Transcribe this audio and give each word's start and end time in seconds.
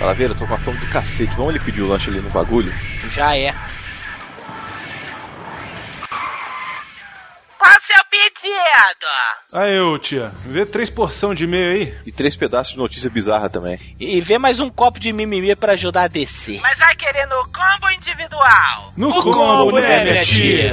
Calaveira, 0.00 0.32
eu 0.32 0.38
tô 0.38 0.46
com 0.46 0.54
a 0.54 0.58
fome 0.58 0.78
do 0.78 0.86
cacete. 0.88 1.36
Vamos 1.36 1.54
ele 1.54 1.62
pedir 1.62 1.82
o 1.82 1.86
lanche 1.86 2.08
ali 2.08 2.20
no 2.20 2.30
bagulho? 2.30 2.72
Já 3.10 3.36
é. 3.36 3.52
Qual 7.58 7.70
o 7.70 7.82
seu 7.82 8.02
pedido? 8.10 9.06
Aí, 9.52 9.78
ô 9.78 9.98
tia, 9.98 10.32
vê 10.46 10.64
três 10.64 10.88
porção 10.88 11.34
de 11.34 11.46
meio 11.46 11.72
aí. 11.72 11.94
E 12.06 12.10
três 12.10 12.34
pedaços 12.34 12.72
de 12.72 12.78
notícia 12.78 13.10
bizarra 13.10 13.50
também. 13.50 13.78
E 14.00 14.22
vê 14.22 14.38
mais 14.38 14.58
um 14.58 14.70
copo 14.70 14.98
de 14.98 15.12
mimimi 15.12 15.54
pra 15.54 15.74
ajudar 15.74 16.04
a 16.04 16.08
descer. 16.08 16.58
Mas 16.62 16.78
vai 16.78 16.96
querer 16.96 17.26
no 17.26 17.42
combo 17.52 17.90
individual? 17.94 18.94
No 18.96 19.10
O 19.10 19.22
combo, 19.22 19.78
né, 19.80 20.02
minha 20.02 20.24
tia? 20.24 20.72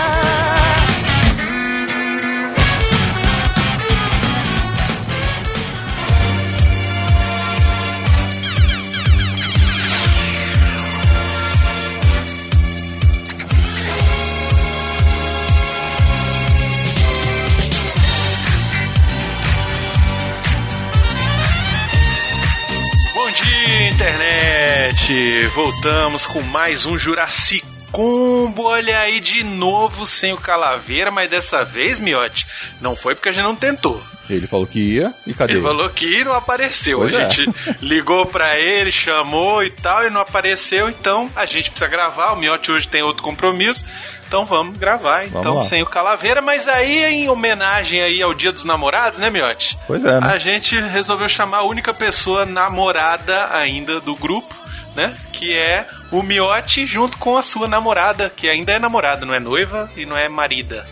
Internet! 24.01 25.45
Voltamos 25.53 26.25
com 26.25 26.41
mais 26.41 26.87
um 26.87 26.97
Jurassic 26.97 27.63
Combo. 27.91 28.63
Olha 28.63 28.97
aí 28.97 29.19
de 29.19 29.43
novo 29.43 30.07
sem 30.07 30.33
o 30.33 30.37
Calaveira, 30.37 31.11
mas 31.11 31.29
dessa 31.29 31.63
vez, 31.63 31.99
Miote, 31.99 32.47
não 32.81 32.95
foi 32.95 33.13
porque 33.13 33.29
a 33.29 33.31
gente 33.31 33.43
não 33.43 33.55
tentou. 33.55 34.01
Ele 34.27 34.47
falou 34.47 34.65
que 34.65 34.79
ia 34.79 35.13
e 35.27 35.35
cadê? 35.35 35.53
Ele 35.53 35.61
falou 35.61 35.87
que 35.89 36.05
ia 36.05 36.21
e 36.21 36.23
não 36.23 36.33
apareceu. 36.33 36.97
Pois 36.97 37.13
a 37.13 37.21
é. 37.21 37.29
gente 37.29 37.53
ligou 37.79 38.25
pra 38.25 38.59
ele, 38.59 38.91
chamou 38.91 39.63
e 39.63 39.69
tal, 39.69 40.03
e 40.07 40.09
não 40.09 40.21
apareceu. 40.21 40.89
Então 40.89 41.29
a 41.35 41.45
gente 41.45 41.69
precisa 41.69 41.87
gravar. 41.87 42.31
O 42.31 42.37
Miote 42.37 42.71
hoje 42.71 42.87
tem 42.87 43.03
outro 43.03 43.21
compromisso. 43.21 43.85
Então 44.31 44.45
vamos 44.45 44.77
gravar, 44.77 45.25
então, 45.25 45.55
lá. 45.55 45.61
sem 45.61 45.83
o 45.83 45.85
Calaveira. 45.85 46.41
Mas 46.41 46.65
aí, 46.65 47.03
em 47.03 47.27
homenagem 47.27 48.01
aí 48.01 48.21
ao 48.21 48.33
Dia 48.33 48.53
dos 48.53 48.63
Namorados, 48.63 49.19
né, 49.19 49.29
Miote? 49.29 49.77
Pois 49.85 50.05
é, 50.05 50.21
né? 50.21 50.31
A 50.31 50.37
gente 50.37 50.79
resolveu 50.79 51.27
chamar 51.27 51.57
a 51.57 51.63
única 51.63 51.93
pessoa 51.93 52.45
namorada 52.45 53.53
ainda 53.53 53.99
do 53.99 54.15
grupo, 54.15 54.55
né? 54.95 55.13
Que 55.33 55.53
é 55.53 55.85
o 56.13 56.23
Miote 56.23 56.85
junto 56.85 57.17
com 57.17 57.35
a 57.35 57.43
sua 57.43 57.67
namorada, 57.67 58.31
que 58.33 58.49
ainda 58.49 58.71
é 58.71 58.79
namorada, 58.79 59.25
não 59.25 59.33
é 59.33 59.39
noiva 59.39 59.91
e 59.97 60.05
não 60.05 60.15
é 60.15 60.29
marida, 60.29 60.85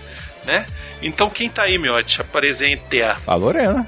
né? 0.50 0.66
Então 1.02 1.30
quem 1.30 1.48
tá 1.48 1.64
aí, 1.64 1.78
Miote? 1.78 2.20
Apresente 2.20 3.02
a. 3.02 3.16
A 3.28 3.36
Lorena. 3.36 3.86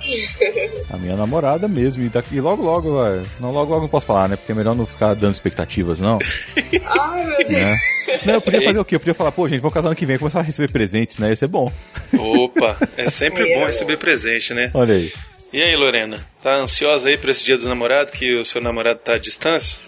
A 0.91 0.97
minha 0.97 1.15
namorada 1.15 1.67
mesmo. 1.67 2.03
E, 2.03 2.09
daqui, 2.09 2.35
e 2.35 2.39
logo, 2.41 2.63
logo, 2.63 2.97
vai. 2.97 3.21
Não, 3.39 3.49
logo, 3.51 3.71
logo 3.71 3.81
não 3.81 3.89
posso 3.89 4.05
falar, 4.05 4.29
né? 4.29 4.35
Porque 4.35 4.51
é 4.51 4.55
melhor 4.55 4.75
não 4.75 4.85
ficar 4.85 5.15
dando 5.15 5.33
expectativas, 5.33 5.99
não. 5.99 6.19
Ai, 6.99 7.25
meu 7.25 7.37
Deus. 7.39 7.49
né? 7.49 7.77
Não, 8.25 8.33
eu 8.35 8.41
podia 8.41 8.61
fazer 8.61 8.79
o 8.79 8.85
quê? 8.85 8.95
Eu 8.95 8.99
podia 8.99 9.13
falar, 9.15 9.31
pô, 9.31 9.47
gente, 9.49 9.59
vamos 9.59 9.73
casar 9.73 9.87
ano 9.87 9.95
que 9.95 10.05
vem, 10.05 10.19
começar 10.19 10.39
a 10.39 10.43
receber 10.43 10.71
presentes, 10.71 11.17
né? 11.17 11.29
Ia 11.29 11.35
ser 11.35 11.47
bom. 11.47 11.71
Opa, 12.17 12.77
é 12.95 13.09
sempre 13.09 13.43
Meu. 13.43 13.59
bom 13.59 13.65
receber 13.65 13.97
presente, 13.97 14.53
né? 14.53 14.69
Olha 14.73 14.93
aí. 14.93 15.11
E 15.51 15.61
aí, 15.61 15.75
Lorena? 15.75 16.17
Tá 16.41 16.55
ansiosa 16.55 17.09
aí 17.09 17.17
pra 17.17 17.31
esse 17.31 17.43
dia 17.43 17.57
dos 17.57 17.65
namorados, 17.65 18.13
que 18.13 18.35
o 18.35 18.45
seu 18.45 18.61
namorado 18.61 18.99
tá 18.99 19.15
à 19.15 19.17
distância? 19.17 19.79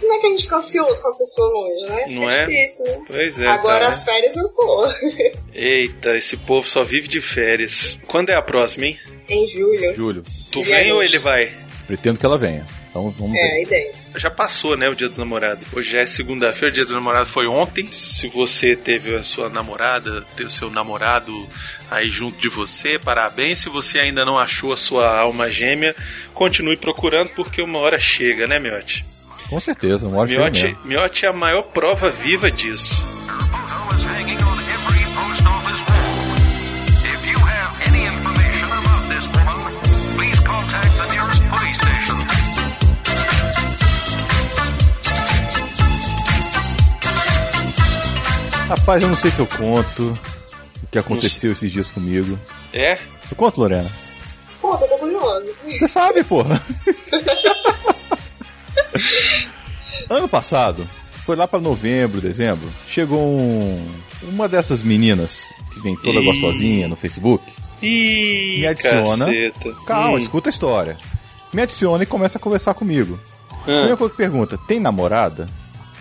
Como 0.00 0.12
é 0.14 0.18
que 0.18 0.26
a 0.26 0.30
gente 0.30 0.42
fica 0.44 0.56
ansioso 0.56 1.02
com 1.02 1.08
a 1.08 1.14
pessoa 1.16 1.48
longe, 1.48 1.86
né? 1.86 2.04
Não 2.08 2.30
é? 2.30 2.46
difícil, 2.46 2.84
né? 2.84 3.04
Pois 3.06 3.40
é. 3.40 3.46
Agora 3.46 3.80
tá, 3.84 3.90
as 3.90 4.04
né? 4.06 4.12
férias 4.12 4.36
eu 4.36 4.48
tô. 4.48 4.86
Eita, 5.54 6.16
esse 6.16 6.36
povo 6.38 6.66
só 6.66 6.82
vive 6.82 7.06
de 7.06 7.20
férias. 7.20 7.98
Quando 8.06 8.30
é 8.30 8.34
a 8.34 8.42
próxima, 8.42 8.86
hein? 8.86 8.98
em 9.28 9.46
julho. 9.46 9.94
Júlio, 9.94 10.22
Tu 10.50 10.62
Dia 10.62 10.78
vem 10.78 10.92
ou 10.92 11.00
20. 11.00 11.08
ele 11.08 11.18
vai? 11.18 11.52
pretendo 11.86 12.18
que 12.18 12.26
ela 12.26 12.38
venha. 12.38 12.64
Então 12.88 13.10
vamos 13.18 13.36
É, 13.36 13.42
a 13.42 13.62
ideia. 13.62 13.92
Já 14.16 14.30
passou, 14.30 14.76
né, 14.76 14.88
o 14.88 14.94
Dia 14.94 15.08
dos 15.08 15.18
Namorados. 15.18 15.64
Hoje 15.72 15.90
já 15.90 16.00
é 16.00 16.06
segunda-feira, 16.06 16.68
o 16.68 16.72
Dia 16.72 16.84
dos 16.84 16.92
Namorados 16.92 17.30
foi 17.32 17.46
ontem. 17.46 17.86
Se 17.90 18.28
você 18.28 18.76
teve 18.76 19.14
a 19.14 19.22
sua 19.24 19.48
namorada, 19.48 20.22
teve 20.36 20.48
o 20.48 20.52
seu 20.52 20.70
namorado 20.70 21.32
aí 21.90 22.08
junto 22.08 22.38
de 22.38 22.48
você, 22.48 22.98
parabéns. 22.98 23.60
Se 23.60 23.68
você 23.68 23.98
ainda 23.98 24.24
não 24.24 24.38
achou 24.38 24.72
a 24.72 24.76
sua 24.76 25.18
alma 25.18 25.50
gêmea, 25.50 25.94
continue 26.32 26.76
procurando 26.76 27.30
porque 27.30 27.60
uma 27.62 27.78
hora 27.78 27.98
chega, 27.98 28.46
né, 28.46 28.58
Miote? 28.58 29.04
Com 29.50 29.58
certeza, 29.58 30.06
uma 30.06 30.18
hora 30.18 30.28
mesmo. 30.28 30.78
Miote 30.84 31.26
é 31.26 31.28
a 31.28 31.32
maior 31.32 31.62
prova 31.62 32.08
viva 32.08 32.48
disso. 32.52 33.04
Rapaz, 48.68 49.02
eu 49.02 49.08
não 49.08 49.16
sei 49.16 49.32
se 49.32 49.40
eu 49.40 49.48
conto 49.48 50.16
o 50.80 50.86
que 50.92 50.98
aconteceu 51.00 51.50
esses 51.50 51.72
dias 51.72 51.90
comigo. 51.90 52.38
É? 52.72 52.92
Eu 53.28 53.36
conto, 53.36 53.58
Lorena? 53.58 53.90
Pô, 54.60 54.74
eu 54.74 54.88
tô 54.88 54.96
curiosa. 54.96 55.52
Você 55.64 55.88
sabe, 55.88 56.22
porra. 56.22 56.62
ano 60.10 60.28
passado, 60.28 60.86
foi 61.24 61.36
lá 61.36 61.46
pra 61.48 61.60
novembro, 61.60 62.20
dezembro, 62.20 62.68
chegou 62.88 63.24
um, 63.38 63.86
uma 64.22 64.48
dessas 64.48 64.82
meninas 64.82 65.52
que 65.72 65.80
vem 65.80 65.96
toda 65.96 66.20
Ih. 66.20 66.24
gostosinha 66.24 66.88
no 66.88 66.96
Facebook. 66.96 67.44
Ih, 67.82 68.58
Me 68.60 68.66
adiciona. 68.66 69.24
caceta. 69.26 69.72
Calma, 69.86 70.10
Hum. 70.12 70.18
escuta 70.18 70.48
a 70.48 70.52
história. 70.52 70.96
Me 71.52 71.62
adiciona 71.62 72.02
e 72.02 72.06
começa 72.06 72.36
a 72.38 72.40
conversar 72.40 72.74
comigo. 72.74 73.18
Ah. 73.50 73.64
Primeira 73.64 73.96
coisa 73.96 74.10
que 74.12 74.16
pergunta: 74.16 74.58
tem 74.68 74.78
namorada? 74.80 75.48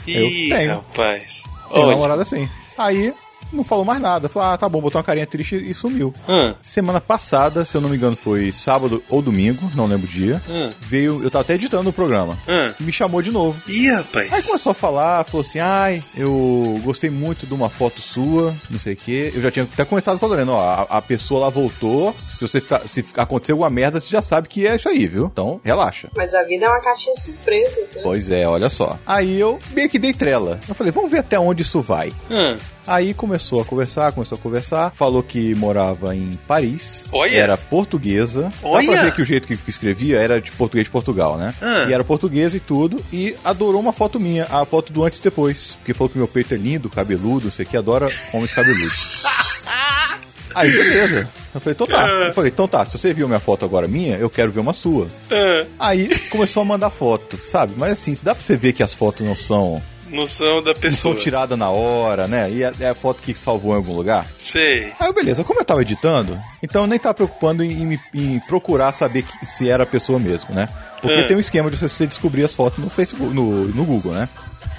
eu 0.08 0.28
Ih, 0.28 0.50
tenho. 0.50 0.72
rapaz. 0.76 1.44
Tem 1.72 1.86
namorada 1.88 2.26
sim. 2.26 2.50
Aí 2.78 3.14
não 3.52 3.64
falou 3.64 3.84
mais 3.86 4.00
nada. 4.02 4.30
Falou, 4.30 4.50
ah, 4.50 4.58
tá 4.58 4.68
bom, 4.70 4.82
botou 4.82 5.00
uma 5.00 5.04
carinha 5.04 5.26
triste 5.26 5.56
e 5.56 5.74
sumiu. 5.74 6.14
Ah, 6.28 6.56
Semana 6.62 7.02
passada, 7.02 7.66
se 7.66 7.76
eu 7.76 7.82
não 7.82 7.90
me 7.90 7.96
engano, 7.98 8.16
foi 8.16 8.52
sábado 8.52 9.04
ou 9.10 9.22
domingo, 9.22 9.70
não 9.76 9.86
lembro 9.86 10.06
o 10.06 10.10
dia. 10.10 10.42
ah, 10.50 10.72
Veio, 10.82 11.24
eu 11.24 11.32
tava 11.32 11.42
até 11.44 11.54
editando 11.56 11.90
o 11.90 11.94
programa. 11.94 12.38
ah. 12.48 12.74
Me 12.80 12.92
chamou 12.92 13.22
de 13.22 13.32
novo. 13.32 13.60
Ih, 13.70 13.90
rapaz. 13.92 14.32
Aí 14.34 14.44
começou 14.44 14.72
a 14.72 14.76
falar, 14.76 15.24
falou 15.26 15.42
assim: 15.42 15.60
ai, 15.60 16.04
eu 16.16 16.80
gostei 16.84 17.10
muito 17.10 17.46
de 17.48 17.54
uma 17.54 17.70
foto 17.70 18.02
sua, 18.02 18.54
não 18.70 18.78
sei 18.80 18.94
o 18.94 18.98
quê. 18.98 19.32
Eu 19.36 19.42
já 19.42 19.52
tinha 19.52 19.66
até 19.66 19.84
comentado 19.86 20.20
com 20.20 20.26
a 20.26 20.30
Lorena, 20.30 20.52
ó, 20.52 20.60
a, 20.62 20.98
a 20.98 21.02
pessoa 21.02 21.42
lá 21.42 21.50
voltou. 21.50 22.16
Se 22.30 22.48
você 22.48 22.62
ficar, 22.62 22.88
se 22.88 23.06
acontecer 23.18 23.52
alguma 23.52 23.70
merda, 23.70 24.00
você 24.00 24.10
já 24.10 24.22
sabe 24.22 24.48
que 24.48 24.66
é 24.68 24.76
isso 24.76 24.88
aí, 24.90 25.08
viu? 25.08 25.26
Então, 25.26 25.60
relaxa. 25.64 26.10
Mas 26.16 26.34
a 26.34 26.44
vida 26.44 26.66
é 26.66 26.70
uma 26.70 26.82
caixinha 26.82 27.16
de 27.16 27.22
surpresas, 27.22 27.96
né? 27.96 28.02
Pois 28.04 28.30
é, 28.30 28.48
olha 28.48 28.70
só. 28.70 28.98
Aí 29.06 29.40
eu 29.40 29.60
meio 29.72 29.90
que 29.90 30.00
dei 30.00 30.14
trela. 30.14 30.60
Eu 30.68 30.76
falei, 30.76 30.92
vamos 30.92 31.12
ver 31.12 31.20
até 31.20 31.40
onde 31.40 31.62
isso 31.64 31.82
vai. 31.82 32.12
Ah, 32.30 32.56
Aí 32.90 33.14
começou 33.14 33.62
a 33.62 33.66
conversar, 33.66 34.12
começou 34.12 34.36
a 34.36 34.42
conversar. 34.42 34.92
Falou 34.96 35.22
que 35.22 35.54
morava 35.54 36.16
em 36.16 36.32
Paris. 36.48 37.06
Olha! 37.12 37.38
Era 37.38 37.56
portuguesa. 37.56 38.44
Dá 38.44 38.50
pra 38.62 38.70
Olha! 38.70 39.04
ver 39.04 39.14
que 39.14 39.22
o 39.22 39.26
jeito 39.26 39.48
que 39.48 39.56
que 39.56 39.70
escrevia 39.70 40.18
era 40.20 40.42
de 40.42 40.52
português 40.52 40.86
de 40.86 40.92
Portugal, 40.92 41.38
né? 41.38 41.54
Ah. 41.62 41.86
E 41.88 41.94
era 41.94 42.04
portuguesa 42.04 42.58
e 42.58 42.60
tudo. 42.60 43.00
E 43.14 43.36
adorou 43.46 43.80
uma 43.80 43.94
foto 43.94 44.20
minha, 44.20 44.46
a 44.50 44.66
foto 44.66 44.92
do 44.92 45.04
antes 45.04 45.20
e 45.20 45.24
depois. 45.24 45.74
Porque 45.80 45.94
falou 45.94 46.10
que 46.10 46.18
meu 46.18 46.28
peito 46.28 46.54
é 46.56 46.58
lindo, 46.58 46.90
cabeludo, 46.90 47.46
não 47.46 47.52
sei 47.52 47.64
o 47.66 47.70
que, 47.70 47.78
adora 47.78 48.10
homens 48.34 48.54
cabeludos. 48.54 49.24
Aí, 50.56 50.72
beleza. 50.72 51.30
Eu 51.54 51.62
falei, 51.62 51.74
então 51.76 51.88
tá. 51.88 52.08
Eu 52.10 52.34
falei, 52.34 52.52
então 52.52 52.68
tá, 52.68 52.86
se 52.86 52.98
você 52.98 53.14
viu 53.14 53.28
minha 53.28 53.40
foto 53.40 53.66
agora 53.66 53.88
minha, 53.88 54.18
eu 54.18 54.30
quero 54.30 54.52
ver 54.52 54.60
uma 54.60 54.74
sua. 54.74 55.08
ah. 55.32 55.66
Aí 55.80 56.18
começou 56.30 56.62
a 56.62 56.66
mandar 56.66 56.90
foto, 56.90 57.38
sabe? 57.38 57.74
Mas 57.78 57.92
assim, 57.92 58.18
dá 58.22 58.34
pra 58.34 58.44
você 58.44 58.58
ver 58.58 58.74
que 58.74 58.82
as 58.84 58.94
fotos 58.94 59.26
não 59.26 59.36
são, 59.36 59.82
Noção 60.10 60.62
da 60.62 60.72
não 60.72 60.74
são 60.74 60.82
pessoa. 60.82 61.16
tiradas 61.16 61.58
na 61.58 61.70
hora, 61.70 62.28
né? 62.28 62.50
E 62.50 62.64
é 62.64 62.72
é 62.80 62.90
a 62.90 62.96
foto 62.96 63.22
que 63.22 63.34
salvou 63.34 63.74
em 63.74 63.78
algum 63.78 63.94
lugar. 63.94 64.26
Sei. 64.38 64.92
Aí, 65.00 65.14
beleza, 65.14 65.44
como 65.44 65.60
eu 65.60 65.66
tava 65.66 65.82
editando, 65.82 66.38
então 66.64 66.82
eu 66.84 66.88
nem 66.88 66.98
tava 67.00 67.14
preocupando 67.14 67.64
em, 67.64 67.86
me- 67.86 68.00
em 68.14 68.40
procurar 68.48 68.92
saber 68.94 69.24
que- 69.24 69.46
se 69.46 69.70
era 69.70 69.84
a 69.84 69.88
pessoa 69.88 70.20
mesmo, 70.20 70.54
né? 70.54 70.68
Porque 71.02 71.20
Ah. 71.22 71.28
tem 71.28 71.38
um 71.38 71.40
esquema 71.40 71.70
de 71.70 71.78
você 71.78 72.06
descobrir 72.08 72.44
as 72.44 72.54
fotos 72.56 72.84
no 72.84 72.90
Facebook, 72.90 73.34
no, 73.34 73.66
no 73.70 73.86
Google, 73.86 74.12
né? 74.14 74.28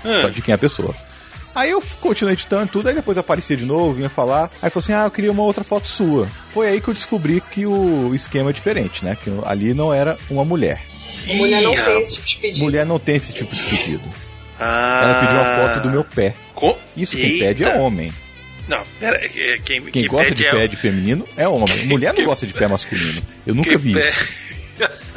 Ah. 0.04 0.28
De 0.28 0.42
quem 0.42 0.52
é 0.52 0.54
a 0.54 0.58
pessoa. 0.58 0.94
Aí 1.54 1.70
eu 1.70 1.82
continuei 2.00 2.34
editando 2.34 2.70
tudo, 2.70 2.88
aí 2.88 2.94
depois 2.94 3.18
aparecia 3.18 3.56
de 3.56 3.64
novo, 3.64 3.92
vinha 3.94 4.08
falar. 4.08 4.50
Aí 4.62 4.70
falou 4.70 4.82
assim: 4.84 4.92
ah, 4.92 5.04
eu 5.04 5.10
queria 5.10 5.32
uma 5.32 5.42
outra 5.42 5.64
foto 5.64 5.88
sua. 5.88 6.28
Foi 6.54 6.68
aí 6.68 6.80
que 6.80 6.88
eu 6.88 6.94
descobri 6.94 7.40
que 7.40 7.66
o 7.66 8.14
esquema 8.14 8.50
é 8.50 8.52
diferente, 8.52 9.04
né? 9.04 9.16
Que 9.22 9.30
ali 9.44 9.74
não 9.74 9.92
era 9.92 10.16
uma 10.30 10.44
mulher. 10.44 10.80
A 11.28 11.34
mulher 11.34 11.60
não 11.62 11.72
tem 11.74 12.00
esse 12.00 12.14
tipo 12.14 12.26
de 12.28 12.36
pedido. 12.38 12.64
Mulher 12.64 12.86
não 12.86 12.98
tem 12.98 13.16
esse 13.16 13.32
tipo 13.32 13.54
de 13.54 13.62
pedido. 13.64 14.02
Ah. 14.60 15.00
Ela 15.02 15.20
pediu 15.20 15.36
uma 15.40 15.56
foto 15.68 15.82
do 15.82 15.90
meu 15.90 16.04
pé. 16.04 16.34
Co- 16.54 16.78
Isso 16.96 17.16
quem 17.16 17.24
Eita. 17.30 17.44
pede 17.46 17.64
é 17.64 17.74
homem. 17.78 18.12
Não, 18.68 18.82
pera, 19.00 19.16
é- 19.16 19.26
é- 19.54 19.58
quem, 19.58 19.82
Quem 19.82 20.02
que 20.02 20.06
gosta 20.08 20.34
de 20.34 20.46
é 20.46 20.50
pé 20.50 20.68
de 20.68 20.76
feminino 20.76 21.26
é 21.36 21.48
homem. 21.48 21.86
Mulher 21.88 22.14
não 22.14 22.24
gosta 22.24 22.46
de 22.46 22.52
pé 22.52 22.68
masculino. 22.68 23.20
Eu 23.46 23.54
nunca 23.54 23.76
vi 23.78 23.94
pé- 23.94 24.08
isso. 24.08 24.40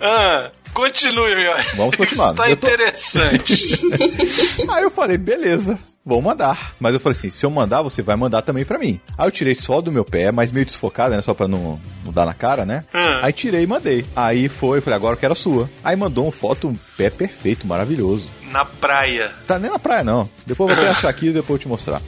ah, 0.00 0.50
Continue, 0.72 1.34
Miotti. 1.36 1.76
Vamos 1.76 1.96
continuar. 1.96 2.30
Está 2.32 2.44
tô- 2.44 2.50
interessante. 2.50 3.80
Aí 4.70 4.82
eu 4.82 4.90
falei, 4.90 5.16
beleza, 5.16 5.78
vou 6.06 6.22
mandar. 6.22 6.74
Mas 6.78 6.94
eu 6.94 7.00
falei 7.00 7.18
assim, 7.18 7.28
se 7.28 7.44
eu 7.44 7.50
mandar, 7.50 7.82
você 7.82 8.00
vai 8.00 8.14
mandar 8.14 8.42
também 8.42 8.64
pra 8.64 8.78
mim. 8.78 9.00
Aí 9.18 9.26
eu 9.26 9.30
tirei 9.32 9.56
só 9.56 9.80
do 9.80 9.90
meu 9.90 10.04
pé, 10.04 10.30
mas 10.30 10.52
meio 10.52 10.64
desfocado, 10.64 11.16
né? 11.16 11.20
Só 11.20 11.34
pra 11.34 11.48
não, 11.48 11.80
não 12.04 12.12
dar 12.12 12.24
na 12.24 12.32
cara, 12.32 12.64
né? 12.64 12.84
Ah. 12.94 13.20
Aí 13.22 13.32
tirei 13.32 13.64
e 13.64 13.66
mandei. 13.66 14.06
Aí 14.14 14.48
foi, 14.48 14.78
eu 14.78 14.82
falei, 14.82 14.96
agora 14.96 15.16
eu 15.16 15.20
quero 15.20 15.32
a 15.32 15.36
sua. 15.36 15.68
Aí 15.82 15.96
mandou 15.96 16.24
uma 16.24 16.32
foto, 16.32 16.68
um 16.68 16.76
pé 16.96 17.10
perfeito, 17.10 17.66
maravilhoso. 17.66 18.30
Na 18.52 18.64
praia. 18.64 19.32
Tá 19.46 19.58
nem 19.58 19.70
na 19.70 19.78
praia, 19.78 20.04
não. 20.04 20.30
Depois 20.46 20.70
eu 20.70 20.76
vou 20.76 20.84
até 20.84 20.96
achar 20.96 21.08
aqui 21.08 21.26
e 21.26 21.32
depois 21.32 21.58
eu 21.58 21.62
te 21.62 21.68
mostrar. 21.68 22.00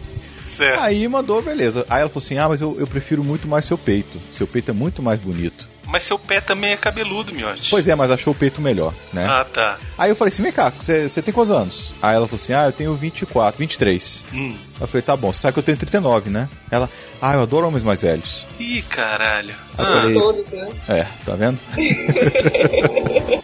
Certo. 0.47 0.81
Aí 0.81 1.07
mandou, 1.09 1.43
beleza. 1.43 1.85
Aí 1.91 2.01
ela 2.01 2.09
falou 2.09 2.25
assim: 2.25 2.39
Ah, 2.39 2.49
mas 2.49 2.61
eu, 2.61 2.77
eu 2.79 2.87
prefiro 2.87 3.23
muito 3.23 3.47
mais 3.47 3.65
seu 3.67 3.77
peito. 3.77 4.19
Seu 4.33 4.47
peito 4.47 4.71
é 4.71 4.75
muito 4.75 5.03
mais 5.03 5.21
bonito. 5.21 5.69
Mas 5.89 6.05
seu 6.05 6.19
pé 6.19 6.41
também 6.41 6.73
é 6.73 6.77
cabeludo, 6.77 7.33
Miotti. 7.33 7.71
Pois 7.71 7.89
é, 7.89 7.95
mas 7.95 8.11
achou 8.11 8.33
o 8.33 8.37
peito 8.37 8.61
melhor, 8.61 8.93
né? 9.13 9.27
Ah, 9.29 9.45
tá. 9.45 9.79
Aí 9.97 10.11
eu 10.11 10.17
falei 10.17 10.33
assim: 10.33 10.43
vem 10.43 10.53
cá, 10.53 10.69
você 10.71 11.09
você 11.09 11.23
tem 11.23 11.33
quantos 11.33 11.53
anos? 11.55 11.95
Aí 12.03 12.15
ela 12.15 12.27
falou 12.29 12.41
assim: 12.41 12.53
ah, 12.53 12.67
eu 12.67 12.73
tenho 12.73 12.95
24, 12.95 13.59
23. 13.59 14.25
Hum. 14.35 14.57
Eu 14.81 14.87
falei: 14.87 15.03
tá 15.03 15.17
bom, 15.17 15.33
você 15.33 15.41
sabe 15.41 15.55
que 15.55 15.61
eu 15.61 15.65
tenho 15.65 15.79
39, 15.79 16.29
né? 16.31 16.49
Ela, 16.71 16.91
ah, 17.21 17.35
eu 17.35 17.43
adoro 17.43 17.67
homens 17.67 17.83
mais 17.83 18.03
velhos. 18.03 18.47
Ih, 18.61 18.83
caralho. 18.83 19.55
Ah, 19.79 19.85
falei, 20.03 20.15
Todos, 20.15 20.51
né? 20.51 20.69
é, 20.89 21.07
tá 21.25 21.35
vendo? 21.37 21.59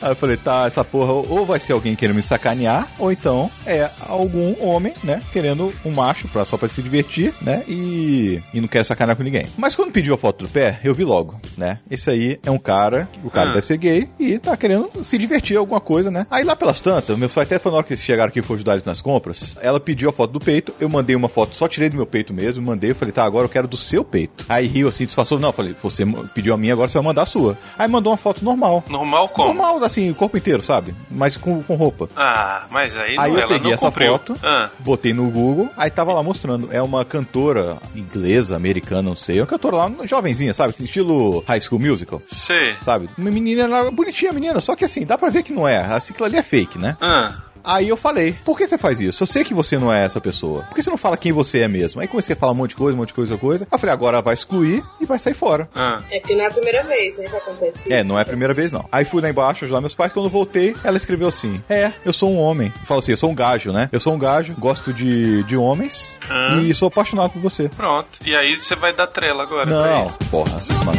Aí 0.03 0.11
eu 0.11 0.17
falei, 0.17 0.37
tá, 0.37 0.67
essa 0.67 0.85
porra 0.85 1.13
ou 1.13 1.47
vai 1.47 1.59
ser 1.61 1.73
alguém 1.73 1.95
querendo 1.95 2.17
me 2.17 2.23
sacanear, 2.23 2.89
ou 2.99 3.11
então 3.13 3.51
é 3.67 3.89
algum 4.07 4.55
homem, 4.61 4.93
né, 5.03 5.23
querendo 5.33 5.73
um 5.85 5.91
macho 5.91 6.29
pra, 6.29 6.45
só 6.45 6.57
pra 6.57 6.69
se 6.69 6.83
divertir, 6.83 7.33
né, 7.41 7.63
e, 7.69 8.41
e 8.53 8.61
não 8.61 8.69
quer 8.69 8.85
sacanear 8.85 9.17
com 9.17 9.23
ninguém. 9.23 9.47
Mas 9.57 9.75
quando 9.75 9.93
pediu 9.93 10.15
a 10.15 10.19
foto 10.19 10.45
do 10.45 10.51
pé, 10.51 10.81
eu 10.85 10.95
vi 10.95 11.05
logo, 11.05 11.41
né, 11.57 11.79
esse 11.91 12.11
aí 12.11 12.39
é 12.45 12.51
um 12.51 12.59
cara, 12.59 13.09
o 13.23 13.31
cara 13.31 13.51
Ah. 13.51 13.53
deve 13.55 13.67
ser 13.67 13.77
gay 13.79 14.09
e 14.19 14.39
tá 14.39 14.57
querendo 14.57 14.91
se 15.03 15.17
divertir 15.17 15.57
alguma 15.57 15.81
coisa, 15.81 16.11
né. 16.11 16.27
Aí 16.31 16.45
lá 16.45 16.57
pelas 16.57 16.81
tantas, 16.81 17.17
meus 17.17 17.33
pais 17.33 17.47
até 17.47 17.59
foi 17.59 17.71
na 17.73 17.79
hora 17.79 17.87
que 17.87 17.93
eles 17.93 18.03
chegaram 18.05 18.29
aqui 18.29 18.41
e 18.41 18.43
for 18.43 18.55
ajudar 18.55 18.73
eles 18.73 18.85
nas 18.85 19.01
compras, 19.01 19.57
ela 19.61 19.79
pediu 19.81 20.11
a 20.11 20.13
foto 20.13 20.33
do 20.33 20.41
peito, 20.41 20.75
eu 20.81 20.89
mandei 20.89 21.15
uma 21.17 21.29
foto, 21.29 21.55
só 21.57 21.69
tirei 21.69 21.89
do 21.89 21.97
meu 21.97 22.07
peito 22.07 22.35
mesmo, 22.35 22.65
mandei, 22.65 22.91
eu 22.91 22.95
falei, 22.95 23.13
tá, 23.13 23.25
agora 23.25 23.45
eu 23.45 23.49
quero 23.49 23.69
do 23.69 23.77
seu 23.77 24.05
peito. 24.05 24.45
Aí 24.49 24.67
riu 24.67 24.89
assim, 24.89 25.05
disfarçou, 25.05 25.39
não, 25.39 25.49
eu 25.51 25.53
falei, 25.53 25.75
você 25.83 26.05
pediu 26.35 26.55
a 26.55 26.57
minha, 26.57 26.73
agora 26.73 26.89
você 26.89 26.99
vai 26.99 27.05
mandar 27.07 27.23
a 27.23 27.27
sua. 27.27 27.57
Aí 27.79 27.89
mandou 27.89 28.13
uma 28.13 28.17
foto 28.17 28.45
normal. 28.45 28.85
normal 28.89 29.29
como? 29.29 29.49
Normal, 29.49 29.83
assim, 29.85 30.11
o 30.11 30.15
corpo 30.15 30.37
inteiro, 30.37 30.63
sabe? 30.63 30.95
Mas 31.11 31.37
com, 31.37 31.63
com 31.63 31.75
roupa. 31.75 32.09
Ah, 32.17 32.65
mas 32.71 32.97
aí, 32.97 33.17
Aí 33.19 33.33
não, 33.33 33.41
eu 33.41 33.49
peguei 33.49 33.73
essa 33.73 33.87
cumpriu. 33.87 34.13
foto, 34.13 34.37
Ah, 34.43 34.71
botei 34.79 35.13
no 35.13 35.29
Google, 35.31 35.69
aí 35.77 35.91
tava 35.91 36.13
lá 36.13 36.23
mostrando. 36.23 36.69
É 36.73 36.81
uma 36.83 37.05
cantora 37.05 37.77
inglesa, 37.95 38.57
americana, 38.57 39.03
não 39.03 39.17
sei. 39.17 39.39
É 39.39 39.41
uma 39.41 39.47
cantora 39.47 39.77
lá, 39.77 39.91
jovenzinha, 40.05 40.55
sabe? 40.55 40.75
Estilo 40.81 41.43
High 41.47 41.61
School 41.61 41.81
Musical, 41.81 42.23
sei. 42.27 42.75
sabe? 42.81 43.09
Uma 43.19 43.31
menina 43.31 43.67
lá, 43.67 43.91
bonitinha 43.91 44.31
a 44.31 44.35
menina, 44.35 44.61
só 44.61 44.75
que 44.77 44.85
assim, 44.85 45.05
dá 45.05 45.17
pra 45.19 45.29
ver 45.31 45.43
que 45.43 45.53
não 45.53 45.67
é. 45.67 45.79
Assim, 45.79 46.13
aquilo 46.13 46.27
ali 46.27 46.37
é 46.37 46.43
fake, 46.43 46.79
né? 46.79 46.97
Ah, 47.01 47.33
Aí 47.65 47.89
eu 47.89 47.97
falei, 47.97 48.37
por 48.45 48.59
que 48.59 48.67
você 48.67 48.77
faz 48.77 49.01
isso? 49.01 49.23
Eu 49.23 49.27
sei 49.27 49.43
que 49.43 49.55
você 49.55 49.79
não 49.79 49.93
é 49.93 50.05
essa 50.05 50.21
pessoa. 50.21 50.63
Por 50.65 50.75
que 50.75 50.83
você 50.83 50.91
não 50.91 50.99
fala 50.99 51.17
quem 51.17 51.33
você 51.33 51.61
é 51.61 51.69
mesmo? 51.69 52.01
Aí 52.01 52.07
comecei 52.07 52.35
a 52.35 52.37
falar 52.37 52.53
um 52.53 52.57
monte 52.57 52.71
de 52.71 52.77
coisa, 52.77 52.95
um 52.95 52.99
monte 52.99 53.09
de 53.09 53.15
coisa, 53.15 53.37
coisa. 53.39 53.65
Aí 53.65 53.75
eu 53.75 53.79
falei, 53.79 53.93
agora 53.95 54.21
vai 54.21 54.35
excluir 54.35 54.85
e 55.01 55.07
vai 55.07 55.19
sair 55.19 55.35
fora. 55.35 55.69
ah. 55.75 56.01
É 56.11 56.21
porque 56.21 56.35
não 56.35 56.45
é 56.45 56.47
a 56.49 56.51
primeira 56.51 56.83
vez, 56.83 57.17
né, 57.19 57.25
que 57.29 57.37
acontece 57.37 57.79
isso. 57.81 57.93
É, 57.93 58.05
não 58.05 58.19
é 58.19 58.23
a 58.23 58.25
primeira 58.27 58.53
vez, 58.53 58.71
não. 58.71 58.85
Aí 58.93 59.05
fui 59.05 59.23
lá 59.23 59.31
embaixo 59.31 59.65
ajudar 59.65 59.81
meus 59.81 59.95
pais. 59.95 60.13
Quando 60.13 60.27
eu 60.27 60.31
voltei, 60.31 60.77
ela 60.85 60.97
escreveu 60.97 61.29
assim: 61.29 61.63
É, 61.69 61.91
eu 62.05 62.13
sou 62.13 62.31
um 62.31 62.39
homem. 62.39 62.73
Fala 62.85 63.01
assim: 63.01 63.13
Eu 63.13 63.17
sou 63.17 63.31
um 63.31 63.35
gajo, 63.35 63.73
né? 63.73 63.89
Eu 63.91 63.99
sou 64.01 64.13
um 64.15 64.19
gajo, 64.19 64.55
gosto 64.59 64.93
de, 64.93 65.43
de 65.45 65.57
homens 65.57 66.19
Ah. 66.29 66.59
e 66.63 66.75
sou 66.75 66.89
apaixonado 66.89 67.31
por 67.31 67.41
você. 67.41 67.69
Pronto. 67.71 68.19
E 68.27 68.37
aí 68.37 68.57
você 68.61 68.77
vai 68.77 68.93
dar 68.93 69.07
trela 69.07 69.43
agora 69.43 69.71
Não, 69.71 70.09
porra. 70.31 70.61
Mano. 70.85 70.99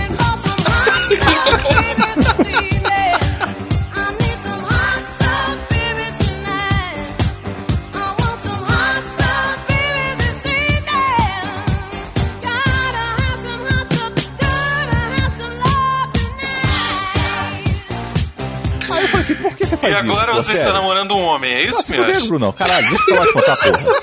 Por 19.49 19.57
que 19.57 19.65
você 19.65 19.77
faz 19.77 19.93
E 19.93 19.99
isso? 19.99 20.11
agora 20.11 20.31
Pô, 20.31 20.37
você 20.37 20.51
está 20.51 20.63
sério? 20.65 20.73
namorando 20.73 21.15
um 21.15 21.21
homem, 21.23 21.53
é 21.53 21.63
isso, 21.63 21.79
Nossa, 21.91 21.93
meu? 22.05 22.25
Bruno. 22.27 22.53
Caralho, 22.53 22.89
deixa 22.89 23.03
eu 23.11 23.15
falar 23.15 23.25
de 23.27 23.33
contar, 23.33 23.57
porra. 23.57 23.95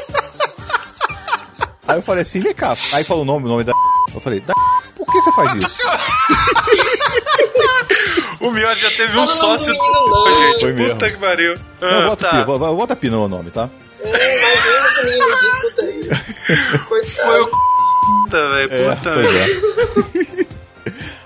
Aí 1.89 1.99
eu 1.99 2.03
falei 2.03 2.23
assim, 2.23 2.41
vem 2.41 2.55
cá. 2.55 2.77
Aí 2.95 3.05
falou 3.05 3.23
o 3.23 3.27
nome, 3.27 3.47
o 3.47 3.49
nome 3.49 3.65
da. 3.65 3.73
Eu 4.15 4.21
falei, 4.21 4.41
da. 4.41 4.55
Por 4.97 5.07
que 5.07 5.21
você 5.21 5.33
faz 5.33 5.55
isso? 5.55 5.79
O 8.41 8.51
Miotti 8.51 8.81
já 8.83 8.91
teve 8.91 9.17
um 9.17 9.29
sócio. 9.29 9.73
não. 9.73 10.39
Gente, 10.39 10.61
Foi 10.63 10.73
puta 10.73 10.83
mesmo. 10.95 10.99
que 11.01 11.17
pariu. 11.25 11.55
Não, 11.81 11.89
Ah, 11.89 12.07
bota 12.09 12.29
tá. 12.29 12.39
pi, 12.41 12.45
bo- 12.45 12.59
bo- 12.59 12.75
bota 12.75 12.97
pi 12.97 13.09
no 13.09 13.29
nome, 13.29 13.53
tá? 13.53 13.71
É. 14.03 14.13
Foi 16.89 17.41
o 17.41 17.49
puta, 17.51 18.49
velho. 18.51 18.73
É, 18.73 18.95
Puta, 18.97 19.13
pois 19.13 19.29
velho. 19.31 20.49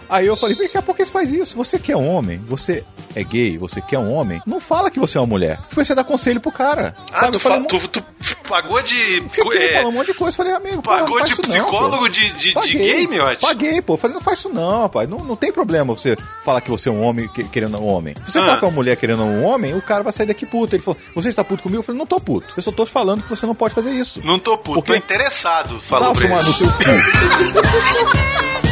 Aí 0.08 0.26
eu 0.26 0.36
falei, 0.36 0.56
cá, 0.68 0.80
por 0.82 0.96
que 0.96 1.04
você 1.04 1.10
faz 1.12 1.32
isso? 1.32 1.56
Você 1.56 1.78
que 1.78 1.90
é 1.92 1.96
homem, 1.96 2.38
você 2.46 2.84
é 3.14 3.22
gay, 3.24 3.56
você 3.58 3.80
que 3.80 3.94
é 3.94 3.98
um 3.98 4.12
homem, 4.12 4.40
não 4.46 4.60
fala 4.60 4.90
que 4.90 4.98
você 5.00 5.16
é 5.18 5.20
uma 5.20 5.26
mulher. 5.26 5.58
Depois 5.68 5.86
você 5.86 5.94
dá 5.94 6.04
conselho 6.04 6.40
pro 6.40 6.52
cara. 6.52 6.94
Ah, 7.12 7.20
sabe? 7.20 7.32
tu, 7.32 7.40
falei, 7.40 7.60
fa- 7.60 7.66
tu, 7.66 7.88
tu 7.88 8.04
pagou 8.48 8.80
de. 8.82 9.22
Fiquei 9.30 9.58
é, 9.66 9.68
falando 9.74 9.88
um 9.88 9.92
monte 9.92 10.08
de 10.08 10.14
coisa, 10.14 10.36
falei, 10.36 10.52
amigo, 10.52 10.82
pô, 10.82 10.90
pagou 10.90 11.18
não 11.18 11.24
de 11.24 11.32
não, 11.32 11.38
psicólogo 11.38 11.98
pô. 11.98 12.08
de, 12.08 12.28
de, 12.28 12.34
de 12.36 12.52
Paguei, 12.52 12.78
gay, 12.78 13.06
Miotti? 13.06 13.40
Paguei, 13.40 13.82
pô. 13.82 13.96
Falei, 13.96 14.14
não 14.14 14.20
faz 14.22 14.38
isso 14.38 14.48
não, 14.48 14.82
rapaz. 14.82 15.08
Não, 15.08 15.18
não 15.18 15.36
tem 15.36 15.50
problema 15.52 15.94
você 15.94 16.16
falar 16.44 16.60
que 16.60 16.70
você 16.70 16.88
é 16.88 16.92
um 16.92 17.02
homem 17.02 17.26
que- 17.28 17.44
querendo 17.44 17.78
um 17.78 17.86
homem. 17.86 18.14
Se 18.24 18.32
você 18.32 18.38
Ah. 18.38 18.42
falar 18.42 18.58
que 18.58 18.64
é 18.64 18.68
uma 18.68 18.74
mulher 18.74 18.96
querendo 18.96 19.22
um 19.22 19.44
homem, 19.44 19.74
o 19.74 19.82
cara 19.82 20.02
vai 20.04 20.12
sair 20.12 20.26
daqui 20.26 20.46
puto. 20.46 20.74
Ele 20.76 20.82
falou, 20.82 20.98
você 21.14 21.28
está 21.28 21.42
puto 21.42 21.62
comigo? 21.62 21.80
Eu 21.80 21.84
falei, 21.84 21.98
não 21.98 22.06
tô 22.06 22.20
puto. 22.20 22.54
Eu 22.56 22.62
só 22.62 22.70
tô 22.70 22.84
te 22.84 22.92
falando 22.92 23.22
que 23.22 23.30
você 23.30 23.46
não 23.46 23.54
pode 23.54 23.74
fazer 23.74 23.90
isso. 23.90 24.20
Não 24.24 24.38
tô 24.38 24.56
puto, 24.58 24.74
Por 24.80 24.84
quê? 24.84 24.92
tô 24.92 24.94
interessado, 24.98 25.80
falou 25.80 26.12
Dá 26.12 26.20
pra 26.20 26.28
ele. 26.28 26.48
no 26.48 26.54
teu 26.54 26.66
cu. 26.68 28.56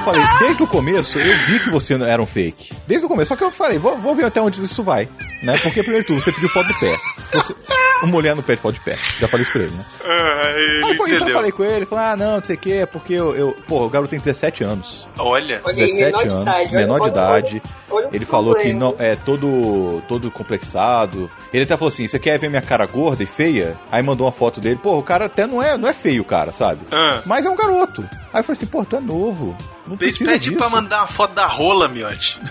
eu 0.00 0.04
falei, 0.04 0.22
desde 0.40 0.62
o 0.62 0.66
começo, 0.66 1.18
eu 1.18 1.36
vi 1.46 1.60
que 1.60 1.70
você 1.70 1.96
não 1.96 2.06
era 2.06 2.20
um 2.22 2.26
fake. 2.26 2.72
Desde 2.86 3.04
o 3.06 3.08
começo. 3.08 3.28
Só 3.28 3.36
que 3.36 3.44
eu 3.44 3.50
falei, 3.50 3.78
vou, 3.78 3.96
vou 3.98 4.14
ver 4.14 4.24
até 4.26 4.40
onde 4.40 4.62
isso 4.62 4.82
vai. 4.82 5.08
Né? 5.42 5.56
Porque, 5.62 5.82
primeiro 5.82 6.02
de 6.02 6.06
tudo, 6.08 6.20
você 6.20 6.32
pediu 6.32 6.48
foto 6.48 6.66
do 6.68 6.78
pé. 6.80 6.96
Você, 7.32 7.54
uma 8.02 8.12
mulher 8.12 8.34
não 8.34 8.42
pede 8.42 8.60
foto 8.60 8.74
de 8.74 8.80
pé. 8.80 8.96
Já 9.18 9.28
falei 9.28 9.42
isso 9.42 9.52
pra 9.52 9.62
ele, 9.62 9.72
né? 9.72 9.84
Ah, 10.04 10.52
ele 10.56 10.84
Aí 10.86 10.96
foi 10.96 11.06
isso, 11.10 11.14
eu 11.14 11.16
entendeu. 11.16 11.34
falei 11.36 11.52
com 11.52 11.64
ele. 11.64 11.74
Ele 11.74 11.86
falou, 11.86 12.04
ah, 12.04 12.16
não, 12.16 12.36
não 12.36 12.44
sei 12.44 12.56
o 12.56 12.58
que, 12.58 12.72
é 12.72 12.86
porque 12.86 13.12
eu, 13.14 13.34
eu... 13.36 13.56
Pô, 13.68 13.84
o 13.84 13.90
garoto 13.90 14.10
tem 14.10 14.18
17 14.18 14.64
anos. 14.64 15.06
Olha. 15.18 15.60
Olha 15.64 15.84
aí, 15.84 15.90
17 15.92 15.98
menor 16.04 16.18
de 16.26 16.34
anos, 16.34 16.34
idade. 16.34 16.68
olha- 16.68 16.80
menor 16.80 16.94
de 16.96 17.00
olha- 17.02 17.10
idade. 17.10 17.62
olha 17.90 18.08
o 18.08 18.14
Ele 18.14 18.24
falou 18.24 18.54
que 18.54 18.60
problema. 18.70 18.80
não 18.80 18.94
é 18.98 19.16
todo 19.16 20.02
todo 20.08 20.30
complexado. 20.30 21.30
Ele 21.52 21.64
até 21.64 21.76
falou 21.76 21.88
assim: 21.88 22.06
"Você 22.06 22.18
quer 22.18 22.38
ver 22.38 22.48
minha 22.48 22.62
cara 22.62 22.86
gorda 22.86 23.22
e 23.22 23.26
feia?" 23.26 23.76
Aí 23.92 24.02
mandou 24.02 24.26
uma 24.26 24.32
foto 24.32 24.60
dele. 24.60 24.78
Pô, 24.82 24.96
o 24.98 25.02
cara 25.02 25.26
até 25.26 25.46
não 25.46 25.62
é, 25.62 25.76
não 25.76 25.88
é 25.88 25.92
feio, 25.92 26.24
cara, 26.24 26.52
sabe? 26.52 26.80
Ah. 26.90 27.20
Mas 27.26 27.44
é 27.44 27.50
um 27.50 27.56
garoto. 27.56 28.02
Aí 28.32 28.40
eu 28.40 28.44
falei 28.44 28.52
assim: 28.52 28.66
"Pô, 28.66 28.84
tu 28.84 28.96
é 28.96 29.00
novo. 29.00 29.56
Não 29.90 29.96
Pede, 29.96 30.10
precisa 30.12 30.30
pede 30.30 30.44
disso." 30.50 30.56
pra 30.56 30.68
mandar 30.70 30.98
uma 31.00 31.06
foto 31.08 31.34
da 31.34 31.46
rola, 31.46 31.88
Miotti. 31.88 32.38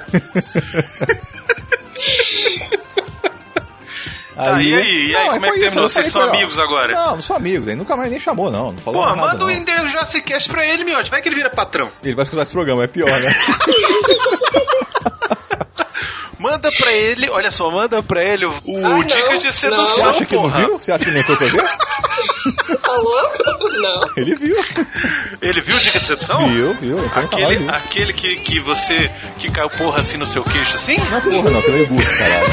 Tá, 4.35 4.61
e 4.61 4.73
aí? 4.73 5.07
E 5.09 5.15
aí, 5.17 5.29
como 5.31 5.45
é 5.45 5.51
que 5.51 5.59
terminou? 5.59 5.89
Vocês 5.89 6.07
são 6.07 6.21
ó, 6.21 6.29
amigos 6.29 6.57
agora? 6.57 6.93
Não, 6.93 7.15
não 7.17 7.21
sou 7.21 7.35
amigos. 7.35 7.67
Ele 7.67 7.75
nunca 7.75 7.97
mais 7.97 8.09
nem 8.09 8.17
chamou, 8.21 8.49
não. 8.49 8.71
Não 8.71 8.77
falou 8.79 9.01
Pô, 9.01 9.09
nada, 9.09 9.19
manda 9.21 9.43
o 9.43 9.47
não. 9.47 9.51
endereço 9.53 9.83
do 9.87 9.91
Jurassic 9.91 10.47
pra 10.47 10.65
ele, 10.65 10.85
Miotti. 10.85 11.11
Vai 11.11 11.21
que 11.21 11.27
ele 11.27 11.35
vira 11.35 11.49
patrão. 11.49 11.91
Ele 12.01 12.15
vai 12.15 12.23
escutar 12.23 12.43
esse 12.43 12.51
programa, 12.53 12.81
é 12.85 12.87
pior, 12.87 13.09
né? 13.19 13.35
Manda 16.39 16.71
pra 16.71 16.93
ele, 16.93 17.29
olha 17.29 17.51
só, 17.51 17.69
manda 17.69 18.01
pra 18.01 18.23
ele 18.23 18.45
o, 18.45 18.49
o 18.63 18.77
Ah, 18.77 18.89
não, 18.91 19.03
Dicas 19.03 19.39
de 19.41 19.45
não. 19.47 19.51
Você 19.51 19.51
Sedução, 19.51 20.09
acha 20.09 20.25
que 20.25 20.35
não 20.35 20.43
porra. 20.43 20.59
viu? 20.61 20.79
Você 20.79 20.89
acha 20.93 21.03
que 21.03 21.11
não 21.11 21.19
entrou 21.19 21.35
pra 21.37 21.47
ver? 21.47 21.61
Falou? 22.89 23.31
Não. 23.81 24.01
Ele 24.17 24.35
viu. 24.35 24.55
Ele 25.41 25.61
viu 25.61 25.77
o 25.77 25.79
Dica 25.79 25.99
de 25.99 26.07
Sedução? 26.07 26.47
Viu, 26.47 26.73
viu. 26.75 27.11
Aquele, 27.15 27.57
viu. 27.57 27.69
aquele 27.69 28.13
que, 28.13 28.37
que 28.37 28.59
você. 28.59 29.11
que 29.37 29.51
caiu 29.51 29.69
porra 29.69 30.01
assim 30.01 30.17
no 30.17 30.25
seu 30.25 30.43
queixo 30.43 30.75
assim? 30.75 30.97
Não 30.97 31.17
é 31.17 31.21
porra, 31.21 31.49
não, 31.51 31.59
é 31.59 31.85
burro, 31.85 32.17
caralho. 32.17 32.47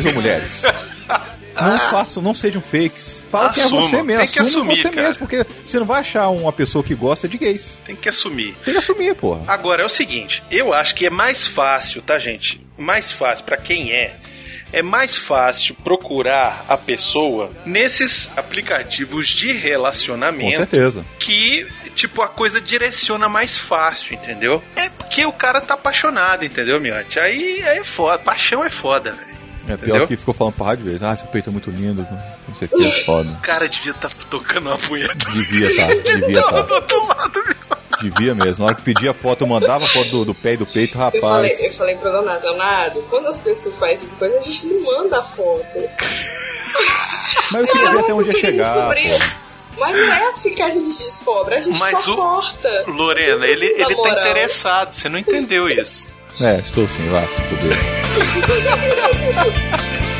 homens 0.00 0.16
ou 0.16 0.22
mulheres. 0.22 0.62
Não 1.60 1.78
façam, 1.90 2.22
não 2.22 2.32
sejam 2.32 2.62
fakes. 2.62 3.26
Fala 3.30 3.52
quem 3.52 3.62
é 3.62 3.66
Assuma. 3.66 3.82
você 3.82 4.02
mesmo. 4.02 4.20
Tem 4.22 4.28
que 4.32 4.38
assumir, 4.38 4.76
você 4.80 4.88
cara. 4.88 5.02
mesmo, 5.08 5.18
porque 5.18 5.44
você 5.62 5.78
não 5.78 5.84
vai 5.84 6.00
achar 6.00 6.28
uma 6.30 6.52
pessoa 6.52 6.82
que 6.82 6.94
gosta 6.94 7.28
de 7.28 7.36
gays. 7.36 7.78
Tem 7.84 7.94
que 7.94 8.08
assumir. 8.08 8.56
Tem 8.64 8.72
que 8.72 8.78
assumir, 8.78 9.14
porra. 9.14 9.42
Agora 9.46 9.82
é 9.82 9.84
o 9.84 9.88
seguinte, 9.88 10.42
eu 10.50 10.72
acho 10.72 10.94
que 10.94 11.04
é 11.04 11.10
mais 11.10 11.46
fácil, 11.46 12.00
tá, 12.00 12.18
gente? 12.18 12.64
Mais 12.78 13.12
fácil 13.12 13.44
pra 13.44 13.58
quem 13.58 13.92
é. 13.92 14.16
É 14.72 14.80
mais 14.82 15.18
fácil 15.18 15.74
procurar 15.74 16.64
a 16.66 16.78
pessoa 16.78 17.50
nesses 17.66 18.30
aplicativos 18.36 19.28
de 19.28 19.52
Com 19.52 19.60
relacionamento 19.60 20.56
certeza. 20.56 21.04
que, 21.18 21.66
tipo, 21.94 22.22
a 22.22 22.28
coisa 22.28 22.58
direciona 22.58 23.28
mais 23.28 23.58
fácil, 23.58 24.14
entendeu? 24.14 24.62
É 24.76 24.88
porque 24.88 25.26
o 25.26 25.32
cara 25.32 25.60
tá 25.60 25.74
apaixonado, 25.74 26.42
entendeu, 26.44 26.80
Miotti? 26.80 27.18
Aí, 27.18 27.62
aí 27.64 27.78
é 27.80 27.84
foda. 27.84 28.18
Paixão 28.20 28.64
é 28.64 28.70
foda, 28.70 29.12
velho. 29.12 29.29
É 29.72 29.76
pior 29.76 29.88
Entendeu? 29.88 30.08
que 30.08 30.16
ficou 30.16 30.34
falando 30.34 30.54
pra 30.54 30.66
rádio 30.66 30.84
vezes. 30.84 31.02
Ah, 31.02 31.14
seu 31.16 31.26
peito 31.28 31.48
é 31.50 31.52
muito 31.52 31.70
lindo. 31.70 32.06
Não 32.48 32.54
sei 32.54 32.68
o 32.70 32.76
que, 32.76 32.84
é 32.86 33.04
foda. 33.04 33.30
O 33.30 33.36
cara 33.40 33.68
devia 33.68 33.92
estar 33.92 34.10
tocando 34.28 34.66
uma 34.68 34.78
punheta 34.78 35.14
Devia 35.30 35.76
tá, 35.76 35.86
devia 36.18 36.42
tá. 36.42 36.60
do 36.62 36.74
outro 36.74 37.06
lado, 37.06 37.42
meu. 37.44 37.78
Devia 38.02 38.34
mesmo. 38.34 38.64
Na 38.64 38.70
hora 38.70 38.74
que 38.74 38.82
pedia 38.82 39.12
foto, 39.12 39.42
eu 39.42 39.46
mandava 39.46 39.86
foto 39.88 40.08
do, 40.10 40.24
do 40.26 40.34
pé 40.34 40.54
e 40.54 40.56
do 40.56 40.64
peito, 40.66 40.96
Eu 40.98 41.20
falei, 41.20 41.50
rapaz. 41.50 41.60
eu 41.64 41.72
falei 41.74 41.96
pro 41.96 42.10
Leonardo, 42.10 42.44
Leonardo, 42.46 43.02
quando 43.10 43.26
as 43.26 43.38
pessoas 43.38 43.78
fazem 43.78 44.08
coisa, 44.18 44.38
a 44.38 44.40
gente 44.40 44.66
não 44.68 44.82
manda 44.82 45.18
a 45.18 45.22
foto. 45.22 45.64
Mas 47.52 47.60
eu 47.62 47.66
queria 47.68 47.90
ver 47.92 47.98
até 47.98 48.14
onde 48.14 48.30
ia 48.30 48.38
chegar. 48.38 48.94
Mas 49.78 49.96
não 49.96 50.12
é 50.12 50.26
assim 50.28 50.54
que 50.54 50.62
a 50.62 50.68
gente 50.68 50.86
descobre, 50.98 51.54
a 51.54 51.60
gente 51.60 51.78
Mas 51.78 52.00
só 52.00 52.12
o- 52.12 52.16
corta. 52.16 52.84
Lorena, 52.88 53.46
ele, 53.46 53.66
ele 53.66 53.94
tá 53.94 53.96
moral. 53.96 54.18
interessado, 54.20 54.92
você 54.92 55.08
não 55.08 55.18
entendeu 55.18 55.68
isso. 55.68 56.08
É, 56.40 56.60
estou 56.60 56.88
sim, 56.88 57.06
lá, 57.10 57.20
se 57.28 57.42
fuder. 57.42 57.76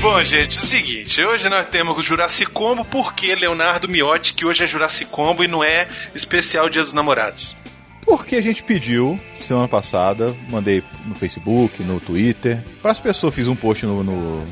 Bom, 0.00 0.18
gente, 0.24 0.58
é 0.58 0.62
o 0.62 0.64
seguinte, 0.64 1.22
hoje 1.22 1.48
nós 1.48 1.66
temos 1.66 1.96
o 1.96 2.02
Jurassic 2.02 2.50
Combo, 2.50 2.84
por 2.84 3.14
que 3.14 3.34
Leonardo 3.34 3.86
Miotti, 3.86 4.32
que 4.32 4.46
hoje 4.46 4.64
é 4.64 4.66
Jurassic 4.66 5.10
Combo 5.10 5.44
e 5.44 5.48
não 5.48 5.62
é 5.62 5.86
especial 6.14 6.70
Dia 6.70 6.82
dos 6.82 6.94
Namorados? 6.94 7.54
Porque 8.00 8.34
a 8.34 8.42
gente 8.42 8.62
pediu 8.62 9.20
semana 9.40 9.68
passada, 9.68 10.34
mandei 10.48 10.82
no 11.06 11.14
Facebook, 11.14 11.82
no 11.84 12.00
Twitter, 12.00 12.64
para 12.82 12.90
as 12.90 12.98
pessoas, 12.98 13.34
fiz 13.34 13.46
um 13.46 13.54
post 13.54 13.86
no, 13.86 14.02
no, 14.02 14.44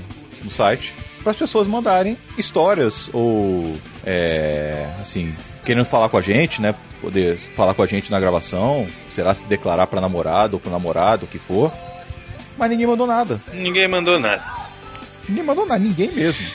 no 0.45 0.51
site, 0.53 0.95
para 1.29 1.33
as 1.33 1.37
pessoas 1.37 1.69
mandarem 1.69 2.17
histórias 2.39 3.11
ou, 3.13 3.77
é, 4.03 4.89
assim, 4.99 5.35
querendo 5.63 5.85
falar 5.85 6.09
com 6.09 6.17
a 6.17 6.23
gente, 6.23 6.63
né? 6.63 6.75
Poder 7.03 7.37
falar 7.37 7.75
com 7.75 7.83
a 7.83 7.87
gente 7.87 8.11
na 8.11 8.19
gravação, 8.19 8.87
será 9.11 9.35
se 9.35 9.45
declarar 9.45 9.87
para 9.89 10.01
namorado 10.01 10.57
ou 10.57 10.61
para 10.61 10.73
namorado, 10.73 11.27
o 11.27 11.29
que 11.29 11.39
for. 11.39 11.71
Mas 12.57 12.71
ninguém 12.71 12.87
mandou 12.87 13.07
nada. 13.07 13.39
Ninguém 13.53 13.87
mandou 13.87 14.19
nada. 14.19 14.43
Ninguém 15.29 15.45
mandou 15.45 15.67
nada, 15.67 15.79
ninguém 15.79 16.11
mesmo. 16.11 16.47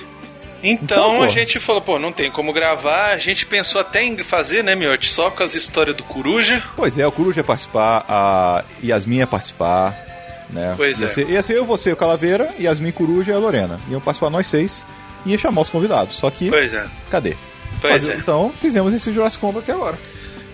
Então, 0.63 1.17
Então, 1.17 1.21
a 1.21 1.27
gente 1.27 1.59
falou, 1.59 1.81
pô, 1.81 1.99
não 1.99 2.11
tem 2.11 2.31
como 2.31 2.51
gravar, 2.51 3.11
a 3.11 3.17
gente 3.17 3.45
pensou 3.45 3.79
até 3.79 4.03
em 4.03 4.17
fazer, 4.17 4.63
né, 4.63 4.73
Miotti, 4.73 5.07
só 5.07 5.29
com 5.29 5.43
as 5.43 5.53
histórias 5.53 5.95
do 5.95 6.03
Coruja. 6.03 6.63
Pois 6.75 6.97
é, 6.97 7.05
o 7.05 7.11
Coruja 7.11 7.41
ia 7.41 7.43
participar, 7.43 8.05
a 8.09 8.63
Yasmin 8.83 9.17
ia 9.17 9.27
participar, 9.27 9.95
né? 10.53 10.73
Pois 10.77 10.99
ia 11.01 11.07
é. 11.07 11.09
Ser, 11.09 11.29
ia 11.29 11.41
ser 11.41 11.57
eu, 11.57 11.65
você, 11.65 11.91
o 11.91 11.95
Calaveira, 11.95 12.49
Yasmin 12.59 12.91
Coruja 12.91 13.31
e 13.31 13.35
a 13.35 13.37
Lorena. 13.37 13.79
Iam 13.89 13.99
participar 13.99 14.29
nós 14.29 14.47
seis 14.47 14.85
e 15.25 15.31
ia 15.31 15.37
chamar 15.37 15.61
os 15.61 15.69
convidados. 15.69 16.15
Só 16.15 16.29
que, 16.29 16.49
Pois 16.49 16.73
é, 16.73 16.85
cadê? 17.09 17.35
pois 17.81 18.05
Mas, 18.05 18.09
é. 18.09 18.17
Então, 18.17 18.53
fizemos 18.61 18.93
esse 18.93 19.11
Jurassic 19.11 19.41
Combo 19.41 19.59
aqui 19.59 19.71
agora. 19.71 19.97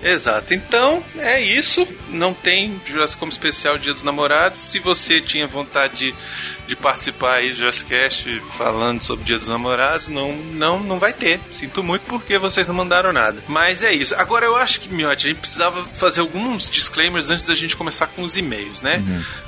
Exato. 0.04 0.54
Então, 0.54 1.04
é 1.18 1.42
isso. 1.42 1.88
Não 2.10 2.34
tem 2.34 2.80
Jurassic 2.86 3.20
como 3.20 3.32
especial 3.32 3.78
Dia 3.78 3.94
dos 3.94 4.04
Namorados. 4.04 4.60
Se 4.60 4.80
você 4.80 5.22
tinha 5.22 5.48
vontade 5.48 5.98
de, 5.98 6.16
de 6.68 6.76
participar 6.76 7.36
aí 7.36 7.50
do 7.50 7.58
Jurassic 7.58 8.42
falando 8.58 9.02
sobre 9.02 9.26
Dia 9.26 9.38
dos 9.38 9.48
Namorados, 9.48 10.08
não, 10.08 10.32
não, 10.34 10.80
não 10.80 11.00
vai 11.00 11.14
ter. 11.14 11.40
Sinto 11.52 11.84
muito 11.84 12.04
porque 12.04 12.38
vocês 12.38 12.68
não 12.68 12.76
mandaram 12.76 13.12
nada. 13.12 13.44
Mas 13.48 13.84
é 13.84 13.94
isso. 13.94 14.16
Agora, 14.16 14.46
eu 14.46 14.56
acho 14.56 14.80
que, 14.80 14.94
Miotti, 14.94 15.28
a 15.28 15.30
gente 15.30 15.42
precisava 15.42 15.86
fazer 15.86 16.22
alguns 16.22 16.70
disclaimers 16.70 17.30
antes 17.30 17.46
da 17.46 17.56
gente 17.56 17.76
começar 17.76 18.08
com 18.08 18.24
os 18.24 18.38
e-mails, 18.38 18.82
né? 18.82 19.04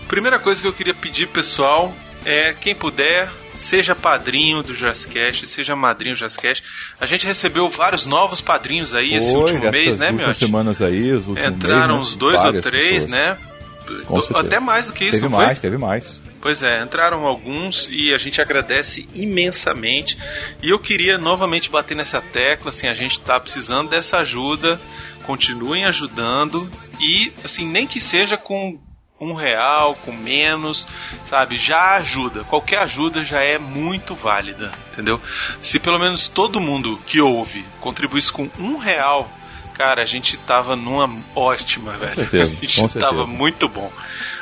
Primeira 0.08 0.38
coisa 0.38 0.62
que 0.62 0.67
eu 0.67 0.74
queria 0.74 0.93
pedir, 0.93 1.27
pessoal, 1.27 1.96
é 2.25 2.53
quem 2.53 2.73
puder, 2.75 3.29
seja 3.55 3.95
padrinho 3.95 4.61
do 4.63 4.73
Jurassic 4.73 5.13
Cast, 5.13 5.47
seja 5.47 5.75
madrinho 5.75 6.15
do 6.15 6.19
Jurassic 6.19 6.41
Cast. 6.41 6.63
A 6.99 7.05
gente 7.05 7.25
recebeu 7.25 7.67
vários 7.69 8.05
novos 8.05 8.41
padrinhos 8.41 8.93
aí 8.93 9.13
esse 9.13 9.31
Foi, 9.31 9.39
último 9.41 9.59
dessas 9.61 9.85
mês, 9.85 9.97
né, 9.97 10.11
Miotti? 10.11 10.37
semanas 10.39 10.81
aí, 10.81 11.11
os 11.13 11.25
Entraram 11.37 11.97
mês, 11.97 12.07
uns 12.09 12.13
né? 12.15 12.19
dois 12.19 12.45
ou 12.45 12.61
três, 12.61 12.83
pessoas. 13.05 13.07
né? 13.07 13.37
Do- 13.85 14.37
até 14.37 14.59
mais 14.59 14.87
do 14.87 14.93
que 14.93 15.03
isso, 15.05 15.17
Teve 15.19 15.27
não 15.29 15.37
mais, 15.37 15.57
foi? 15.59 15.61
teve 15.69 15.77
mais. 15.77 16.21
Pois 16.39 16.63
é, 16.63 16.81
entraram 16.81 17.25
alguns 17.25 17.87
e 17.91 18.13
a 18.13 18.17
gente 18.17 18.39
agradece 18.39 19.07
imensamente. 19.13 20.17
E 20.63 20.69
eu 20.69 20.79
queria 20.79 21.17
novamente 21.17 21.69
bater 21.69 21.95
nessa 21.95 22.21
tecla, 22.21 22.69
assim, 22.69 22.87
a 22.87 22.93
gente 22.93 23.19
tá 23.19 23.39
precisando 23.39 23.89
dessa 23.89 24.17
ajuda. 24.19 24.79
Continuem 25.23 25.85
ajudando 25.85 26.69
e, 26.99 27.31
assim, 27.43 27.65
nem 27.67 27.85
que 27.85 27.99
seja 27.99 28.37
com 28.37 28.79
um 29.21 29.33
real, 29.33 29.93
com 30.03 30.11
menos, 30.11 30.87
sabe? 31.27 31.55
Já 31.55 31.95
ajuda. 31.97 32.43
Qualquer 32.45 32.79
ajuda 32.79 33.23
já 33.23 33.41
é 33.41 33.59
muito 33.59 34.15
válida, 34.15 34.71
entendeu? 34.91 35.21
Se 35.61 35.79
pelo 35.79 35.99
menos 35.99 36.27
todo 36.27 36.59
mundo 36.59 36.99
que 37.05 37.21
ouve 37.21 37.63
contribuísse 37.79 38.31
com 38.33 38.49
um 38.57 38.77
real, 38.77 39.31
cara, 39.75 40.01
a 40.01 40.05
gente 40.07 40.35
tava 40.37 40.75
numa 40.75 41.07
ótima, 41.35 41.93
velho. 41.93 42.15
certeza, 42.15 42.51
a 42.57 42.65
gente 42.65 42.81
com 42.81 42.87
tava 42.87 43.27
muito 43.27 43.67
bom. 43.67 43.91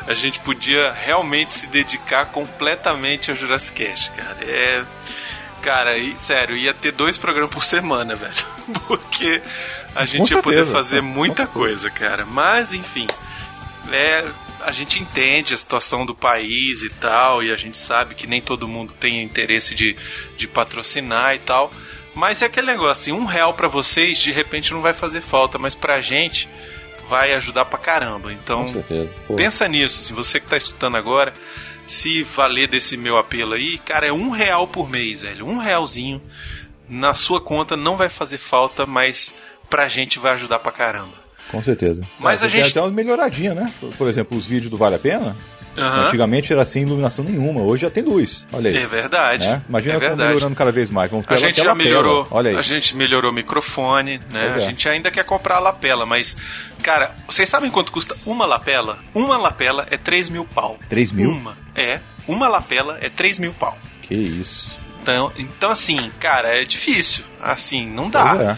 A 0.08 0.14
gente 0.14 0.40
podia 0.40 0.92
realmente 0.94 1.54
se 1.54 1.68
dedicar 1.68 2.28
completamente 2.28 3.30
ao 3.30 3.36
Jurassic 3.38 3.84
Cast, 3.86 4.12
cara. 4.12 4.38
É. 4.42 4.84
Cara, 5.62 5.98
e, 5.98 6.18
sério, 6.18 6.56
ia 6.56 6.74
ter 6.74 6.94
dois 6.94 7.18
programas 7.18 7.52
por 7.52 7.66
semana, 7.66 8.16
velho. 8.16 8.46
Porque 8.88 9.42
a 9.94 10.06
gente 10.06 10.32
ia 10.32 10.42
poder 10.42 10.58
certeza, 10.60 10.72
fazer 10.78 11.02
com- 11.02 11.08
muita 11.08 11.46
com 11.46 11.60
coisa, 11.60 11.90
cara. 11.90 12.26
Mas, 12.26 12.74
enfim. 12.74 13.08
É, 13.92 14.24
a 14.62 14.72
gente 14.72 15.00
entende 15.00 15.54
a 15.54 15.58
situação 15.58 16.06
do 16.06 16.16
país 16.16 16.84
e 16.84 16.90
tal, 16.90 17.44
e 17.44 17.52
a 17.52 17.56
gente 17.56 17.78
sabe 17.78 18.16
que 18.16 18.28
nem 18.28 18.42
todo 18.42 18.68
mundo 18.68 18.94
tem 18.94 19.22
interesse 19.22 19.74
de, 19.76 19.96
de 20.38 20.48
patrocinar 20.48 21.36
e 21.36 21.40
tal. 21.40 21.72
Mas 22.14 22.42
é 22.42 22.46
aquele 22.46 22.68
negócio, 22.68 22.92
assim, 22.92 23.12
um 23.12 23.26
real 23.26 23.54
pra 23.54 23.68
vocês 23.68 24.18
de 24.20 24.32
repente 24.32 24.74
não 24.74 24.82
vai 24.82 24.94
fazer 24.94 25.22
falta, 25.22 25.58
mas 25.58 25.76
pra 25.76 26.02
gente 26.02 26.50
vai 27.08 27.34
ajudar 27.34 27.66
pra 27.66 27.80
caramba. 27.80 28.32
Então, 28.32 28.66
pensa 29.36 29.68
nisso, 29.68 30.02
assim, 30.02 30.14
você 30.14 30.40
que 30.40 30.48
tá 30.48 30.58
escutando 30.58 30.98
agora, 30.98 31.34
se 31.88 32.22
valer 32.24 32.68
desse 32.68 32.98
meu 32.98 33.18
apelo 33.18 33.54
aí, 33.54 33.78
cara, 33.80 34.08
é 34.08 34.14
um 34.14 34.30
real 34.30 34.68
por 34.68 34.90
mês, 34.90 35.22
velho. 35.22 35.48
Um 35.48 35.58
realzinho 35.58 36.22
na 36.88 37.16
sua 37.16 37.40
conta 37.40 37.78
não 37.78 37.96
vai 37.98 38.10
fazer 38.10 38.38
falta, 38.38 38.86
mas 38.86 39.36
pra 39.70 39.88
gente 39.88 40.20
vai 40.20 40.34
ajudar 40.34 40.60
pra 40.60 40.72
caramba. 40.72 41.29
Com 41.52 41.62
certeza. 41.64 42.02
Mas 42.20 42.42
Ah, 42.42 42.46
a 42.46 42.50
tem 42.50 42.62
gente- 42.64 42.72
até 42.72 42.82
uma 42.82 42.92
melhoradinha, 42.92 43.54
né? 43.54 43.72
Por- 43.98 44.08
exemplo, 44.08 44.38
os 44.38 44.46
vídeos 44.46 44.70
do 44.70 44.78
Vale 44.78 44.96
a 44.96 45.00
Pena. 45.00 45.36
Aham. 45.78 46.08
Antigamente 46.08 46.52
era 46.52 46.66
sem 46.66 46.82
iluminação 46.84 47.24
nenhuma, 47.24 47.62
hoje 47.62 47.84
já 47.84 47.90
tem 47.90 48.04
luz. 48.04 48.46
Olha 48.52 48.70
aí. 48.70 48.78
É 48.78 48.86
verdade. 48.86 49.48
né? 49.48 49.62
Imagina 49.70 49.96
é 49.96 50.00
verdade. 50.00 50.24
melhorando 50.34 50.56
cada 50.56 50.72
vez 50.72 50.90
mais. 50.90 51.10
Vamos 51.10 51.26
A 51.30 51.36
gente 51.38 51.62
já 51.62 51.74
melhorou. 51.74 52.28
Olha 52.32 52.50
aí. 52.52 52.58
A 52.58 52.62
gente 52.62 52.96
melhorou 52.98 53.32
o 53.32 53.34
microfone, 53.34 54.20
né? 54.32 54.42
Pois 54.52 54.56
A 54.56 54.58
é. 54.58 54.60
gente 54.62 54.90
ainda 54.90 55.10
quer 55.10 55.24
comprar 55.24 55.56
a 55.56 55.60
lapela, 55.60 56.06
mas, 56.06 56.36
cara, 56.84 57.16
vocês 57.28 57.48
sabem 57.48 57.70
quanto 57.72 57.92
custa 57.94 58.16
uma 58.26 58.46
lapela? 58.46 58.98
Uma 59.14 59.38
lapela 59.38 59.88
é 59.90 59.96
3 59.96 60.28
mil 60.28 60.44
pau. 60.44 60.78
3 60.90 61.12
mil? 61.12 61.32
Uma. 61.32 61.58
É. 61.76 62.00
Uma 62.28 62.48
lapela 62.50 62.98
é 63.00 63.08
3 63.08 63.40
mil 63.40 63.54
pau. 63.54 63.78
Que 64.02 64.16
isso. 64.16 64.78
Então, 65.02 65.32
então, 65.38 65.72
assim, 65.72 66.12
cara, 66.20 66.60
é 66.60 66.66
difícil. 66.66 67.24
Assim, 67.42 67.90
não 67.90 68.10
dá. 68.10 68.36
Pois 68.36 68.48
é. 68.50 68.58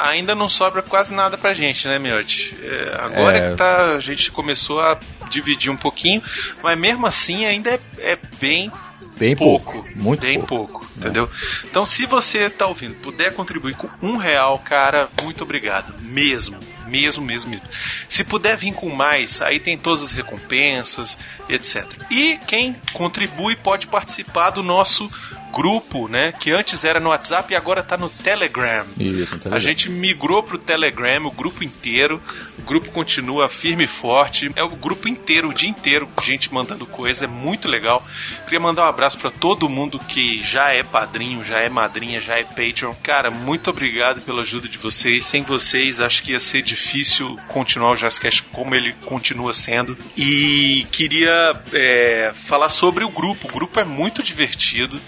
Ainda 0.00 0.34
não 0.34 0.48
sobra 0.48 0.82
quase 0.82 1.12
nada 1.12 1.36
pra 1.36 1.52
gente, 1.54 1.86
né, 1.86 1.98
Miotti? 1.98 2.56
É, 2.62 2.96
agora 3.00 3.38
É. 3.38 3.50
que 3.50 3.56
tá, 3.56 3.92
a 3.94 4.00
gente 4.00 4.30
começou 4.32 4.80
a 4.80 4.98
dividir 5.28 5.70
um 5.70 5.76
pouquinho, 5.76 6.22
mas 6.62 6.78
mesmo 6.78 7.06
assim 7.06 7.44
ainda 7.44 7.70
é, 7.70 7.80
é 7.98 8.18
bem 8.40 8.72
Bem 9.16 9.36
pouco, 9.36 9.72
pouco. 9.74 9.88
Muito 9.96 10.22
bem 10.22 10.40
pouco. 10.40 10.80
pouco, 10.80 10.86
entendeu? 10.96 11.28
Então, 11.64 11.84
se 11.84 12.06
você 12.06 12.48
tá 12.48 12.66
ouvindo, 12.66 12.94
puder 12.94 13.34
contribuir 13.34 13.74
com 13.76 13.86
um 14.00 14.16
real, 14.16 14.58
cara, 14.60 15.10
muito 15.22 15.44
obrigado, 15.44 15.92
mesmo, 16.00 16.58
mesmo, 16.86 17.22
mesmo, 17.22 17.50
mesmo. 17.50 17.66
Se 18.08 18.24
puder 18.24 18.56
vir 18.56 18.72
com 18.72 18.88
mais, 18.88 19.42
aí 19.42 19.60
tem 19.60 19.76
todas 19.76 20.02
as 20.02 20.12
recompensas, 20.12 21.18
etc. 21.50 21.84
E 22.10 22.38
quem 22.46 22.74
contribui 22.94 23.56
pode 23.56 23.86
participar 23.88 24.50
do 24.50 24.62
nosso 24.62 25.10
grupo, 25.50 26.08
né? 26.08 26.32
Que 26.32 26.52
antes 26.52 26.84
era 26.84 27.00
no 27.00 27.10
WhatsApp 27.10 27.52
e 27.52 27.56
agora 27.56 27.82
tá 27.82 27.96
no 27.96 28.08
Telegram. 28.08 28.84
Isso, 28.98 29.34
então 29.36 29.52
A 29.52 29.58
gente 29.58 29.88
migrou 29.88 30.42
pro 30.42 30.58
Telegram, 30.58 31.26
o 31.26 31.30
grupo 31.30 31.64
inteiro. 31.64 32.20
O 32.58 32.62
grupo 32.62 32.90
continua 32.90 33.48
firme 33.48 33.84
e 33.84 33.86
forte. 33.86 34.50
É 34.56 34.62
o 34.62 34.70
grupo 34.70 35.08
inteiro, 35.08 35.48
o 35.48 35.54
dia 35.54 35.68
inteiro, 35.68 36.08
gente 36.22 36.52
mandando 36.52 36.86
coisa. 36.86 37.24
É 37.24 37.28
muito 37.28 37.68
legal. 37.68 38.04
Queria 38.44 38.60
mandar 38.60 38.84
um 38.84 38.88
abraço 38.88 39.18
pra 39.18 39.30
todo 39.30 39.68
mundo 39.68 39.98
que 39.98 40.42
já 40.42 40.72
é 40.72 40.82
padrinho, 40.82 41.44
já 41.44 41.58
é 41.58 41.68
madrinha, 41.68 42.20
já 42.20 42.38
é 42.38 42.44
Patreon. 42.44 42.94
Cara, 43.02 43.30
muito 43.30 43.70
obrigado 43.70 44.20
pela 44.20 44.42
ajuda 44.42 44.68
de 44.68 44.78
vocês. 44.78 45.24
Sem 45.24 45.42
vocês, 45.42 46.00
acho 46.00 46.22
que 46.22 46.32
ia 46.32 46.40
ser 46.40 46.62
difícil 46.62 47.38
continuar 47.48 47.92
o 47.92 47.96
Jazzcast 47.96 48.42
como 48.52 48.74
ele 48.74 48.92
continua 49.04 49.52
sendo. 49.52 49.96
E 50.16 50.86
queria 50.90 51.54
é, 51.72 52.32
falar 52.46 52.70
sobre 52.70 53.04
o 53.04 53.10
grupo. 53.10 53.48
O 53.48 53.52
grupo 53.52 53.78
é 53.80 53.84
muito 53.84 54.22
divertido. 54.22 55.00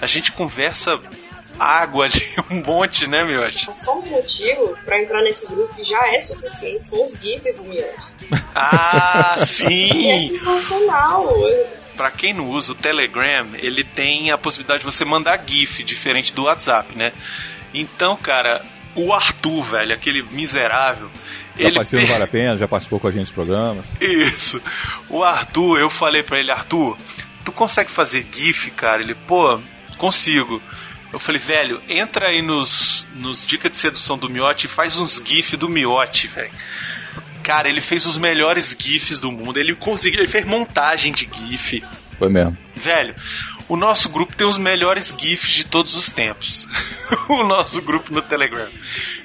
A 0.00 0.06
gente 0.06 0.32
conversa 0.32 1.00
água 1.58 2.08
de 2.08 2.22
um 2.50 2.62
monte, 2.64 3.06
né, 3.06 3.24
Miotti? 3.24 3.68
Só 3.74 3.98
um 3.98 4.02
motivo 4.08 4.76
pra 4.84 5.00
entrar 5.02 5.22
nesse 5.22 5.46
grupo 5.46 5.74
já 5.82 5.98
é 6.08 6.20
suficiente 6.20 6.84
são 6.84 7.02
os 7.02 7.14
GIFs 7.14 7.56
do 7.56 7.64
Miotti. 7.64 8.12
Ah, 8.54 9.36
E 9.38 9.42
é 9.42 9.44
sim! 9.46 10.28
sensacional. 10.38 11.28
Pra 11.96 12.10
quem 12.12 12.32
não 12.32 12.48
usa 12.50 12.72
o 12.72 12.74
Telegram, 12.76 13.48
ele 13.54 13.82
tem 13.82 14.30
a 14.30 14.38
possibilidade 14.38 14.80
de 14.80 14.84
você 14.86 15.04
mandar 15.04 15.42
GIF, 15.44 15.82
diferente 15.82 16.32
do 16.32 16.44
WhatsApp, 16.44 16.96
né? 16.96 17.12
Então, 17.74 18.16
cara, 18.16 18.64
o 18.94 19.12
Arthur, 19.12 19.62
velho, 19.64 19.92
aquele 19.94 20.22
miserável, 20.22 21.10
Já 21.56 21.64
ele 21.66 21.74
participou 21.74 22.04
per- 22.04 22.12
Vale 22.12 22.24
a 22.24 22.28
Pena, 22.28 22.56
já 22.56 22.68
participou 22.68 23.00
com 23.00 23.08
a 23.08 23.10
gente 23.10 23.22
dos 23.24 23.32
programas. 23.32 23.84
Isso. 24.00 24.62
O 25.08 25.24
Arthur, 25.24 25.80
eu 25.80 25.90
falei 25.90 26.22
pra 26.22 26.38
ele, 26.38 26.52
Arthur, 26.52 26.96
tu 27.44 27.50
consegue 27.50 27.90
fazer 27.90 28.24
GIF, 28.32 28.70
cara? 28.70 29.02
Ele, 29.02 29.16
pô, 29.16 29.58
consigo. 29.98 30.62
Eu 31.12 31.18
falei, 31.18 31.40
velho, 31.40 31.80
entra 31.88 32.28
aí 32.28 32.42
nos, 32.42 33.06
nos 33.14 33.44
Dicas 33.44 33.72
de 33.72 33.78
Sedução 33.78 34.18
do 34.18 34.28
Miote 34.28 34.66
e 34.66 34.68
faz 34.68 34.98
uns 34.98 35.22
GIF 35.24 35.56
do 35.56 35.68
Miote, 35.68 36.26
velho. 36.26 36.50
Cara, 37.42 37.68
ele 37.68 37.80
fez 37.80 38.04
os 38.04 38.18
melhores 38.18 38.76
GIFs 38.78 39.20
do 39.20 39.32
mundo. 39.32 39.58
Ele 39.58 39.74
conseguiu, 39.74 40.20
ele 40.20 40.28
fez 40.28 40.44
montagem 40.44 41.12
de 41.12 41.28
GIF. 41.32 41.82
Foi 42.18 42.28
mesmo. 42.28 42.56
Velho, 42.74 43.14
o 43.68 43.76
nosso 43.76 44.08
grupo 44.08 44.34
tem 44.34 44.46
os 44.46 44.56
melhores 44.56 45.14
GIFs 45.16 45.50
de 45.50 45.66
todos 45.66 45.94
os 45.94 46.08
tempos. 46.08 46.66
o 47.28 47.42
nosso 47.42 47.82
grupo 47.82 48.12
no 48.12 48.22
Telegram. 48.22 48.68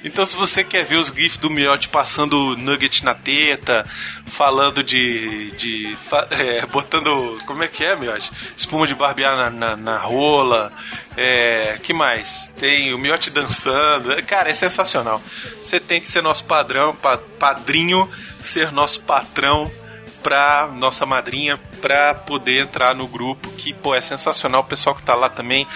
Então, 0.04 0.26
se 0.26 0.36
você 0.36 0.64
quer 0.64 0.84
ver 0.84 0.98
os 0.98 1.08
GIFs 1.08 1.38
do 1.38 1.50
Miotti 1.50 1.88
passando 1.88 2.56
nugget 2.58 3.06
na 3.06 3.16
teta, 3.16 3.86
falando 4.26 4.84
de. 4.84 5.52
de 5.52 5.98
é, 6.32 6.66
botando. 6.66 7.38
Como 7.46 7.64
é 7.64 7.68
que 7.68 7.86
é, 7.86 7.96
Miotti? 7.96 8.32
Espuma 8.56 8.86
de 8.86 8.94
barbear 8.94 9.38
na, 9.38 9.50
na, 9.50 9.76
na 9.78 9.98
rola. 9.98 10.74
É, 11.16 11.80
que 11.82 11.94
mais? 11.94 12.54
Tem 12.60 12.94
o 12.94 12.98
Miotti 12.98 13.30
dançando. 13.30 14.22
Cara, 14.24 14.50
é 14.50 14.54
sensacional. 14.54 15.22
Você 15.64 15.80
tem 15.80 16.02
que 16.02 16.10
ser 16.10 16.22
nosso 16.22 16.44
padrão, 16.46 16.94
pa- 16.94 17.18
padrinho, 17.40 18.10
ser 18.42 18.72
nosso 18.72 19.02
patrão 19.02 19.72
pra 20.24 20.70
nossa 20.74 21.06
madrinha 21.06 21.60
pra 21.82 22.14
poder 22.14 22.62
entrar 22.62 22.96
no 22.96 23.08
grupo, 23.08 23.52
que 23.52 23.74
pô, 23.74 23.94
é 23.94 24.02
sensacional, 24.02 24.62
o 24.62 24.66
pessoal 24.66 24.96
que 24.96 25.04
tá 25.04 25.14
lá 25.14 25.30
também. 25.30 25.68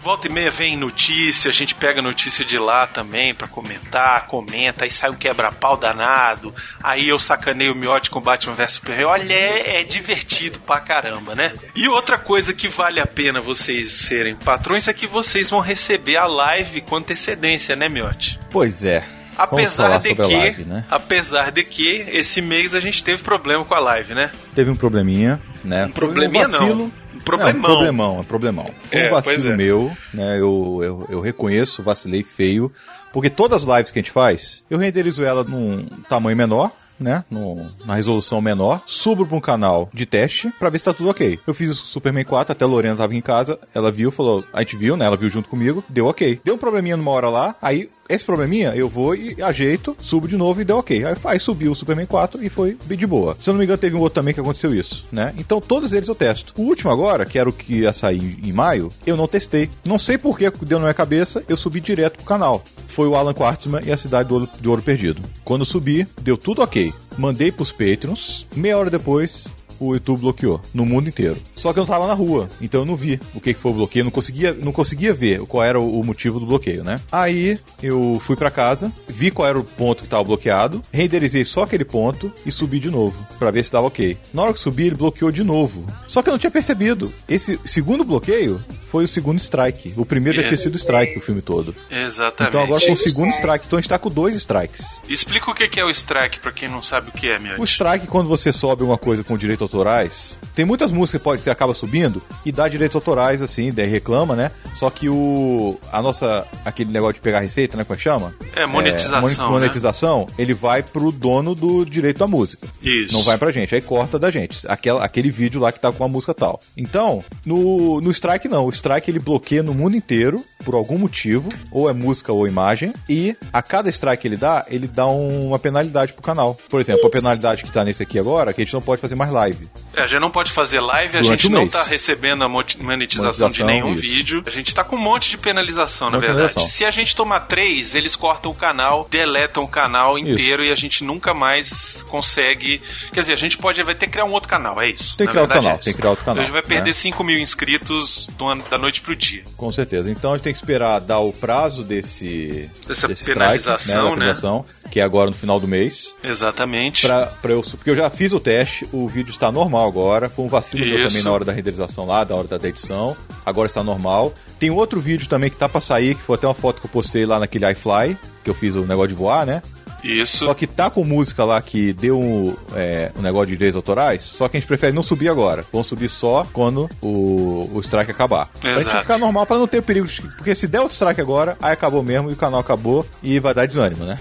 Volta 0.00 0.26
e 0.26 0.30
meia 0.30 0.50
vem 0.50 0.76
notícia, 0.76 1.48
a 1.48 1.52
gente 1.52 1.74
pega 1.74 2.02
notícia 2.02 2.44
de 2.44 2.58
lá 2.58 2.86
também 2.86 3.34
pra 3.34 3.48
comentar, 3.48 4.26
comenta, 4.26 4.84
aí 4.84 4.90
sai 4.90 5.08
um 5.08 5.14
quebra-pau 5.14 5.78
danado, 5.78 6.54
aí 6.82 7.08
eu 7.08 7.18
sacaneio 7.18 7.72
o 7.72 7.74
miote 7.74 8.10
com 8.10 8.20
Batman 8.20 8.52
vs 8.52 8.74
Superman. 8.74 9.06
Olha, 9.06 9.32
é, 9.32 9.80
é 9.80 9.82
divertido 9.82 10.60
pra 10.60 10.78
caramba, 10.78 11.34
né? 11.34 11.54
E 11.74 11.88
outra 11.88 12.18
coisa 12.18 12.52
que 12.52 12.68
vale 12.68 13.00
a 13.00 13.06
pena 13.06 13.40
vocês 13.40 13.92
serem 13.92 14.36
patrões 14.36 14.86
é 14.88 14.92
que 14.92 15.06
vocês 15.06 15.48
vão 15.48 15.60
receber 15.60 16.18
a 16.18 16.26
live 16.26 16.82
com 16.82 16.96
antecedência, 16.96 17.74
né, 17.74 17.88
miote? 17.88 18.38
Pois 18.50 18.84
é. 18.84 19.23
Apesar 19.36 19.98
de 19.98 20.14
que, 20.14 20.22
live, 20.22 20.64
né? 20.64 20.84
apesar 20.90 21.50
de 21.50 21.64
que 21.64 22.04
esse 22.08 22.40
mês 22.40 22.74
a 22.74 22.80
gente 22.80 23.02
teve 23.02 23.22
problema 23.22 23.64
com 23.64 23.74
a 23.74 23.78
live, 23.78 24.14
né? 24.14 24.30
Teve 24.54 24.70
um 24.70 24.76
probleminha, 24.76 25.40
né? 25.64 25.86
Um 25.86 25.90
probleminha 25.90 26.46
um 26.46 26.50
vacilo. 26.50 26.74
não. 26.76 26.92
Um 27.14 27.20
problemão. 27.20 27.48
É, 27.48 27.54
um 27.54 27.62
problemão, 27.62 28.20
um 28.20 28.24
problemão. 28.24 28.70
Foi 28.90 28.98
É, 29.00 29.06
um 29.06 29.10
vacilo 29.10 29.52
é. 29.52 29.56
meu, 29.56 29.96
né? 30.12 30.34
Eu, 30.38 30.80
eu, 30.82 31.06
eu 31.08 31.20
reconheço, 31.20 31.82
vacilei 31.82 32.22
feio. 32.22 32.72
Porque 33.12 33.30
todas 33.30 33.62
as 33.62 33.76
lives 33.76 33.92
que 33.92 33.98
a 34.00 34.02
gente 34.02 34.10
faz, 34.10 34.64
eu 34.68 34.76
renderizo 34.76 35.22
ela 35.22 35.44
num 35.44 35.86
tamanho 36.08 36.36
menor, 36.36 36.72
né? 36.98 37.24
No, 37.30 37.66
na 37.84 37.94
resolução 37.94 38.40
menor, 38.40 38.82
subo 38.86 39.26
para 39.26 39.36
um 39.36 39.40
canal 39.40 39.88
de 39.92 40.06
teste 40.06 40.52
pra 40.58 40.70
ver 40.70 40.78
se 40.78 40.84
tá 40.84 40.94
tudo 40.94 41.10
ok. 41.10 41.38
Eu 41.46 41.54
fiz 41.54 41.70
isso 41.70 41.82
com 41.82 41.88
o 41.88 41.90
Superman 41.90 42.24
4, 42.24 42.52
até 42.52 42.64
a 42.64 42.68
Lorena 42.68 42.96
tava 42.96 43.14
em 43.14 43.20
casa, 43.20 43.58
ela 43.74 43.90
viu, 43.90 44.10
falou, 44.10 44.44
a 44.52 44.60
gente 44.60 44.76
viu, 44.76 44.96
né? 44.96 45.04
Ela 45.04 45.16
viu 45.16 45.28
junto 45.28 45.48
comigo, 45.48 45.84
deu 45.88 46.06
ok. 46.06 46.40
Deu 46.44 46.54
um 46.54 46.58
probleminha 46.58 46.96
numa 46.96 47.10
hora 47.10 47.28
lá, 47.28 47.54
aí 47.60 47.90
esse 48.08 48.24
probleminha 48.24 48.74
eu 48.74 48.88
vou 48.88 49.14
e 49.14 49.42
ajeito, 49.42 49.96
subo 49.98 50.28
de 50.28 50.36
novo 50.36 50.60
e 50.60 50.64
deu 50.64 50.78
ok. 50.78 51.04
Aí, 51.04 51.16
aí 51.24 51.40
subiu 51.40 51.72
o 51.72 51.74
Superman 51.74 52.06
4 52.06 52.44
e 52.44 52.48
foi 52.48 52.76
de 52.86 53.06
boa. 53.06 53.36
Se 53.40 53.48
eu 53.48 53.54
não 53.54 53.58
me 53.58 53.64
engano, 53.64 53.78
teve 53.78 53.96
um 53.96 54.00
outro 54.00 54.14
também 54.14 54.34
que 54.34 54.40
aconteceu 54.40 54.74
isso, 54.74 55.04
né? 55.10 55.34
Então 55.38 55.60
todos 55.60 55.92
eles 55.92 56.08
eu 56.08 56.14
testo. 56.14 56.52
O 56.56 56.62
último 56.62 56.90
agora, 56.90 57.24
que 57.24 57.38
era 57.38 57.48
o 57.48 57.52
que 57.52 57.80
ia 57.80 57.92
sair 57.92 58.38
em 58.42 58.52
maio, 58.52 58.90
eu 59.06 59.16
não 59.16 59.26
testei. 59.26 59.70
Não 59.84 59.98
sei 59.98 60.18
por 60.18 60.38
que 60.38 60.50
deu 60.64 60.78
na 60.78 60.84
minha 60.84 60.94
cabeça, 60.94 61.42
eu 61.48 61.56
subi 61.56 61.80
direto 61.80 62.16
pro 62.16 62.26
canal. 62.26 62.62
Foi 62.94 63.08
o 63.08 63.16
Alan 63.16 63.34
Quartzman 63.34 63.82
e 63.84 63.90
a 63.90 63.96
Cidade 63.96 64.28
do 64.28 64.36
Ouro, 64.36 64.48
Ouro 64.64 64.80
Perdido. 64.80 65.20
Quando 65.42 65.64
subi, 65.64 66.06
deu 66.22 66.36
tudo 66.36 66.62
ok. 66.62 66.94
Mandei 67.18 67.50
pros 67.50 67.72
Patreons. 67.72 68.46
Meia 68.54 68.78
hora 68.78 68.88
depois, 68.88 69.52
o 69.80 69.94
YouTube 69.94 70.20
bloqueou 70.20 70.60
no 70.72 70.84
mundo 70.84 71.08
inteiro. 71.08 71.36
Só 71.54 71.72
que 71.72 71.78
eu 71.78 71.82
não 71.82 71.88
tava 71.88 72.06
na 72.06 72.14
rua, 72.14 72.48
então 72.60 72.80
eu 72.82 72.86
não 72.86 72.96
vi 72.96 73.20
o 73.34 73.40
que, 73.40 73.54
que 73.54 73.60
foi 73.60 73.70
o 73.72 73.74
bloqueio, 73.74 74.04
não 74.04 74.10
conseguia, 74.12 74.52
não 74.52 74.72
conseguia 74.72 75.12
ver 75.14 75.40
qual 75.46 75.62
era 75.64 75.80
o, 75.80 76.02
motivo 76.04 76.38
do 76.40 76.46
bloqueio, 76.46 76.84
né? 76.84 77.00
Aí 77.10 77.58
eu 77.82 78.20
fui 78.24 78.36
pra 78.36 78.50
casa, 78.50 78.92
vi 79.08 79.30
qual 79.30 79.48
era 79.48 79.58
o 79.58 79.64
ponto 79.64 80.02
que 80.02 80.08
tava 80.08 80.24
bloqueado, 80.24 80.82
renderizei 80.92 81.44
só 81.44 81.62
aquele 81.62 81.84
ponto 81.84 82.32
e 82.44 82.52
subi 82.52 82.78
de 82.78 82.90
novo 82.90 83.26
pra 83.38 83.50
ver 83.50 83.64
se 83.64 83.70
tava 83.70 83.86
ok. 83.86 84.16
Na 84.32 84.42
hora 84.42 84.52
que 84.52 84.60
subi, 84.60 84.86
ele 84.86 84.94
bloqueou 84.96 85.30
de 85.30 85.42
novo. 85.42 85.86
Só 86.06 86.22
que 86.22 86.28
eu 86.28 86.32
não 86.32 86.38
tinha 86.38 86.50
percebido. 86.50 87.12
Esse 87.28 87.58
segundo 87.64 88.04
bloqueio 88.04 88.62
foi 88.90 89.04
o 89.04 89.08
segundo 89.08 89.38
strike. 89.38 89.94
O 89.96 90.04
primeiro 90.06 90.36
já 90.38 90.44
É. 90.44 90.46
tinha 90.48 90.56
sido 90.58 90.76
strike 90.78 91.18
o 91.18 91.20
filme 91.20 91.42
todo. 91.42 91.74
Exatamente. 91.90 92.50
Então 92.50 92.62
agora 92.62 92.80
foi 92.80 92.92
o 92.92 92.96
segundo 92.96 93.30
strike. 93.32 93.66
Então 93.66 93.78
a 93.78 93.82
gente 93.82 93.88
tá 93.88 93.98
com 93.98 94.08
dois 94.10 94.34
strikes. 94.36 95.00
Explica 95.08 95.50
o 95.50 95.54
que 95.54 95.66
que 95.68 95.80
é 95.80 95.84
o 95.84 95.90
strike 95.90 96.38
pra 96.38 96.52
quem 96.52 96.68
não 96.68 96.82
sabe 96.82 97.08
o 97.08 97.12
que 97.12 97.28
é, 97.28 97.38
meu. 97.38 97.60
O 97.60 97.64
strike, 97.64 98.06
quando 98.06 98.28
você 98.28 98.52
sobe 98.52 98.84
uma 98.84 98.96
coisa 98.98 99.24
com 99.24 99.36
direitos 99.36 99.68
autorais, 99.74 100.38
tem 100.54 100.64
muitas 100.64 100.92
músicas 100.92 101.20
que 101.20 101.24
pode, 101.24 101.42
você 101.42 101.50
acaba 101.50 101.74
subindo 101.74 102.22
e 102.46 102.52
dá 102.52 102.68
direitos 102.68 102.94
autorais, 102.94 103.42
assim, 103.42 103.72
daí 103.72 103.86
reclama, 103.86 104.36
né? 104.36 104.50
Só 104.74 104.88
que 104.90 105.08
o. 105.08 105.78
A 105.92 106.00
nossa. 106.00 106.46
aquele 106.64 106.90
negócio 106.90 107.14
de 107.14 107.20
pegar 107.20 107.40
receita, 107.40 107.76
né? 107.76 107.84
Como 107.84 107.94
é 107.94 107.96
que 107.96 108.02
chama? 108.02 108.34
É, 108.54 108.66
monetização, 108.66 109.20
moni- 109.20 109.36
né? 109.36 109.44
monetização, 109.46 110.26
ele 110.38 110.54
vai 110.54 110.82
pro 110.82 111.10
dono 111.10 111.54
do 111.54 111.84
direito 111.84 112.18
da 112.18 112.26
música. 112.26 112.68
Isso. 112.82 113.14
Não 113.14 113.22
vai 113.24 113.36
pra 113.36 113.50
gente, 113.50 113.74
aí 113.74 113.80
corta 113.80 114.18
da 114.18 114.30
gente. 114.30 114.60
Aquela, 114.68 115.04
aquele 115.04 115.30
vídeo 115.30 115.60
lá 115.60 115.72
que 115.72 115.80
tá 115.80 115.90
com 115.92 116.04
a 116.04 116.08
música 116.08 116.32
tal. 116.32 116.60
Então, 116.76 117.24
no, 117.44 118.00
no 118.00 118.10
Strike 118.10 118.48
não. 118.48 118.66
O 118.66 118.70
Strike 118.70 119.10
ele 119.10 119.18
bloqueia 119.18 119.62
no 119.62 119.74
mundo 119.74 119.96
inteiro, 119.96 120.44
por 120.64 120.74
algum 120.74 120.98
motivo, 120.98 121.48
ou 121.70 121.88
é 121.88 121.92
música 121.92 122.32
ou 122.32 122.48
imagem, 122.48 122.92
e 123.08 123.36
a 123.52 123.62
cada 123.62 123.88
strike 123.90 124.22
que 124.22 124.28
ele 124.28 124.36
dá, 124.36 124.64
ele 124.68 124.86
dá 124.88 125.06
um- 125.06 125.48
uma 125.48 125.58
penalidade 125.58 126.12
pro 126.12 126.22
canal. 126.22 126.56
Por 126.68 126.80
exemplo, 126.80 127.06
a 127.06 127.10
penalidade 127.10 127.62
que 127.64 127.70
tá 127.72 127.84
nesse 127.84 128.02
aqui 128.02 128.18
agora, 128.18 128.52
que 128.52 128.62
a 128.62 128.64
gente 128.64 128.74
não 128.74 128.82
pode 128.82 129.00
fazer 129.00 129.14
mais 129.14 129.30
live. 129.30 129.68
É, 129.96 130.02
a 130.02 130.06
gente 130.06 130.20
não 130.20 130.30
pode 130.30 130.50
fazer 130.52 130.80
live, 130.80 131.18
a 131.18 131.20
Durante 131.20 131.42
gente 131.42 131.50
um 131.50 131.54
não 131.54 131.60
mês. 131.62 131.72
tá 131.72 131.84
recebendo 131.84 132.44
a 132.44 132.48
monetização, 132.48 133.48
de 133.48 133.62
nenhum 133.62 133.92
isso. 133.92 134.02
vídeo. 134.02 134.42
A 134.46 134.50
gente 134.50 134.74
tá 134.74 134.82
com 134.82 134.96
um 134.96 135.00
monte 135.00 135.30
de 135.30 135.38
penalização, 135.38 136.10
na 136.10 136.18
verdade. 136.18 136.68
Se 136.68 136.84
a 136.84 136.90
gente 136.90 137.14
tomar 137.14 137.40
três, 137.40 137.94
eles 137.94 138.16
cortam 138.16 138.50
o 138.50 138.54
canal, 138.54 139.06
deletam 139.10 139.62
o 139.62 139.68
canal 139.68 140.18
inteiro 140.18 140.64
e 140.64 140.70
a 140.70 140.74
gente 140.74 141.04
nunca 141.04 141.32
mais 141.32 142.02
consegue. 142.08 142.80
Quer 143.12 143.20
dizer, 143.20 143.32
a 143.32 143.36
gente 143.36 143.56
pode 143.58 143.82
vai 143.82 143.94
ter 143.94 144.06
que 144.06 144.12
criar 144.12 144.24
um 144.24 144.32
outro 144.32 144.48
canal, 144.48 144.80
é 144.80 144.90
isso. 144.90 145.16
Tem 145.16 145.26
que 145.26 145.30
criar 145.32 145.42
outro 145.42 145.56
canal, 145.56 145.72
é 145.72 145.74
isso. 145.74 145.84
tem 145.84 145.92
que 145.92 145.98
criar 145.98 146.10
outro 146.10 146.24
canal, 146.24 146.42
A 146.42 146.44
gente 146.46 146.52
vai 146.52 146.62
perder 146.62 146.90
né? 146.90 146.94
5 146.94 147.24
mil 147.24 147.38
inscritos 147.38 148.28
do 148.38 148.54
da 148.70 148.78
noite 148.78 149.00
pro 149.00 149.14
dia. 149.14 149.44
Com 149.56 149.70
certeza. 149.72 150.10
Então 150.10 150.32
a 150.32 150.36
gente 150.36 150.44
tem 150.44 150.52
que 150.52 150.58
esperar 150.58 151.00
dar 151.00 151.18
o 151.18 151.32
prazo 151.32 151.82
desse. 151.82 152.70
Dessa 152.86 153.08
desse 153.08 153.24
penalização, 153.24 154.14
strike, 154.14 154.20
da 154.20 154.26
né? 154.26 154.64
Que 154.90 155.00
é 155.00 155.02
agora 155.02 155.30
no 155.30 155.36
final 155.36 155.58
do 155.58 155.66
mês. 155.68 156.14
Exatamente. 156.22 157.06
Pra, 157.06 157.26
pra 157.26 157.52
eu, 157.52 157.62
porque 157.62 157.90
eu 157.90 157.96
já 157.96 158.08
fiz 158.10 158.32
o 158.32 158.40
teste, 158.40 158.86
o 158.92 159.08
vídeo 159.08 159.30
está 159.30 159.50
normal 159.50 159.88
agora. 159.88 160.28
Foi 160.28 160.44
um 160.44 160.48
vacilo 160.48 160.84
meu 160.86 161.08
também 161.08 161.22
na 161.22 161.32
hora 161.32 161.44
da 161.44 161.52
renderização 161.52 162.06
lá, 162.06 162.22
da 162.24 162.34
hora 162.36 162.46
da 162.46 162.68
edição. 162.68 163.16
Agora 163.44 163.66
está 163.66 163.82
normal. 163.82 164.32
Tem 164.58 164.70
outro 164.70 165.00
vídeo 165.00 165.28
também 165.28 165.50
que 165.50 165.56
tá 165.56 165.68
pra 165.68 165.80
sair, 165.80 166.14
que 166.14 166.22
foi 166.22 166.36
até 166.36 166.46
uma 166.46 166.54
foto 166.54 166.80
que 166.80 166.86
eu 166.86 166.90
postei 166.90 167.26
lá 167.26 167.38
naquele 167.38 167.70
iFly, 167.72 168.16
que 168.42 168.50
eu 168.50 168.54
fiz 168.54 168.74
o 168.74 168.84
negócio 168.84 169.08
de 169.08 169.14
voar, 169.14 169.44
né? 169.46 169.62
Isso. 170.02 170.44
Só 170.44 170.52
que 170.52 170.66
tá 170.66 170.90
com 170.90 171.02
música 171.02 171.44
lá 171.46 171.62
que 171.62 171.94
deu 171.94 172.20
um, 172.20 172.54
é, 172.76 173.10
um 173.18 173.22
negócio 173.22 173.46
de 173.46 173.52
direitos 173.54 173.76
autorais, 173.76 174.20
só 174.20 174.46
que 174.50 174.56
a 174.58 174.60
gente 174.60 174.66
prefere 174.68 174.92
não 174.94 175.02
subir 175.02 175.30
agora. 175.30 175.64
Vamos 175.72 175.86
subir 175.86 176.10
só 176.10 176.46
quando 176.52 176.90
o, 177.00 177.70
o 177.72 177.80
strike 177.80 178.10
acabar. 178.10 178.50
Pra 178.60 178.72
gente 178.72 178.82
Exato. 178.82 179.00
ficar 179.00 179.16
normal, 179.16 179.46
pra 179.46 179.56
não 179.56 179.66
ter 179.66 179.82
perigo. 179.82 180.06
de- 180.06 180.20
Porque 180.36 180.54
se 180.54 180.66
der 180.68 180.80
outro 180.80 180.94
strike 180.94 181.22
agora, 181.22 181.56
aí 181.60 181.72
acabou 181.72 182.02
mesmo 182.02 182.28
e 182.28 182.34
o 182.34 182.36
canal 182.36 182.60
acabou 182.60 183.06
e 183.22 183.38
vai 183.40 183.54
dar 183.54 183.64
desânimo, 183.64 184.04
né? 184.04 184.18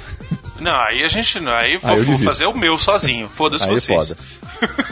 Não, 0.63 0.79
aí 0.79 1.03
a 1.03 1.07
gente 1.09 1.39
não. 1.39 1.53
Aí 1.53 1.77
vou, 1.77 1.91
Aí 1.91 2.01
vou 2.01 2.17
fazer 2.19 2.45
o 2.45 2.57
meu 2.57 2.79
sozinho. 2.79 3.27
Foda-se 3.27 3.65
é 3.65 3.69
vocês. 3.69 4.09
foda. 4.09 4.17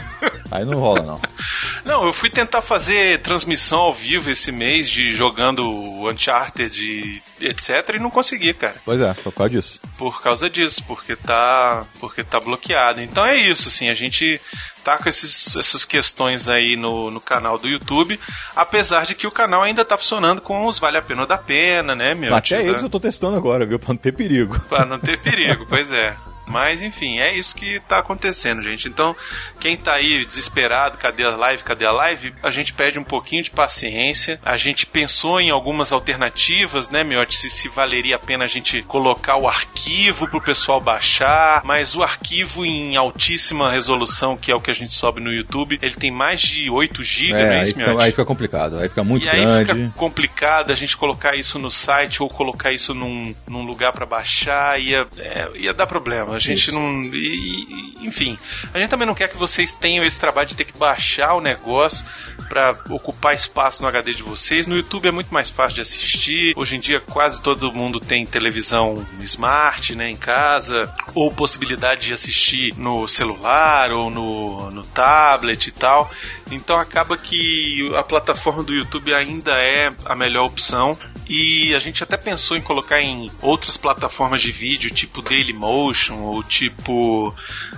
Aí 0.52 0.64
não 0.64 0.78
rola, 0.78 1.02
não. 1.02 1.20
Não, 1.84 2.04
eu 2.06 2.12
fui 2.12 2.30
tentar 2.30 2.62
fazer 2.62 3.20
transmissão 3.22 3.80
ao 3.80 3.92
vivo 3.92 4.30
esse 4.30 4.52
mês 4.52 4.88
de 4.88 5.10
jogando 5.10 5.68
Uncharted 6.08 6.80
e 6.80 7.22
etc 7.44 7.94
e 7.94 7.98
não 7.98 8.08
consegui, 8.08 8.54
cara. 8.54 8.76
Pois 8.84 9.00
é, 9.00 9.12
por 9.14 9.32
causa 9.32 9.50
disso. 9.50 9.80
Por 9.98 10.22
causa 10.22 10.48
disso, 10.48 10.84
porque 10.86 11.16
tá, 11.16 11.84
porque 11.98 12.22
tá 12.22 12.38
bloqueado. 12.38 13.00
Então 13.00 13.24
é 13.26 13.36
isso, 13.36 13.68
assim, 13.68 13.88
a 13.88 13.94
gente 13.94 14.40
tá 14.84 14.96
com 14.96 15.08
esses, 15.08 15.56
essas 15.56 15.84
questões 15.84 16.48
aí 16.48 16.76
no, 16.76 17.10
no 17.10 17.20
canal 17.20 17.58
do 17.58 17.68
YouTube, 17.68 18.18
apesar 18.54 19.04
de 19.06 19.14
que 19.14 19.26
o 19.26 19.30
canal 19.32 19.62
ainda 19.62 19.84
tá 19.84 19.98
funcionando 19.98 20.40
com 20.40 20.66
os 20.66 20.78
Vale 20.78 20.98
a 20.98 21.02
Pena 21.02 21.22
ou 21.22 21.26
da 21.26 21.38
Pena, 21.38 21.96
né, 21.96 22.14
meu? 22.14 22.34
Até 22.34 22.64
eles 22.64 22.82
eu 22.82 22.90
tô 22.90 23.00
testando 23.00 23.36
agora, 23.36 23.66
viu? 23.66 23.78
Pra 23.78 23.88
não 23.88 23.96
ter 23.96 24.12
perigo. 24.12 24.58
Pra 24.68 24.84
não 24.84 24.98
ter 24.98 25.18
perigo, 25.18 25.66
pois 25.68 25.90
é. 25.90 26.16
Mas 26.46 26.82
enfim, 26.82 27.18
é 27.18 27.34
isso 27.34 27.54
que 27.54 27.80
tá 27.80 27.98
acontecendo, 27.98 28.62
gente. 28.62 28.88
Então, 28.88 29.14
quem 29.60 29.76
tá 29.76 29.94
aí 29.94 30.24
desesperado, 30.24 30.98
cadê 30.98 31.24
a 31.24 31.36
live, 31.36 31.62
cadê 31.62 31.86
a 31.86 31.92
live? 31.92 32.34
A 32.42 32.50
gente 32.50 32.72
pede 32.72 32.98
um 32.98 33.04
pouquinho 33.04 33.42
de 33.42 33.50
paciência. 33.50 34.40
A 34.44 34.56
gente 34.56 34.86
pensou 34.86 35.40
em 35.40 35.50
algumas 35.50 35.92
alternativas, 35.92 36.90
né, 36.90 37.04
Miotti? 37.04 37.36
Se, 37.36 37.50
se 37.50 37.68
valeria 37.68 38.16
a 38.16 38.18
pena 38.18 38.44
a 38.44 38.48
gente 38.48 38.82
colocar 38.82 39.36
o 39.36 39.48
arquivo 39.48 40.28
pro 40.28 40.40
pessoal 40.40 40.80
baixar, 40.80 41.62
mas 41.64 41.94
o 41.94 42.02
arquivo 42.02 42.64
em 42.64 42.96
altíssima 42.96 43.70
resolução, 43.70 44.36
que 44.36 44.50
é 44.50 44.54
o 44.54 44.60
que 44.60 44.70
a 44.70 44.74
gente 44.74 44.92
sobe 44.92 45.20
no 45.20 45.32
YouTube, 45.32 45.78
ele 45.80 45.94
tem 45.94 46.10
mais 46.10 46.40
de 46.40 46.68
8 46.68 47.02
GB, 47.02 47.32
não 47.32 47.38
é 47.38 47.56
aí, 47.56 47.62
isso, 47.62 47.72
fica, 47.74 47.86
Miotti? 47.86 48.04
aí 48.04 48.10
fica 48.10 48.24
complicado. 48.24 48.78
Aí 48.78 48.88
fica 48.88 49.04
muito 49.04 49.24
e 49.24 49.28
aí 49.28 49.40
grande. 49.40 49.72
fica 49.72 49.92
complicado 49.96 50.70
a 50.70 50.74
gente 50.74 50.96
colocar 50.96 51.36
isso 51.36 51.58
no 51.58 51.70
site 51.70 52.22
ou 52.22 52.28
colocar 52.28 52.72
isso 52.72 52.94
num, 52.94 53.34
num 53.46 53.64
lugar 53.64 53.92
pra 53.92 54.04
baixar, 54.04 54.80
ia, 54.80 55.06
é, 55.18 55.48
ia 55.54 55.72
dar 55.72 55.86
problema. 55.86 56.31
A 56.32 56.38
gente 56.38 56.58
Isso. 56.58 56.72
não. 56.72 57.02
e- 57.04 57.92
e- 58.00 58.06
enfim, 58.06 58.36
a 58.74 58.78
gente 58.78 58.90
também 58.90 59.06
não 59.06 59.14
quer 59.14 59.28
que 59.28 59.36
vocês 59.36 59.74
tenham 59.74 60.04
esse 60.04 60.18
trabalho 60.18 60.48
de 60.48 60.56
ter 60.56 60.64
que 60.64 60.76
baixar 60.76 61.34
o 61.34 61.40
negócio 61.40 62.04
pra 62.48 62.76
ocupar 62.90 63.34
espaço 63.34 63.80
no 63.82 63.88
HD 63.88 64.12
de 64.14 64.22
vocês. 64.22 64.66
No 64.66 64.76
YouTube 64.76 65.08
é 65.08 65.10
muito 65.10 65.32
mais 65.32 65.48
fácil 65.48 65.76
de 65.76 65.80
assistir. 65.80 66.52
Hoje 66.56 66.76
em 66.76 66.80
dia 66.80 67.00
quase 67.00 67.40
todo 67.40 67.72
mundo 67.72 67.98
tem 68.00 68.26
televisão 68.26 69.06
smart, 69.20 69.94
né, 69.94 70.10
em 70.10 70.16
casa, 70.16 70.92
ou 71.14 71.32
possibilidade 71.32 72.06
de 72.08 72.12
assistir 72.12 72.74
no 72.76 73.06
celular 73.08 73.90
ou 73.92 74.10
no, 74.10 74.70
no 74.70 74.84
tablet 74.84 75.66
e 75.68 75.70
tal. 75.72 76.10
Então 76.50 76.76
acaba 76.78 77.16
que 77.16 77.90
a 77.96 78.02
plataforma 78.02 78.62
do 78.62 78.74
YouTube 78.74 79.14
ainda 79.14 79.52
é 79.52 79.92
a 80.04 80.14
melhor 80.14 80.44
opção. 80.46 80.98
E 81.28 81.74
a 81.74 81.78
gente 81.78 82.02
até 82.02 82.16
pensou 82.16 82.56
em 82.56 82.60
colocar 82.60 83.00
em 83.00 83.30
outras 83.40 83.76
plataformas 83.76 84.42
de 84.42 84.52
vídeo, 84.52 84.90
tipo 84.90 85.22
Dailymotion 85.22 86.14
ou 86.22 86.42
tipo 86.42 87.34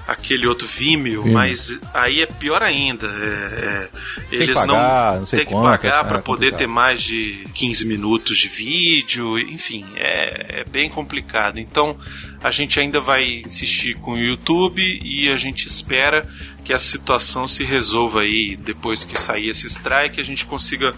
aquele 0.06 0.46
outro 0.46 0.66
Vimeo, 0.66 1.22
Vimeo. 1.22 1.34
mas 1.34 1.78
aí 1.92 2.22
é 2.22 2.26
pior 2.26 2.62
ainda. 2.62 3.06
É, 3.06 3.88
é, 4.32 4.34
eles 4.34 4.54
pagar, 4.54 5.18
não, 5.18 5.26
tem 5.26 5.40
que 5.40 5.46
quanto, 5.46 5.64
pagar 5.64 6.04
é 6.04 6.08
para 6.08 6.18
poder 6.18 6.46
complicado. 6.46 6.58
ter 6.58 6.66
mais 6.66 7.02
de 7.02 7.44
15 7.54 7.86
minutos 7.86 8.38
de 8.38 8.48
vídeo, 8.48 9.38
enfim, 9.38 9.84
é, 9.96 10.60
é 10.60 10.64
bem 10.64 10.88
complicado. 10.88 11.58
Então 11.58 11.96
a 12.42 12.50
gente 12.50 12.78
ainda 12.78 13.00
vai 13.00 13.42
insistir 13.46 13.94
com 13.94 14.12
o 14.12 14.18
YouTube 14.18 14.82
e 15.02 15.30
a 15.30 15.36
gente 15.36 15.66
espera 15.66 16.28
que 16.64 16.72
a 16.72 16.78
situação 16.78 17.46
se 17.46 17.64
resolva 17.64 18.22
aí 18.22 18.56
depois 18.56 19.04
que 19.04 19.18
sair 19.20 19.48
esse 19.48 19.66
strike, 19.66 20.20
a 20.20 20.24
gente 20.24 20.44
consiga 20.46 20.94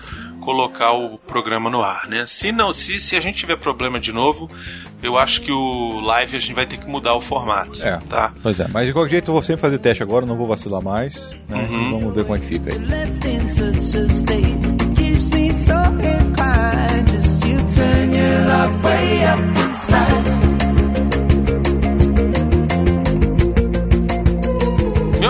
colocar 0.46 0.92
o 0.92 1.18
programa 1.18 1.68
no 1.68 1.82
ar, 1.82 2.06
né? 2.08 2.24
Se 2.24 2.52
não, 2.52 2.72
se, 2.72 3.00
se 3.00 3.16
a 3.16 3.20
gente 3.20 3.36
tiver 3.38 3.56
problema 3.58 3.98
de 3.98 4.12
novo, 4.12 4.48
eu 5.02 5.18
acho 5.18 5.40
que 5.42 5.50
o 5.50 5.98
live 6.00 6.36
a 6.36 6.38
gente 6.38 6.54
vai 6.54 6.64
ter 6.66 6.76
que 6.78 6.88
mudar 6.88 7.14
o 7.14 7.20
formato, 7.20 7.82
É. 7.82 7.98
tá? 8.08 8.32
Pois 8.40 8.60
é, 8.60 8.68
mas 8.68 8.86
de 8.86 8.92
qualquer 8.92 9.10
jeito 9.10 9.30
eu 9.30 9.34
vou 9.34 9.42
sempre 9.42 9.60
fazer 9.62 9.78
teste 9.78 10.04
agora, 10.04 10.24
não 10.24 10.36
vou 10.36 10.46
vacilar 10.46 10.80
mais. 10.80 11.32
Né? 11.48 11.58
Uhum. 11.68 11.90
Vamos 11.98 12.14
ver 12.14 12.22
como 12.22 12.36
é 12.36 12.38
que 12.38 12.46
fica 12.46 12.70
aí. 12.72 12.78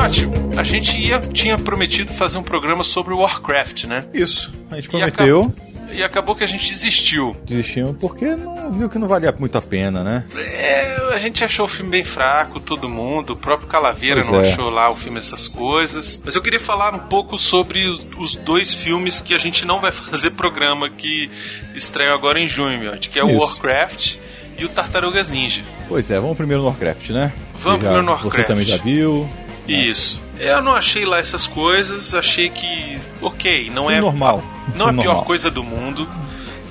in 0.06 0.14
such 0.14 0.45
a 0.56 0.62
gente 0.62 0.98
ia, 0.98 1.20
tinha 1.20 1.58
prometido 1.58 2.12
fazer 2.12 2.38
um 2.38 2.42
programa 2.42 2.82
sobre 2.84 3.12
o 3.14 3.18
Warcraft, 3.18 3.84
né? 3.84 4.04
Isso, 4.12 4.52
a 4.70 4.76
gente 4.76 4.88
prometeu, 4.88 5.52
E 5.90 6.02
acabou 6.02 6.34
que 6.34 6.42
a 6.44 6.46
gente 6.46 6.68
desistiu. 6.68 7.36
desistimos 7.46 7.96
porque 8.00 8.34
não, 8.34 8.72
viu 8.72 8.88
que 8.88 8.98
não 8.98 9.06
valia 9.08 9.34
muito 9.38 9.56
a 9.56 9.62
pena, 9.62 10.02
né? 10.02 10.24
É, 10.34 10.96
a 11.14 11.18
gente 11.18 11.44
achou 11.44 11.66
o 11.66 11.68
filme 11.68 11.90
bem 11.90 12.04
fraco, 12.04 12.58
todo 12.60 12.88
mundo. 12.88 13.34
O 13.34 13.36
próprio 13.36 13.68
Calaveira 13.68 14.16
Pois 14.22 14.32
não 14.32 14.40
é. 14.40 14.48
achou 14.50 14.68
lá 14.68 14.90
o 14.90 14.94
filme 14.94 15.18
essas 15.18 15.46
coisas. 15.48 16.20
Mas 16.24 16.34
eu 16.34 16.42
queria 16.42 16.58
falar 16.60 16.94
um 16.94 16.98
pouco 16.98 17.38
sobre 17.38 17.86
os, 18.18 18.34
dois 18.34 18.74
filmes 18.74 19.20
que 19.20 19.32
a 19.34 19.38
gente 19.38 19.64
não 19.64 19.80
vai 19.80 19.92
fazer 19.92 20.30
programa 20.32 20.90
que 20.90 21.30
estreiam 21.74 22.12
agora 22.14 22.40
em 22.40 22.48
junho, 22.48 22.98
que 22.98 23.18
é 23.18 23.24
o 23.24 23.30
Isso. 23.30 23.38
Warcraft 23.40 24.16
e 24.58 24.64
o 24.64 24.68
Tartarugas 24.68 25.28
Ninja. 25.28 25.62
Pois 25.88 26.10
é, 26.10 26.18
vamos 26.18 26.36
primeiro 26.36 26.62
no 26.62 26.68
Warcraft, 26.68 27.10
né? 27.10 27.32
Vamos 27.58 27.80
já- 27.80 27.88
primeiro 27.88 28.02
no 28.02 28.16
Você 28.16 28.24
Warcraft. 28.24 28.48
também 28.48 28.66
já 28.66 28.76
viu. 28.76 29.28
Isso. 29.68 30.20
Eu 30.38 30.60
não 30.62 30.74
achei 30.74 31.04
lá 31.04 31.18
essas 31.18 31.46
coisas, 31.46 32.14
achei 32.14 32.48
que. 32.50 32.98
Ok, 33.22 33.70
não 33.74 33.90
é. 33.90 34.00
normal. 34.00 34.42
Não 34.74 34.88
é 34.88 34.90
a 34.90 34.94
pior 34.94 35.24
coisa 35.24 35.50
do 35.50 35.62
mundo, 35.62 36.08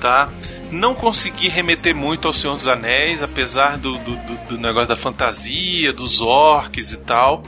tá? 0.00 0.28
Não 0.70 0.94
consegui 0.94 1.48
remeter 1.48 1.94
muito 1.94 2.26
ao 2.28 2.34
Senhor 2.34 2.54
dos 2.54 2.66
Anéis, 2.68 3.22
apesar 3.22 3.76
do, 3.78 3.96
do, 3.98 4.16
do- 4.48 4.58
negócio 4.58 4.88
da 4.88 4.96
fantasia, 4.96 5.92
dos 5.92 6.20
orcs 6.20 6.92
e 6.92 6.96
tal. 6.98 7.42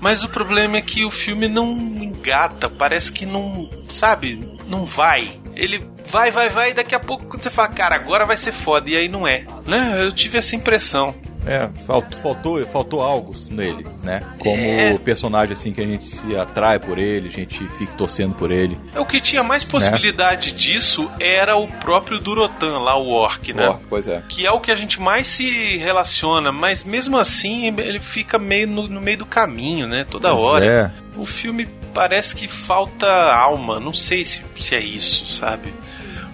Mas 0.00 0.22
o 0.22 0.28
problema 0.28 0.76
é 0.76 0.82
que 0.82 1.04
o 1.04 1.10
filme 1.10 1.48
não 1.48 1.72
engata, 1.72 2.68
parece 2.68 3.10
que 3.12 3.26
não. 3.26 3.68
Sabe? 3.88 4.48
Não 4.68 4.84
vai. 4.84 5.30
Ele 5.56 5.84
vai, 6.08 6.30
vai, 6.30 6.48
vai, 6.48 6.70
e 6.70 6.74
daqui 6.74 6.94
a 6.94 7.00
pouco 7.00 7.36
você 7.36 7.50
fala, 7.50 7.68
cara, 7.68 7.96
agora 7.96 8.24
vai 8.24 8.36
ser 8.36 8.52
foda, 8.52 8.88
e 8.90 8.96
aí 8.96 9.08
não 9.08 9.26
é. 9.26 9.44
Né? 9.66 9.96
Eu 10.00 10.12
tive 10.12 10.38
essa 10.38 10.54
impressão. 10.54 11.14
É, 11.48 11.68
faltou, 11.86 12.64
faltou, 12.66 13.02
algo 13.02 13.32
nele, 13.50 13.86
né? 14.02 14.22
Como 14.38 14.56
É. 14.62 14.92
o 14.92 14.98
personagem 14.98 15.52
assim 15.54 15.72
que 15.72 15.80
a 15.80 15.86
gente 15.86 16.06
se 16.06 16.36
atrai 16.36 16.78
por 16.78 16.98
ele, 16.98 17.28
a 17.28 17.32
gente 17.32 17.66
fica 17.70 17.92
torcendo 17.94 18.34
por 18.34 18.50
ele. 18.50 18.78
É, 18.94 19.00
O 19.00 19.06
que 19.06 19.20
tinha 19.20 19.42
mais 19.42 19.64
possibilidade 19.64 20.52
disso 20.52 21.10
era 21.18 21.56
o 21.56 21.66
próprio 21.66 22.18
Durotan, 22.20 22.78
lá 22.80 22.98
o 22.98 23.08
orc, 23.10 23.52
né? 23.52 23.68
Ó, 23.68 23.78
pois 23.88 24.06
é. 24.06 24.22
Que 24.28 24.44
é 24.46 24.50
o 24.52 24.60
que 24.60 24.70
a 24.70 24.74
gente 24.74 25.00
mais 25.00 25.26
se 25.26 25.78
relaciona, 25.78 26.52
mas 26.52 26.84
mesmo 26.84 27.16
assim 27.18 27.66
ele 27.78 27.98
fica 28.00 28.38
meio 28.38 28.66
no, 28.68 28.86
no 28.86 29.00
meio 29.00 29.18
do 29.18 29.26
caminho, 29.26 29.86
né? 29.86 30.04
Toda 30.08 30.28
Pois 30.30 30.40
hora. 30.42 30.66
é. 30.66 30.90
O 31.16 31.24
filme 31.24 31.66
parece 31.94 32.34
que 32.36 32.46
falta 32.46 33.06
alma, 33.06 33.80
não 33.80 33.92
sei 33.92 34.24
se, 34.24 34.44
se 34.54 34.74
é 34.76 34.80
isso, 34.80 35.26
sabe? 35.26 35.72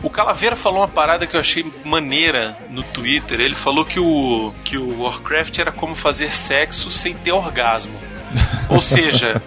O 0.05 0.11
Calaveira 0.11 0.55
falou 0.55 0.81
uma 0.81 0.89
parada 0.89 1.27
que 1.27 1.35
eu 1.35 1.41
achei 1.41 1.65
maneira 1.83 2.55
no 2.69 2.83
Twitter. 2.83 3.41
Ele 3.41 3.55
falou 3.55 3.87
que 3.87 3.99
o, 3.99 4.53
que 4.63 4.77
o 4.77 5.01
Warcraft 5.01 5.59
era 5.59 5.73
como 5.73 5.95
fazer 5.95 6.31
sexo 6.31 6.91
sem 6.91 7.15
ter 7.15 7.33
orgasmo. 7.33 7.99
Ou 8.69 8.83
seja, 8.83 9.43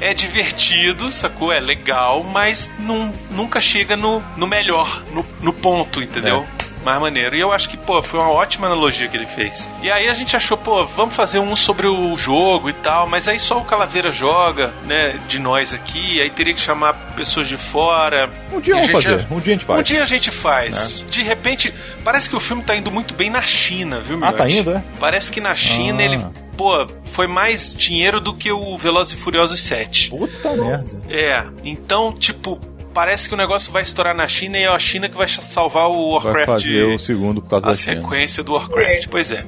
é 0.00 0.12
divertido, 0.12 1.12
sacou? 1.12 1.52
É 1.52 1.60
legal, 1.60 2.24
mas 2.24 2.72
não, 2.80 3.14
nunca 3.30 3.60
chega 3.60 3.96
no, 3.96 4.20
no 4.36 4.48
melhor, 4.48 5.00
no, 5.12 5.24
no 5.42 5.52
ponto, 5.52 6.02
entendeu? 6.02 6.44
Mais 6.84 7.00
maneiro. 7.00 7.36
E 7.36 7.40
eu 7.40 7.52
acho 7.52 7.68
que, 7.68 7.76
pô, 7.76 8.02
foi 8.02 8.18
uma 8.20 8.30
ótima 8.30 8.66
analogia 8.66 9.06
que 9.08 9.16
ele 9.16 9.26
fez. 9.26 9.68
E 9.82 9.90
aí 9.90 10.08
a 10.08 10.14
gente 10.14 10.34
achou, 10.36 10.56
pô, 10.56 10.84
vamos 10.86 11.14
fazer 11.14 11.38
um 11.38 11.54
sobre 11.54 11.86
o 11.86 12.16
jogo 12.16 12.70
e 12.70 12.72
tal, 12.72 13.06
mas 13.06 13.28
aí 13.28 13.38
só 13.38 13.58
o 13.58 13.64
Calaveira 13.64 14.10
joga, 14.10 14.72
né, 14.86 15.18
de 15.28 15.38
nós 15.38 15.74
aqui, 15.74 16.20
aí 16.20 16.30
teria 16.30 16.54
que 16.54 16.60
chamar 16.60 16.94
pessoas 17.14 17.48
de 17.48 17.56
fora. 17.56 18.30
Um 18.52 18.60
dia 18.60 18.74
a 18.74 18.76
vamos 18.80 18.92
gente 18.92 19.02
fazer, 19.04 19.26
um 19.30 19.40
dia 19.40 19.52
a 19.52 19.56
gente 19.56 19.64
faz. 19.66 19.80
Um 19.80 19.82
dia 19.82 20.02
a 20.02 20.06
gente 20.06 20.30
faz. 20.30 21.04
De 21.10 21.22
repente, 21.22 21.74
parece 22.02 22.28
que 22.30 22.36
o 22.36 22.40
filme 22.40 22.62
tá 22.62 22.74
indo 22.74 22.90
muito 22.90 23.12
bem 23.14 23.28
na 23.30 23.42
China, 23.42 24.00
viu, 24.00 24.18
Ah, 24.22 24.32
tá 24.32 24.48
indo, 24.48 24.70
é? 24.72 24.82
Parece 24.98 25.30
que 25.30 25.40
na 25.40 25.54
China 25.54 26.00
Ah. 26.00 26.04
ele, 26.04 26.26
pô, 26.56 26.86
foi 27.04 27.26
mais 27.26 27.74
dinheiro 27.74 28.20
do 28.20 28.34
que 28.34 28.50
o 28.50 28.76
Velozes 28.76 29.12
e 29.12 29.16
Furiosos 29.16 29.60
7. 29.62 30.10
Puta 30.10 30.52
merda. 30.54 30.78
É, 31.08 31.44
então, 31.64 32.12
tipo, 32.12 32.58
parece 32.92 33.28
que 33.28 33.34
o 33.34 33.36
negócio 33.36 33.72
vai 33.72 33.82
estourar 33.82 34.14
na 34.14 34.26
China 34.28 34.58
e 34.58 34.62
é 34.62 34.68
a 34.68 34.78
China 34.78 35.08
que 35.08 35.16
vai 35.16 35.28
salvar 35.28 35.88
o 35.88 36.18
Vai 36.18 36.32
Warcraft. 36.32 36.62
fazer 36.62 36.82
o 36.84 36.98
segundo 36.98 37.40
por 37.42 37.48
causa 37.50 37.66
a 37.66 37.70
da 37.70 37.74
China. 37.76 38.02
sequência 38.02 38.42
do 38.42 38.52
Warcraft. 38.54 39.08
Pois 39.08 39.32
é. 39.32 39.44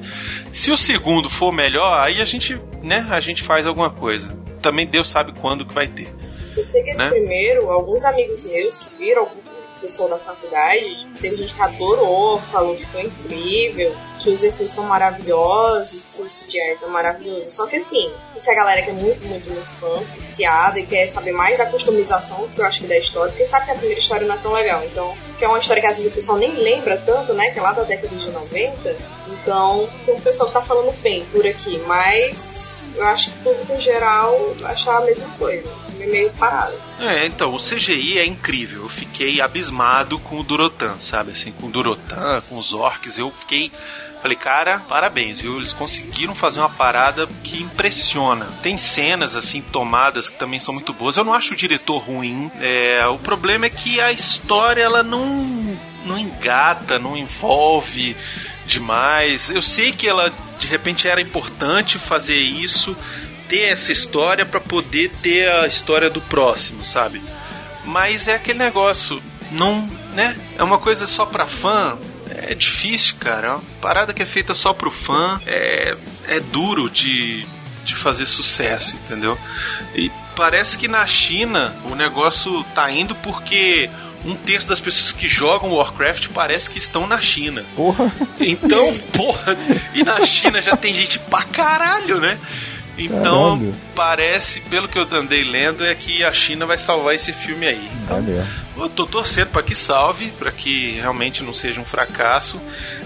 Se 0.51 0.71
o 0.71 0.77
segundo 0.77 1.29
for 1.29 1.51
melhor, 1.51 1.99
aí 1.99 2.21
a 2.21 2.25
gente, 2.25 2.59
né, 2.81 3.05
a 3.09 3.19
gente 3.19 3.43
faz 3.43 3.65
alguma 3.67 3.89
coisa. 3.89 4.37
Também 4.61 4.87
Deus 4.87 5.09
sabe 5.09 5.33
quando 5.39 5.65
que 5.65 5.73
vai 5.73 5.87
ter. 5.87 6.07
Eu 6.55 6.63
sei 6.63 6.83
que 6.83 6.91
esse 6.91 7.01
Né? 7.03 7.09
primeiro, 7.09 7.69
alguns 7.69 8.05
amigos 8.05 8.43
meus 8.45 8.77
que 8.77 8.87
viram, 8.97 9.21
algum 9.23 9.41
pessoal 9.83 10.07
da 10.07 10.17
faculdade, 10.17 11.05
teve 11.19 11.35
gente 11.35 11.53
que 11.53 11.61
adorou, 11.61 12.39
falou 12.39 12.75
que 12.75 12.85
foi 12.85 13.03
incrível, 13.03 13.93
que 14.17 14.29
os 14.29 14.43
efeitos 14.43 14.71
estão 14.71 14.85
maravilhosos, 14.85 16.09
que 16.09 16.21
o 16.21 16.25
CGI 16.25 16.77
tá 16.79 16.87
maravilhoso. 16.87 17.51
Só 17.51 17.67
que 17.67 17.75
assim, 17.75 18.11
se 18.35 18.49
a 18.49 18.55
galera 18.55 18.81
que 18.81 18.89
é 18.89 18.93
muito, 18.93 19.27
muito, 19.27 19.49
muito 19.49 19.69
fã, 19.79 20.01
viciada 20.13 20.79
e 20.79 20.85
quer 20.85 21.05
saber 21.05 21.33
mais 21.33 21.57
da 21.57 21.65
customização, 21.65 22.47
que 22.55 22.61
eu 22.61 22.65
acho 22.65 22.81
que 22.81 22.87
da 22.87 22.97
história, 22.97 23.31
porque 23.31 23.45
sabe 23.45 23.65
que 23.65 23.71
a 23.71 23.75
primeira 23.75 23.99
história 23.99 24.25
não 24.25 24.35
é 24.35 24.37
tão 24.37 24.53
legal. 24.53 24.81
Então, 24.85 25.15
que 25.37 25.43
é 25.43 25.47
uma 25.47 25.59
história 25.59 25.81
que 25.81 25.87
às 25.87 25.97
vezes 25.97 26.11
o 26.11 26.15
pessoal 26.15 26.37
nem 26.37 26.53
lembra 26.55 26.97
tanto, 27.05 27.33
né? 27.33 27.51
Que 27.51 27.59
é 27.59 27.61
lá 27.61 27.73
da 27.73 27.83
década 27.83 28.15
de 28.15 28.31
90. 28.31 28.95
Então, 29.27 29.89
um 30.07 30.21
pessoal 30.21 30.49
tá 30.49 30.61
falando 30.61 30.93
bem 31.01 31.25
por 31.25 31.45
aqui, 31.45 31.77
mas 31.79 32.79
eu 32.95 33.05
acho 33.07 33.31
que 33.31 33.39
o 33.39 33.43
público 33.43 33.73
em 33.73 33.79
geral 33.81 34.55
achava 34.63 34.99
a 34.99 35.05
mesma 35.05 35.27
coisa. 35.37 35.69
Filme 36.03 36.19
meio 36.19 36.31
parado. 36.33 36.73
É, 36.99 37.25
então, 37.25 37.53
o 37.53 37.57
CGI 37.57 38.17
é 38.19 38.25
incrível. 38.25 38.83
Eu 38.83 38.89
fiquei 38.89 39.41
abismado 39.41 40.19
com 40.19 40.39
o 40.39 40.43
Durotan, 40.43 40.95
sabe? 40.99 41.31
Assim, 41.31 41.51
com 41.51 41.67
o 41.67 41.69
Durotan, 41.69 42.41
com 42.49 42.57
os 42.57 42.73
orcs. 42.73 43.17
Eu 43.17 43.31
fiquei. 43.31 43.71
Falei, 44.21 44.37
cara, 44.37 44.79
parabéns, 44.87 45.39
viu? 45.41 45.57
Eles 45.57 45.73
conseguiram 45.73 46.33
fazer 46.33 46.59
uma 46.59 46.69
parada 46.69 47.27
que 47.43 47.61
impressiona. 47.61 48.47
Tem 48.61 48.77
cenas, 48.77 49.35
assim, 49.35 49.61
tomadas 49.61 50.29
que 50.29 50.37
também 50.37 50.61
são 50.61 50.73
muito 50.73 50.93
boas. 50.93 51.17
Eu 51.17 51.25
não 51.25 51.33
acho 51.33 51.53
o 51.53 51.57
diretor 51.57 51.97
ruim. 51.97 52.49
É, 52.61 53.05
o 53.07 53.17
problema 53.17 53.65
é 53.65 53.69
que 53.69 53.99
a 53.99 54.13
história, 54.13 54.81
ela 54.81 55.03
não, 55.03 55.77
não 56.05 56.17
engata, 56.17 56.97
não 56.97 57.17
envolve 57.17 58.15
demais. 58.65 59.49
Eu 59.49 59.61
sei 59.61 59.91
que 59.91 60.07
ela, 60.07 60.31
de 60.57 60.67
repente, 60.67 61.07
era 61.07 61.21
importante 61.21 61.99
fazer 61.99 62.37
isso, 62.37 62.95
ter 63.47 63.71
essa 63.71 63.91
história 63.91 64.45
para 64.45 64.59
poder 64.59 65.11
ter 65.21 65.49
a 65.49 65.67
história 65.67 66.09
do 66.09 66.21
próximo, 66.21 66.83
sabe? 66.83 67.21
Mas 67.85 68.27
é 68.27 68.35
aquele 68.35 68.59
negócio, 68.59 69.21
não, 69.51 69.89
né? 70.13 70.37
É 70.57 70.63
uma 70.63 70.77
coisa 70.77 71.05
só 71.05 71.25
pra 71.25 71.45
fã. 71.45 71.97
É 72.29 72.55
difícil, 72.55 73.15
cara. 73.19 73.47
É 73.47 73.51
uma 73.51 73.61
parada 73.81 74.13
que 74.13 74.23
é 74.23 74.25
feita 74.25 74.53
só 74.53 74.73
pro 74.73 74.89
fã. 74.89 75.39
É, 75.45 75.95
é 76.27 76.39
duro 76.39 76.89
de, 76.89 77.45
de 77.83 77.95
fazer 77.95 78.25
sucesso, 78.25 78.95
entendeu? 78.95 79.37
E 79.93 80.11
parece 80.35 80.77
que 80.77 80.87
na 80.87 81.05
China 81.05 81.75
o 81.85 81.95
negócio 81.95 82.63
tá 82.75 82.89
indo 82.89 83.13
porque 83.15 83.89
um 84.25 84.35
terço 84.35 84.67
das 84.67 84.79
pessoas 84.79 85.11
que 85.11 85.27
jogam 85.27 85.73
Warcraft 85.73 86.29
parece 86.29 86.69
que 86.69 86.77
estão 86.77 87.05
na 87.05 87.19
China. 87.19 87.63
Porra. 87.75 88.11
Então, 88.39 88.97
porra, 89.13 89.57
e 89.93 90.03
na 90.03 90.25
China 90.25 90.61
já 90.61 90.75
tem 90.75 90.93
gente 90.93 91.19
pra 91.19 91.43
caralho, 91.43 92.19
né? 92.19 92.39
Então, 92.97 93.57
Caralho. 93.57 93.75
parece, 93.95 94.61
pelo 94.61 94.87
que 94.87 94.97
eu 94.97 95.07
andei 95.13 95.43
lendo, 95.43 95.85
é 95.85 95.95
que 95.95 96.23
a 96.23 96.31
China 96.31 96.65
vai 96.65 96.77
salvar 96.77 97.15
esse 97.15 97.33
filme 97.33 97.65
aí. 97.65 97.89
Então, 98.03 98.17
É 98.17 98.45
eu 98.75 98.89
tô 98.89 99.05
torcendo 99.05 99.49
para 99.49 99.63
que 99.63 99.75
salve, 99.75 100.27
para 100.31 100.51
que 100.51 100.91
realmente 100.91 101.43
não 101.43 101.53
seja 101.53 101.79
um 101.79 101.85
fracasso 101.85 102.59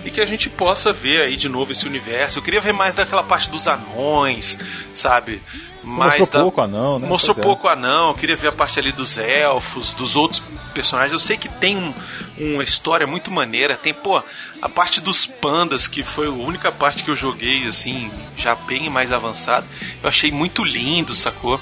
e 0.05 0.09
que 0.09 0.21
a 0.21 0.25
gente 0.25 0.49
possa 0.49 0.93
ver 0.93 1.21
aí 1.21 1.35
de 1.35 1.49
novo 1.49 1.71
esse 1.71 1.85
universo. 1.85 2.39
Eu 2.39 2.43
queria 2.43 2.61
ver 2.61 2.73
mais 2.73 2.95
daquela 2.95 3.23
parte 3.23 3.49
dos 3.49 3.67
anões, 3.67 4.57
sabe? 4.95 5.41
Mais 5.87 6.19
Mostrou 6.19 6.27
da- 6.27 6.41
pouco 6.43 6.61
anão, 6.61 6.99
né? 6.99 7.07
Mostrou 7.07 7.33
Pois 7.35 7.45
é. 7.45 7.47
pouco 7.47 7.67
anão, 7.67 8.09
eu 8.09 8.13
queria 8.15 8.35
ver 8.35 8.47
a 8.49 8.51
parte 8.51 8.77
ali 8.79 8.91
dos 8.91 9.17
elfos, 9.17 9.93
dos 9.93 10.15
outros 10.15 10.41
personagens. 10.73 11.13
Eu 11.13 11.19
sei 11.19 11.37
que 11.37 11.47
tem 11.49 11.77
um- 11.77 11.93
uma 12.37 12.63
história 12.63 13.07
muito 13.07 13.31
maneira. 13.31 13.75
Tem, 13.75 13.93
pô, 13.93 14.21
a 14.61 14.69
parte 14.69 14.99
dos 15.01 15.25
pandas, 15.25 15.87
que 15.87 16.03
foi 16.03 16.27
a 16.27 16.31
única 16.31 16.71
parte 16.71 17.03
que 17.03 17.09
eu 17.09 17.15
joguei, 17.15 17.65
assim, 17.67 18.11
já 18.37 18.53
bem 18.55 18.89
mais 18.89 19.11
avançado. 19.11 19.65
Eu 20.03 20.09
achei 20.09 20.31
muito 20.31 20.63
lindo, 20.63 21.15
sacou? 21.15 21.59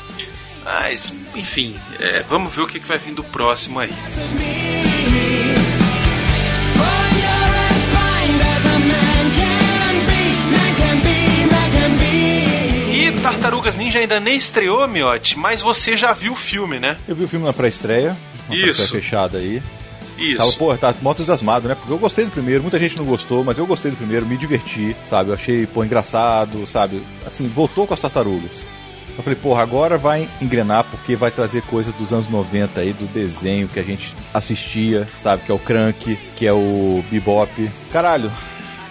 Mas, 0.64 1.14
enfim, 1.36 1.80
é, 2.00 2.24
vamos 2.28 2.54
ver 2.54 2.62
o 2.64 2.68
que, 2.68 2.80
que 2.80 2.88
vai 2.88 2.98
vir 2.98 3.14
do 3.14 3.24
próximo 3.24 3.80
aí. 3.80 3.94
Tartarugas 13.26 13.76
Ninja 13.76 13.98
ainda 13.98 14.20
nem 14.20 14.38
estreou, 14.38 14.88
Miotti, 14.88 15.36
mas 15.36 15.60
você 15.60 15.98
já 15.98 16.14
viu 16.14 16.34
o 16.34 16.36
filme, 16.36 16.80
né? 16.80 16.96
Eu 17.08 17.16
vi 17.16 17.24
o 17.24 17.28
filme 17.28 17.44
na 17.44 17.52
pré-estreia. 17.52 18.16
Uma 18.48 18.56
Isso. 18.56 18.62
pré-estreia 18.62 19.02
fechada 19.02 19.38
aí. 19.40 19.64
Isso. 20.16 20.38
Tava, 20.38 20.52
porra, 20.52 20.78
tá 20.78 20.94
mó 21.02 21.12
entusiasmado, 21.12 21.68
né? 21.68 21.74
Porque 21.74 21.92
eu 21.92 21.98
gostei 21.98 22.24
do 22.26 22.30
primeiro, 22.30 22.62
muita 22.62 22.78
gente 22.78 22.96
não 22.96 23.04
gostou, 23.04 23.44
mas 23.44 23.58
eu 23.58 23.66
gostei 23.66 23.90
do 23.90 23.98
primeiro, 23.98 24.28
me 24.28 24.38
diverti, 24.38 24.96
sabe? 25.04 25.32
Eu 25.32 25.34
achei, 25.34 25.66
pô, 25.66 25.84
engraçado, 25.84 26.68
sabe? 26.68 27.02
Assim, 27.26 27.48
voltou 27.48 27.88
com 27.88 27.96
as 27.96 28.00
tartarugas. 28.00 28.68
Eu 29.18 29.24
falei, 29.24 29.40
porra, 29.40 29.64
agora 29.64 29.98
vai 29.98 30.30
engrenar 30.40 30.84
porque 30.84 31.16
vai 31.16 31.32
trazer 31.32 31.64
coisa 31.64 31.92
dos 31.94 32.14
anos 32.14 32.30
90 32.30 32.80
aí, 32.80 32.94
do 32.94 33.12
desenho 33.12 33.68
que 33.68 33.80
a 33.80 33.84
gente 33.84 34.14
assistia, 34.36 35.10
sabe? 35.18 35.42
Que 35.44 35.52
é 35.52 35.56
o 35.56 35.58
Crank, 35.58 36.16
que 36.38 36.46
é 36.46 36.54
o 36.54 37.04
Bebop. 37.10 37.72
Caralho, 37.92 38.32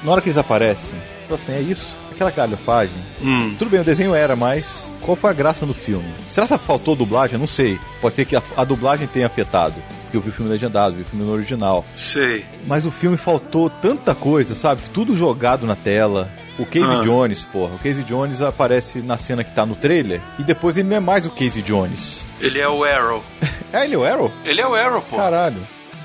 na 0.02 0.10
hora 0.10 0.20
que 0.20 0.26
eles 0.26 0.38
aparecem, 0.38 0.98
eu 1.28 1.36
assim, 1.36 1.52
é 1.52 1.60
isso? 1.60 1.96
Aquela 2.14 2.30
galhofagem. 2.30 2.94
Hum. 3.22 3.54
Tudo 3.58 3.70
bem, 3.70 3.80
o 3.80 3.84
desenho 3.84 4.14
era, 4.14 4.34
mas 4.36 4.90
qual 5.00 5.16
foi 5.16 5.30
a 5.30 5.34
graça 5.34 5.66
do 5.66 5.74
filme? 5.74 6.08
Será 6.28 6.46
que 6.46 6.58
faltou 6.58 6.94
dublagem? 6.96 7.34
Eu 7.34 7.40
não 7.40 7.46
sei. 7.46 7.78
Pode 8.00 8.14
ser 8.14 8.24
que 8.24 8.36
a, 8.36 8.42
a 8.56 8.64
dublagem 8.64 9.06
tenha 9.06 9.26
afetado. 9.26 9.74
Porque 10.04 10.16
eu 10.16 10.20
vi 10.20 10.28
o 10.28 10.32
filme 10.32 10.50
legendado, 10.50 10.94
vi 10.94 11.02
o 11.02 11.04
filme 11.04 11.24
no 11.26 11.32
original. 11.32 11.84
Sei. 11.96 12.44
Mas 12.66 12.86
o 12.86 12.90
filme 12.90 13.16
faltou 13.16 13.68
tanta 13.68 14.14
coisa, 14.14 14.54
sabe? 14.54 14.80
Tudo 14.92 15.16
jogado 15.16 15.66
na 15.66 15.74
tela. 15.74 16.30
O 16.56 16.64
Casey 16.64 16.84
Ah. 16.84 17.02
Jones, 17.02 17.42
porra. 17.44 17.74
O 17.74 17.78
Casey 17.78 18.04
Jones 18.04 18.40
aparece 18.40 19.00
na 19.00 19.18
cena 19.18 19.42
que 19.42 19.50
tá 19.52 19.66
no 19.66 19.74
trailer. 19.74 20.20
E 20.38 20.44
depois 20.44 20.76
ele 20.76 20.88
não 20.88 20.96
é 20.96 21.00
mais 21.00 21.26
o 21.26 21.30
Casey 21.30 21.62
Jones. 21.62 22.24
Ele 22.40 22.60
é 22.60 22.68
o 22.68 22.84
Arrow. 22.84 23.22
É, 23.72 23.82
ele 23.86 23.96
é 23.96 23.98
o 23.98 24.04
Arrow? 24.04 24.30
Ele 24.44 24.60
é 24.60 24.68
o 24.68 24.72
Arrow, 24.72 25.02
pô. 25.02 25.16
Caralho. 25.16 25.56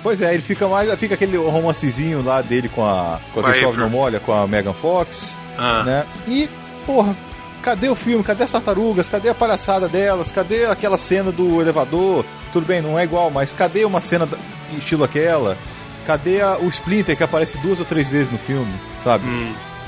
Pois 0.01 0.21
é, 0.21 0.33
ele 0.33 0.41
fica 0.41 0.67
mais. 0.67 0.91
Fica 0.95 1.13
aquele 1.13 1.37
romancezinho 1.37 2.23
lá 2.23 2.41
dele 2.41 2.67
com 2.67 2.83
a. 2.83 3.19
Com 3.31 3.41
a 3.41 3.43
Com 3.53 3.69
a 3.69 3.73
não 3.73 3.89
molha, 3.91 4.19
com 4.19 4.33
a 4.33 4.47
Megan 4.47 4.73
Fox. 4.73 5.37
Ah. 5.59 5.83
Né? 5.83 6.05
E, 6.27 6.49
porra, 6.85 7.15
cadê 7.61 7.89
o 7.89 7.95
filme? 7.95 8.23
Cadê 8.23 8.43
as 8.43 8.51
tartarugas? 8.51 9.09
Cadê 9.09 9.29
a 9.29 9.35
palhaçada 9.35 9.87
delas? 9.87 10.31
Cadê 10.31 10.65
aquela 10.65 10.97
cena 10.97 11.31
do 11.31 11.61
elevador? 11.61 12.25
Tudo 12.53 12.65
bem, 12.65 12.81
não 12.81 12.97
é 12.97 13.03
igual, 13.03 13.29
mas 13.29 13.53
cadê 13.53 13.85
uma 13.85 14.01
cena 14.01 14.27
estilo 14.77 15.03
aquela? 15.03 15.57
Cadê 16.07 16.41
a- 16.41 16.57
o 16.57 16.67
Splinter 16.67 17.15
que 17.15 17.23
aparece 17.23 17.57
duas 17.59 17.79
ou 17.79 17.85
três 17.85 18.07
vezes 18.07 18.31
no 18.31 18.37
filme, 18.39 18.71
sabe? 19.03 19.25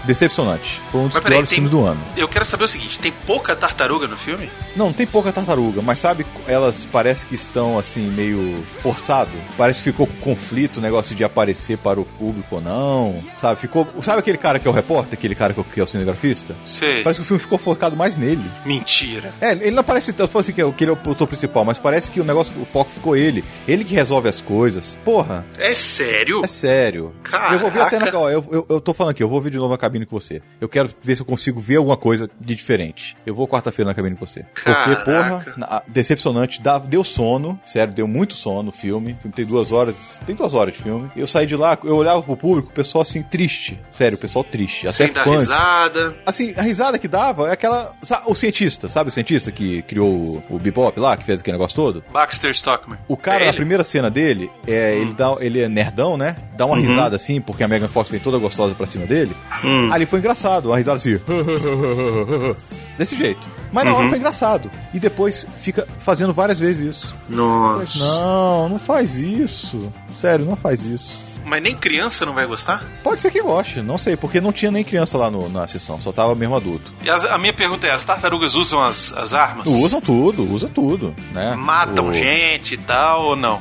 Decepcionante. 0.06 0.82
Foi 0.92 1.02
um 1.02 1.08
dos 1.08 1.14
peraí, 1.14 1.32
piores 1.32 1.50
tem- 1.50 1.56
filmes 1.58 1.72
do 1.72 1.86
ano. 1.86 2.00
Eu 2.18 2.28
quero 2.28 2.46
saber 2.46 2.64
o 2.64 2.68
seguinte: 2.68 3.00
tem 3.00 3.12
pouca 3.26 3.56
tartaruga 3.56 4.08
no 4.08 4.18
filme? 4.18 4.50
Não, 4.76 4.92
tem 4.94 5.06
pouca 5.08 5.32
tartaruga, 5.32 5.82
mas 5.82 6.00
sabe, 6.00 6.26
elas 6.48 6.88
parece 6.92 7.26
que 7.26 7.36
estão 7.36 7.78
assim, 7.78 8.02
meio 8.10 8.62
forçado. 8.82 9.32
Parece 9.58 9.80
que 9.84 9.92
ficou 9.92 10.08
com 10.08 10.32
conflito 10.32 10.78
o 10.78 10.82
negócio 10.82 11.16
de 11.16 11.24
aparecer 11.24 11.78
para 11.78 12.00
o 12.00 12.06
público 12.06 12.56
ou 12.56 12.62
não. 12.62 13.24
Sabe, 13.36 13.60
ficou. 13.60 13.88
Sabe 14.02 14.20
aquele 14.20 14.38
cara 14.38 14.60
que 14.60 14.68
é 14.68 14.72
o 14.72 14.74
repórter, 14.74 15.14
aquele 15.14 15.36
cara 15.36 15.54
que 15.54 15.60
é 15.60 15.82
o- 15.82 15.84
é 15.84 15.88
cinegrafista? 15.88 16.56
Sei. 16.66 17.04
Parece 17.04 17.20
que 17.20 17.24
o 17.24 17.28
filme 17.28 17.40
ficou 17.42 17.58
focado 17.58 17.96
mais 17.96 18.16
nele. 18.16 18.44
Mentira. 18.66 19.34
É, 19.42 19.52
ele 19.54 19.72
não 19.72 19.84
parece 19.84 20.14
tanto 20.14 20.38
assim 20.38 20.54
que, 20.54 20.62
é 20.62 20.72
que 20.72 20.84
ele 20.84 20.92
é 20.92 20.94
o 20.94 21.00
autor 21.10 21.28
principal, 21.28 21.64
mas 21.66 21.78
parece 21.78 22.10
que 22.10 22.20
o 22.22 22.24
negócio, 22.24 22.54
o 22.62 22.66
foco 22.66 22.90
ficou 22.92 23.16
ele. 23.16 23.44
Ele 23.68 23.84
que 23.84 23.94
resolve 23.94 24.30
as 24.30 24.42
coisas. 24.42 24.98
Porra, 25.04 25.46
É 25.58 25.74
sério? 25.76 26.42
é 26.44 26.48
sério. 26.48 27.14
Caraca. 27.24 27.54
Eu 27.56 27.60
vou 27.60 27.72
ver 27.72 27.82
até 27.82 28.00
na. 28.00 28.12
Ó, 28.18 28.30
eu, 28.30 28.46
eu, 28.52 28.66
eu 28.70 28.82
tô 28.82 28.94
falando 28.94 29.12
aqui, 29.12 29.24
eu 29.24 29.30
vou 29.30 29.42
ver 29.42 29.50
de 29.50 29.58
novo 29.58 29.72
na 29.72 29.78
cabine 29.92 30.06
com 30.06 30.20
você. 30.20 30.42
Eu 30.60 30.70
quero 30.70 30.90
ver 31.02 31.16
se 31.16 31.22
eu 31.22 31.26
consigo 31.26 31.60
ver 31.60 31.76
alguma 31.78 31.98
coisa 31.98 32.30
de 32.40 32.56
diferente. 32.56 33.16
Eu 33.26 33.36
vou 33.36 33.48
quarta-feira 33.48 33.90
na 33.90 33.94
cabine 33.96 34.16
com 34.16 34.26
você. 34.26 34.44
Porque, 34.54 34.72
Caraca. 34.72 35.04
porra, 35.04 35.46
na- 35.58 35.82
decepcionante, 35.88 36.62
deu 36.88 37.04
sono, 37.04 37.60
sério, 37.66 37.94
deu 37.94 38.08
muito 38.08 38.34
sono 38.34 38.70
o 38.70 38.72
filme. 38.72 39.14
O 39.14 39.18
filme 39.22 39.36
tem 39.36 39.46
duas 39.46 39.72
horas, 39.72 40.22
tem 40.26 40.36
duas 40.36 40.54
horas 40.54 40.74
de 40.76 40.82
filme. 40.82 41.10
Eu 41.16 41.28
saí 41.28 41.46
de 41.46 41.56
lá, 41.56 41.78
eu 41.84 41.96
olhava 41.96 42.22
pro 42.22 42.38
público, 42.38 42.70
o 42.70 42.74
pessoal 42.74 43.02
assim, 43.02 43.22
triste. 43.22 43.78
Sério, 43.90 44.18
o 44.18 44.22
pessoal 44.22 44.44
triste. 44.44 44.88
Até 44.88 44.94
Sem 45.06 45.14
dar 45.14 45.24
fãs. 45.26 45.40
risada. 45.50 46.16
Assim, 46.26 46.54
a 46.56 46.62
risada 46.62 46.98
que 46.98 47.08
dava 47.08 47.50
é 47.50 47.54
aquela. 47.54 47.94
O 48.26 48.36
cientista, 48.36 48.90
sabe 48.90 49.10
o 49.10 49.12
cientista 49.14 49.52
que 49.52 49.82
criou 49.84 50.10
o, 50.10 50.44
o 50.56 50.60
Bebop 50.60 51.00
lá, 51.00 51.18
que 51.18 51.26
fez 51.26 51.40
aquele 51.42 51.58
negócio 51.58 51.76
todo? 51.76 52.04
Baxter 52.12 52.52
Stockman. 52.52 52.98
O 53.08 53.18
cara, 53.18 53.44
É 53.44 53.48
na? 53.48 53.52
Hum. 53.54 53.56
primeira 53.56 53.84
cena 53.84 54.10
dele, 54.10 54.50
é, 54.68 54.96
ele, 54.96 55.14
dá, 55.14 55.36
ele 55.40 55.60
é 55.62 55.68
nerdão, 55.70 56.18
né? 56.18 56.36
Dá 56.56 56.66
uma 56.66 56.76
Uhum. 56.76 56.82
risada 56.82 57.16
assim, 57.16 57.42
porque 57.42 57.64
a 57.64 57.68
Megan 57.68 57.88
Fox 57.88 58.10
vem 58.10 58.20
toda 58.20 58.38
gostosa 58.38 58.74
pra 58.76 58.86
cima 58.86 59.06
dele. 59.06 59.32
Hum. 59.64 59.81
Ali 59.92 60.06
foi 60.06 60.20
engraçado, 60.20 60.68
uma 60.68 60.78
risada 60.78 60.98
assim. 60.98 61.18
Desse 62.98 63.16
jeito. 63.16 63.48
Mas 63.72 63.86
na 63.86 63.94
hora 63.94 64.04
Uhum. 64.04 64.10
foi 64.10 64.18
engraçado. 64.18 64.70
E 64.94 65.00
depois 65.00 65.48
fica 65.58 65.88
fazendo 66.00 66.34
várias 66.34 66.60
vezes 66.60 66.96
isso. 66.98 67.16
Nossa. 67.30 68.22
Não, 68.22 68.70
não 68.70 68.78
faz 68.80 69.16
isso. 69.16 69.92
Sério, 70.14 70.46
não 70.46 70.56
faz 70.58 70.86
isso. 70.86 71.24
Mas 71.46 71.64
nem 71.64 71.76
criança 71.76 72.26
não 72.26 72.34
vai 72.36 72.46
gostar? 72.46 72.84
Pode 73.04 73.20
ser 73.22 73.32
que 73.32 73.42
goste, 73.42 73.82
não 73.82 73.98
sei, 73.98 74.16
porque 74.16 74.40
não 74.40 74.52
tinha 74.52 74.70
nem 74.70 74.84
criança 74.84 75.18
lá 75.18 75.32
no- 75.32 75.50
na 75.50 75.66
sessão, 75.68 76.00
só 76.00 76.12
tava 76.12 76.36
mesmo 76.36 76.56
adulto. 76.56 76.94
E 77.04 77.10
as- 77.10 77.26
a 77.26 77.38
minha 77.38 77.54
pergunta 77.54 77.88
é: 77.88 77.92
as 77.92 78.04
tartarugas 78.04 78.54
usam 78.56 78.84
as, 78.84 79.12
as 79.14 79.34
armas? 79.34 79.66
Usam 79.68 80.00
tudo, 80.00 80.44
usam 80.54 80.70
tudo, 80.70 81.16
né? 81.34 81.56
Matam 81.56 82.10
O- 82.10 82.14
gente 82.14 82.76
e 82.76 82.78
tal 82.78 83.24
ou 83.24 83.36
não? 83.36 83.60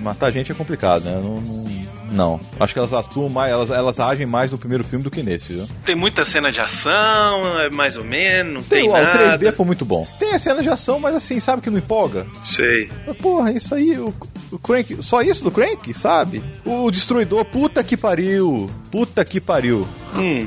Matar 0.00 0.30
gente 0.32 0.50
é 0.50 0.54
complicado, 0.54 1.04
né? 1.04 1.12
Não, 1.22 1.34
não, 1.40 1.68
não. 2.10 2.40
Acho 2.58 2.72
que 2.72 2.78
elas 2.78 2.92
atuam 2.92 3.28
mais, 3.28 3.52
elas, 3.52 3.70
elas 3.70 4.00
agem 4.00 4.26
mais 4.26 4.50
no 4.50 4.58
primeiro 4.58 4.84
filme 4.84 5.02
do 5.02 5.10
que 5.10 5.22
nesse, 5.22 5.52
viu? 5.52 5.68
Tem 5.84 5.94
muita 5.94 6.24
cena 6.24 6.50
de 6.50 6.60
ação, 6.60 7.60
é 7.60 7.70
mais 7.70 7.96
ou 7.96 8.04
menos, 8.04 8.52
não 8.54 8.62
tem, 8.62 8.82
Tem, 8.82 8.90
ó, 8.90 8.98
o 8.98 9.02
nada. 9.02 9.38
3D 9.38 9.52
foi 9.52 9.66
muito 9.66 9.84
bom. 9.84 10.06
Tem 10.18 10.32
a 10.32 10.38
cena 10.38 10.62
de 10.62 10.68
ação, 10.68 10.98
mas 10.98 11.14
assim, 11.14 11.38
sabe 11.40 11.62
que 11.62 11.70
não 11.70 11.78
empolga? 11.78 12.26
Sei. 12.42 12.90
Porra, 13.20 13.52
isso 13.52 13.74
aí, 13.74 13.98
o, 13.98 14.14
o 14.50 14.58
Crank, 14.58 14.96
só 15.02 15.20
isso 15.22 15.44
do 15.44 15.50
Crank, 15.50 15.92
sabe? 15.94 16.42
O 16.64 16.90
Destruidor, 16.90 17.44
puta 17.44 17.82
que 17.84 17.96
pariu. 17.96 18.70
Puta 18.90 19.24
que 19.24 19.40
pariu. 19.40 19.86
Hum. 20.14 20.46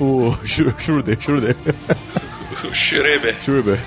O 0.00 0.36
Schurder. 0.44 1.18
O 2.64 2.74
Schreiber. 2.74 3.34
Schurber. 3.44 3.78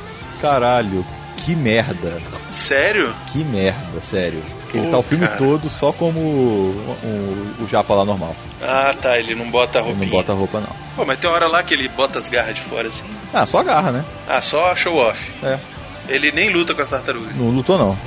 Caralho, 0.42 1.06
que 1.38 1.56
merda. 1.56 2.20
Sério? 2.52 3.14
Que 3.32 3.44
merda, 3.44 4.02
sério. 4.02 4.42
Ele 4.74 4.88
tá 4.92 4.98
o 4.98 5.04
filme 5.04 5.26
cara. 5.26 5.38
todo 5.38 5.70
só 5.70 5.92
como 5.94 6.20
o, 6.20 6.98
o, 7.60 7.64
o 7.64 7.68
japa 7.70 7.94
lá 7.94 8.04
normal. 8.06 8.36
Ah, 8.62 8.94
tá, 9.02 9.18
ele 9.18 9.36
não 9.36 9.50
bota 9.50 9.80
a 9.80 9.82
Ele 9.82 9.90
roupinha. 9.92 10.10
não 10.10 10.18
bota 10.18 10.32
a 10.32 10.36
roupa, 10.36 10.60
não. 10.60 10.70
Pô, 10.96 11.06
mas 11.06 11.20
tem 11.20 11.30
uma 11.30 11.36
hora 11.36 11.48
lá 11.48 11.64
que 11.64 11.74
ele 11.74 11.88
bota 11.90 12.20
as 12.20 12.30
garras 12.30 12.56
de 12.56 12.62
fora 12.62 12.88
assim. 12.88 13.04
Ah, 13.34 13.46
só 13.46 13.60
agarra, 13.60 13.92
né? 13.92 14.06
Ah, 14.28 14.42
só 14.42 14.76
show 14.76 14.96
off. 14.98 15.32
É. 15.44 15.58
Ele 16.10 16.32
nem 16.32 16.50
luta 16.50 16.74
com 16.74 16.82
as 16.82 16.90
tartarugas. 16.90 17.36
Não 17.36 17.50
lutou, 17.50 17.78
não. 17.78 17.98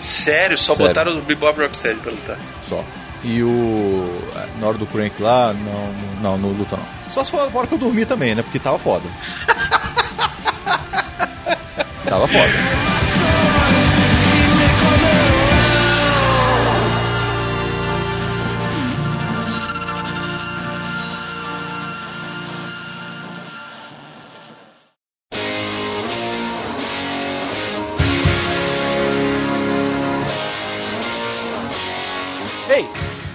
Sério, 0.00 0.56
só 0.58 0.74
Sério. 0.74 0.88
botaram 0.88 1.12
o 1.18 1.22
Bebop 1.22 1.58
Rocksteady 1.60 1.98
pra 2.00 2.12
lutar. 2.12 2.38
Só. 2.68 2.82
E 3.24 3.42
o. 3.42 4.22
Na 4.60 4.66
hora 4.68 4.78
do 4.78 4.86
Crank 4.86 5.20
lá, 5.22 5.52
não, 5.54 5.94
não, 6.22 6.38
não 6.38 6.48
luta, 6.50 6.76
não. 6.76 6.84
Só 7.10 7.24
se 7.24 7.30
for 7.30 7.40
a 7.40 7.58
hora 7.58 7.66
que 7.66 7.74
eu 7.74 7.78
dormi 7.78 8.04
também, 8.04 8.34
né? 8.34 8.42
Porque 8.42 8.58
tava 8.58 8.78
foda. 8.78 9.04
tava 12.08 12.26
foda. 12.28 12.75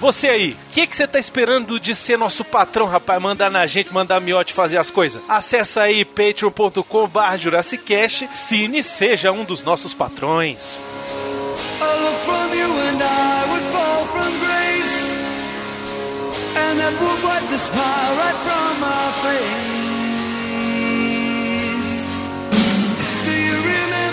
Você 0.01 0.29
aí, 0.29 0.53
o 0.53 0.71
que 0.71 0.87
que 0.87 0.97
você 0.97 1.07
tá 1.07 1.19
esperando 1.19 1.79
de 1.79 1.95
ser 1.95 2.17
nosso 2.17 2.43
patrão, 2.43 2.87
rapaz? 2.87 3.21
Mandar 3.21 3.51
na 3.51 3.67
gente, 3.67 3.93
mandar 3.93 4.17
a 4.17 4.19
miote 4.19 4.51
fazer 4.51 4.79
as 4.79 4.89
coisas? 4.89 5.21
Acesse 5.29 5.79
aí 5.79 6.03
patreon.com 6.03 7.07
barra 7.07 7.37
Jurassicast, 7.37 8.27
cine 8.33 8.81
seja 8.81 9.31
um 9.31 9.43
dos 9.43 9.63
nossos 9.63 9.93
patrões. 9.93 10.83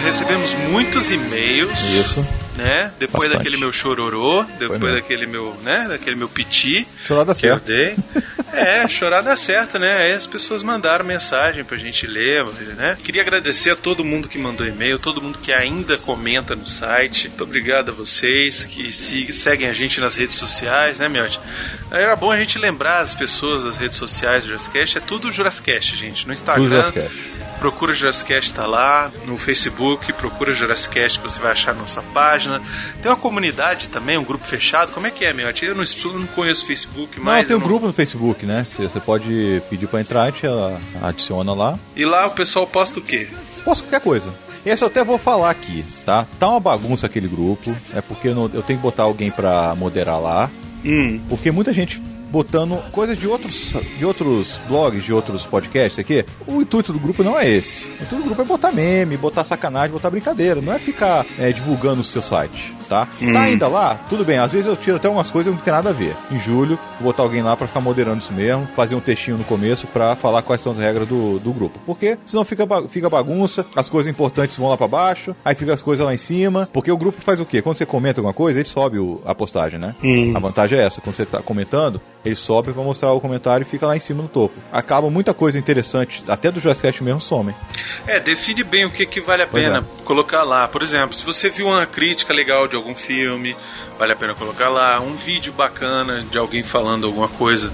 Recebemos 0.05 0.53
muitos 0.70 1.11
e-mails. 1.11 1.81
Isso. 1.81 2.47
Né? 2.58 2.92
Depois 2.98 3.28
Bastante. 3.28 3.38
daquele 3.44 3.56
meu 3.56 3.72
chororô, 3.72 4.42
depois 4.58 4.92
daquele 4.94 5.26
meu, 5.26 5.56
né? 5.62 5.86
Daquele 5.88 6.16
meu 6.16 6.28
piti 6.28 6.84
certo. 7.34 7.64
dei. 7.64 7.94
É, 8.50 8.88
chorar 8.88 9.20
dá 9.20 9.36
certo, 9.36 9.78
né? 9.78 9.94
Aí 9.98 10.12
as 10.12 10.26
pessoas 10.26 10.62
mandaram 10.62 11.04
mensagem 11.04 11.62
pra 11.62 11.76
gente 11.76 12.06
ler, 12.06 12.44
né? 12.76 12.96
Queria 13.04 13.20
agradecer 13.20 13.70
a 13.70 13.76
todo 13.76 14.02
mundo 14.02 14.26
que 14.26 14.38
mandou 14.38 14.66
e-mail, 14.66 14.98
todo 14.98 15.20
mundo 15.20 15.38
que 15.38 15.52
ainda 15.52 15.98
comenta 15.98 16.56
no 16.56 16.66
site. 16.66 17.28
Muito 17.28 17.44
obrigado 17.44 17.90
a 17.90 17.92
vocês 17.94 18.64
que 18.64 18.90
se- 18.90 19.30
seguem 19.34 19.68
a 19.68 19.72
gente 19.74 20.00
nas 20.00 20.16
redes 20.16 20.34
sociais, 20.36 20.98
né, 20.98 21.08
Miotti? 21.10 21.38
Era 21.90 22.16
bom 22.16 22.32
a 22.32 22.38
gente 22.38 22.58
lembrar 22.58 23.00
as 23.00 23.14
pessoas 23.14 23.64
das 23.64 23.76
redes 23.76 23.98
sociais 23.98 24.42
do 24.42 24.48
Jurassicast. 24.48 24.96
É 24.96 25.00
tudo 25.02 25.30
Jurassicast, 25.30 25.94
gente. 25.94 26.26
No 26.26 26.32
Instagram. 26.32 26.90
Procura 27.58 27.92
Jurassicast 27.92 28.54
tá 28.54 28.66
lá, 28.66 29.10
no 29.26 29.36
Facebook, 29.36 30.12
procura 30.12 30.52
Jurassicast 30.52 31.18
que 31.18 31.28
você 31.28 31.40
vai 31.40 31.52
achar 31.52 31.74
nossa 31.74 32.00
página. 32.14 32.62
Tem 33.02 33.10
uma 33.10 33.16
comunidade 33.16 33.88
também, 33.88 34.16
um 34.16 34.24
grupo 34.24 34.44
fechado. 34.46 34.92
Como 34.92 35.06
é 35.06 35.10
que 35.10 35.24
é, 35.24 35.32
meu? 35.32 35.48
Eu 35.62 35.74
não, 35.74 35.82
eu 35.84 36.18
não 36.20 36.26
conheço 36.28 36.62
o 36.64 36.66
Facebook, 36.66 37.18
Não, 37.18 37.24
mas. 37.24 37.46
tem 37.48 37.56
um 37.56 37.58
não- 37.58 37.66
grupo 37.66 37.86
no 37.86 37.92
Facebook, 37.92 38.46
né? 38.46 38.62
Você 38.64 39.00
pode 39.00 39.60
pedir 39.68 39.88
pra 39.88 40.00
entrar, 40.00 40.22
a 40.22 40.30
gente 40.30 40.46
ela 40.46 40.80
adiciona 41.02 41.52
lá. 41.52 41.78
E 41.96 42.04
lá 42.04 42.26
o 42.26 42.30
pessoal 42.30 42.66
posta 42.66 43.00
o 43.00 43.02
quê? 43.02 43.28
Posso 43.64 43.82
qualquer 43.82 44.00
coisa. 44.00 44.32
Esse 44.64 44.82
eu 44.84 44.88
até 44.88 45.02
vou 45.02 45.18
falar 45.18 45.50
aqui, 45.50 45.84
tá? 46.04 46.26
Tá 46.38 46.48
uma 46.48 46.60
bagunça 46.60 47.06
aquele 47.06 47.26
grupo. 47.28 47.74
É 47.94 48.00
porque 48.00 48.28
eu, 48.28 48.34
não- 48.34 48.50
eu 48.52 48.62
tenho 48.62 48.78
que 48.78 48.82
botar 48.82 49.02
alguém 49.04 49.30
pra 49.30 49.74
moderar 49.74 50.20
lá. 50.20 50.50
Hum. 50.84 51.20
Porque 51.28 51.50
muita 51.50 51.72
gente 51.72 52.00
botando 52.30 52.78
coisas 52.90 53.18
de 53.18 53.26
outros, 53.26 53.74
de 53.96 54.04
outros 54.04 54.60
blogs, 54.68 55.02
de 55.02 55.12
outros 55.12 55.46
podcasts 55.46 55.98
aqui. 55.98 56.24
O 56.46 56.60
intuito 56.62 56.92
do 56.92 56.98
grupo 56.98 57.22
não 57.22 57.38
é 57.38 57.48
esse. 57.48 57.86
O 57.88 58.02
intuito 58.02 58.16
do 58.16 58.24
grupo 58.24 58.42
é 58.42 58.44
botar 58.44 58.72
meme, 58.72 59.16
botar 59.16 59.44
sacanagem, 59.44 59.92
botar 59.92 60.10
brincadeira. 60.10 60.60
Não 60.60 60.72
é 60.72 60.78
ficar 60.78 61.26
é, 61.38 61.52
divulgando 61.52 62.00
o 62.00 62.04
seu 62.04 62.22
site, 62.22 62.74
tá? 62.88 63.09
Hum. 63.22 63.33
Tá 63.33 63.40
ainda 63.42 63.68
lá? 63.68 63.98
Tudo 64.09 64.24
bem. 64.24 64.38
Às 64.38 64.53
vezes 64.53 64.66
eu 64.66 64.77
tiro 64.77 64.96
até 64.96 65.09
umas 65.09 65.31
coisas 65.31 65.53
que 65.53 65.57
não 65.59 65.64
tem 65.64 65.72
nada 65.72 65.90
a 65.90 65.92
ver. 65.92 66.14
Em 66.31 66.40
julho, 66.40 66.79
vou 67.01 67.12
botar 67.12 67.22
alguém 67.22 67.42
lá 67.42 67.57
pra 67.57 67.66
ficar 67.66 67.81
moderando 67.81 68.18
isso 68.18 68.33
mesmo, 68.33 68.66
fazer 68.74 68.94
um 68.94 69.01
textinho 69.01 69.37
no 69.38 69.44
começo 69.44 69.87
pra 69.87 70.16
falar 70.16 70.42
quais 70.42 70.61
são 70.61 70.72
as 70.72 70.79
regras 70.79 71.07
do, 71.09 71.38
do 71.38 71.53
grupo. 71.53 71.79
Porque 71.87 72.18
senão 72.27 72.44
fica, 72.44 72.66
fica 72.88 73.09
bagunça, 73.09 73.64
as 73.77 73.88
coisas 73.88 74.11
importantes 74.11 74.57
vão 74.57 74.68
lá 74.68 74.77
pra 74.77 74.88
baixo, 74.88 75.35
aí 75.44 75.55
fica 75.55 75.72
as 75.72 75.83
coisas 75.83 76.05
lá 76.05 76.12
em 76.14 76.18
cima. 76.18 76.68
Porque 76.72 76.90
o 76.90 76.96
grupo 76.96 77.20
faz 77.20 77.40
o 77.40 77.44
quê? 77.46 77.61
Quando 77.62 77.77
você 77.77 77.87
comenta 77.87 78.20
alguma 78.20 78.35
coisa, 78.35 78.59
ele 78.59 78.68
sobe 78.68 78.98
o- 78.98 79.20
a 79.24 79.35
postagem, 79.35 79.79
né? 79.79 79.94
A 80.35 80.38
vantagem 80.38 80.79
é 80.79 80.83
essa. 80.83 81.01
Quando 81.01 81.16
você 81.16 81.27
tá 81.27 81.40
comentando, 81.42 82.01
ele 82.24 82.35
sobe 82.35 82.72
pra 82.72 82.83
mostrar 82.83 83.12
o 83.12 83.20
comentário 83.20 83.64
e 83.64 83.68
fica 83.68 83.87
lá 83.87 83.96
em 83.96 84.01
cima 84.01 84.22
no 84.22 84.29
topo. 84.29 84.55
Acaba 84.72 85.11
muita 85.11 85.33
coisa 85.35 85.59
interessante, 85.59 86.22
até 86.29 86.51
do 86.51 86.61
Jurassic 86.61 87.03
mesmo 87.03 87.20
some. 87.20 87.55
É, 88.07 88.18
define 88.20 88.62
bem 88.64 88.85
o 88.85 88.90
que, 88.90 89.05
que 89.07 89.20
vale 89.20 89.42
a 89.42 89.46
Pois 89.46 89.62
pena 89.64 89.85
colocar 90.05 90.42
lá. 90.42 90.66
Por 90.68 90.83
exemplo, 90.83 91.14
se 91.14 91.24
você 91.24 91.48
viu 91.51 91.66
uma 91.66 91.87
crítica 91.87 92.33
legal 92.33 92.66
de 92.66 92.77
algum 92.78 92.94
filme, 92.94 93.56
vale 93.98 94.12
a 94.12 94.16
pena 94.16 94.34
colocar 94.34 94.68
lá. 94.68 95.00
Um 95.00 95.14
vídeo 95.14 95.52
bacana 95.52 96.22
de 96.22 96.38
alguém 96.38 96.62
falando 96.62 97.06
alguma 97.06 97.28
coisa 97.28 97.72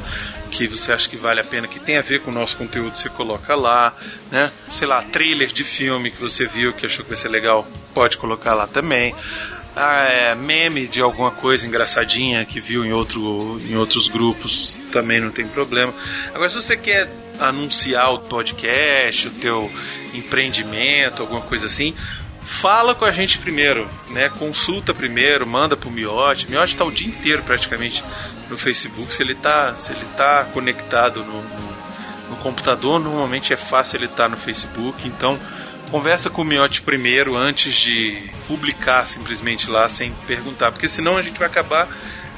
que 0.50 0.68
você 0.68 0.92
acha 0.92 1.08
que 1.08 1.16
vale 1.16 1.40
a 1.40 1.44
pena, 1.44 1.66
que 1.66 1.80
tem 1.80 1.98
a 1.98 2.02
ver 2.02 2.20
com 2.20 2.30
o 2.30 2.34
nosso 2.34 2.56
conteúdo, 2.56 2.96
você 2.96 3.08
coloca 3.08 3.54
lá, 3.56 3.92
né? 4.30 4.52
Sei 4.70 4.86
lá, 4.86 5.02
trailer 5.02 5.48
de 5.48 5.64
filme 5.64 6.10
que 6.10 6.20
você 6.20 6.46
viu 6.46 6.72
que 6.72 6.86
achou 6.86 7.04
que 7.04 7.10
vai 7.10 7.18
ser 7.18 7.28
legal, 7.28 7.66
pode 7.92 8.16
colocar 8.16 8.54
lá 8.54 8.66
também. 8.66 9.14
Ah, 9.76 10.04
é, 10.04 10.34
meme 10.36 10.86
de 10.86 11.00
alguma 11.00 11.32
coisa 11.32 11.66
engraçadinha 11.66 12.44
que 12.44 12.60
viu 12.60 12.84
em, 12.84 12.92
outro, 12.92 13.58
em 13.64 13.74
outros 13.76 14.06
grupos 14.06 14.80
também 14.92 15.20
não 15.20 15.32
tem 15.32 15.48
problema. 15.48 15.92
Agora, 16.32 16.48
se 16.48 16.54
você 16.54 16.76
quer 16.76 17.10
anunciar 17.40 18.12
o 18.12 18.20
podcast, 18.20 19.26
o 19.26 19.30
teu 19.32 19.68
empreendimento, 20.14 21.22
alguma 21.22 21.40
coisa 21.40 21.66
assim, 21.66 21.92
fala 22.44 22.94
com 22.94 23.04
a 23.04 23.10
gente 23.10 23.38
primeiro, 23.38 23.88
né? 24.10 24.28
Consulta 24.28 24.92
primeiro, 24.92 25.46
manda 25.46 25.76
pro 25.76 25.90
Miote. 25.90 26.48
Miote 26.48 26.76
tá 26.76 26.84
o 26.84 26.92
dia 26.92 27.08
inteiro 27.08 27.42
praticamente 27.42 28.04
no 28.48 28.56
Facebook. 28.56 29.12
Se 29.14 29.22
ele 29.22 29.34
tá, 29.34 29.74
se 29.74 29.92
ele 29.92 30.04
tá 30.16 30.46
conectado 30.52 31.24
no, 31.24 31.42
no, 31.42 31.76
no 32.30 32.36
computador, 32.36 33.00
normalmente 33.00 33.52
é 33.52 33.56
fácil 33.56 33.96
ele 33.96 34.06
estar 34.06 34.28
no 34.28 34.36
Facebook. 34.36 35.08
Então, 35.08 35.38
conversa 35.90 36.28
com 36.28 36.42
o 36.42 36.44
Miote 36.44 36.82
primeiro 36.82 37.36
antes 37.36 37.74
de 37.74 38.18
publicar 38.46 39.06
simplesmente 39.06 39.70
lá 39.70 39.88
sem 39.88 40.12
perguntar, 40.26 40.70
porque 40.70 40.88
senão 40.88 41.16
a 41.16 41.22
gente 41.22 41.38
vai 41.38 41.48
acabar 41.48 41.88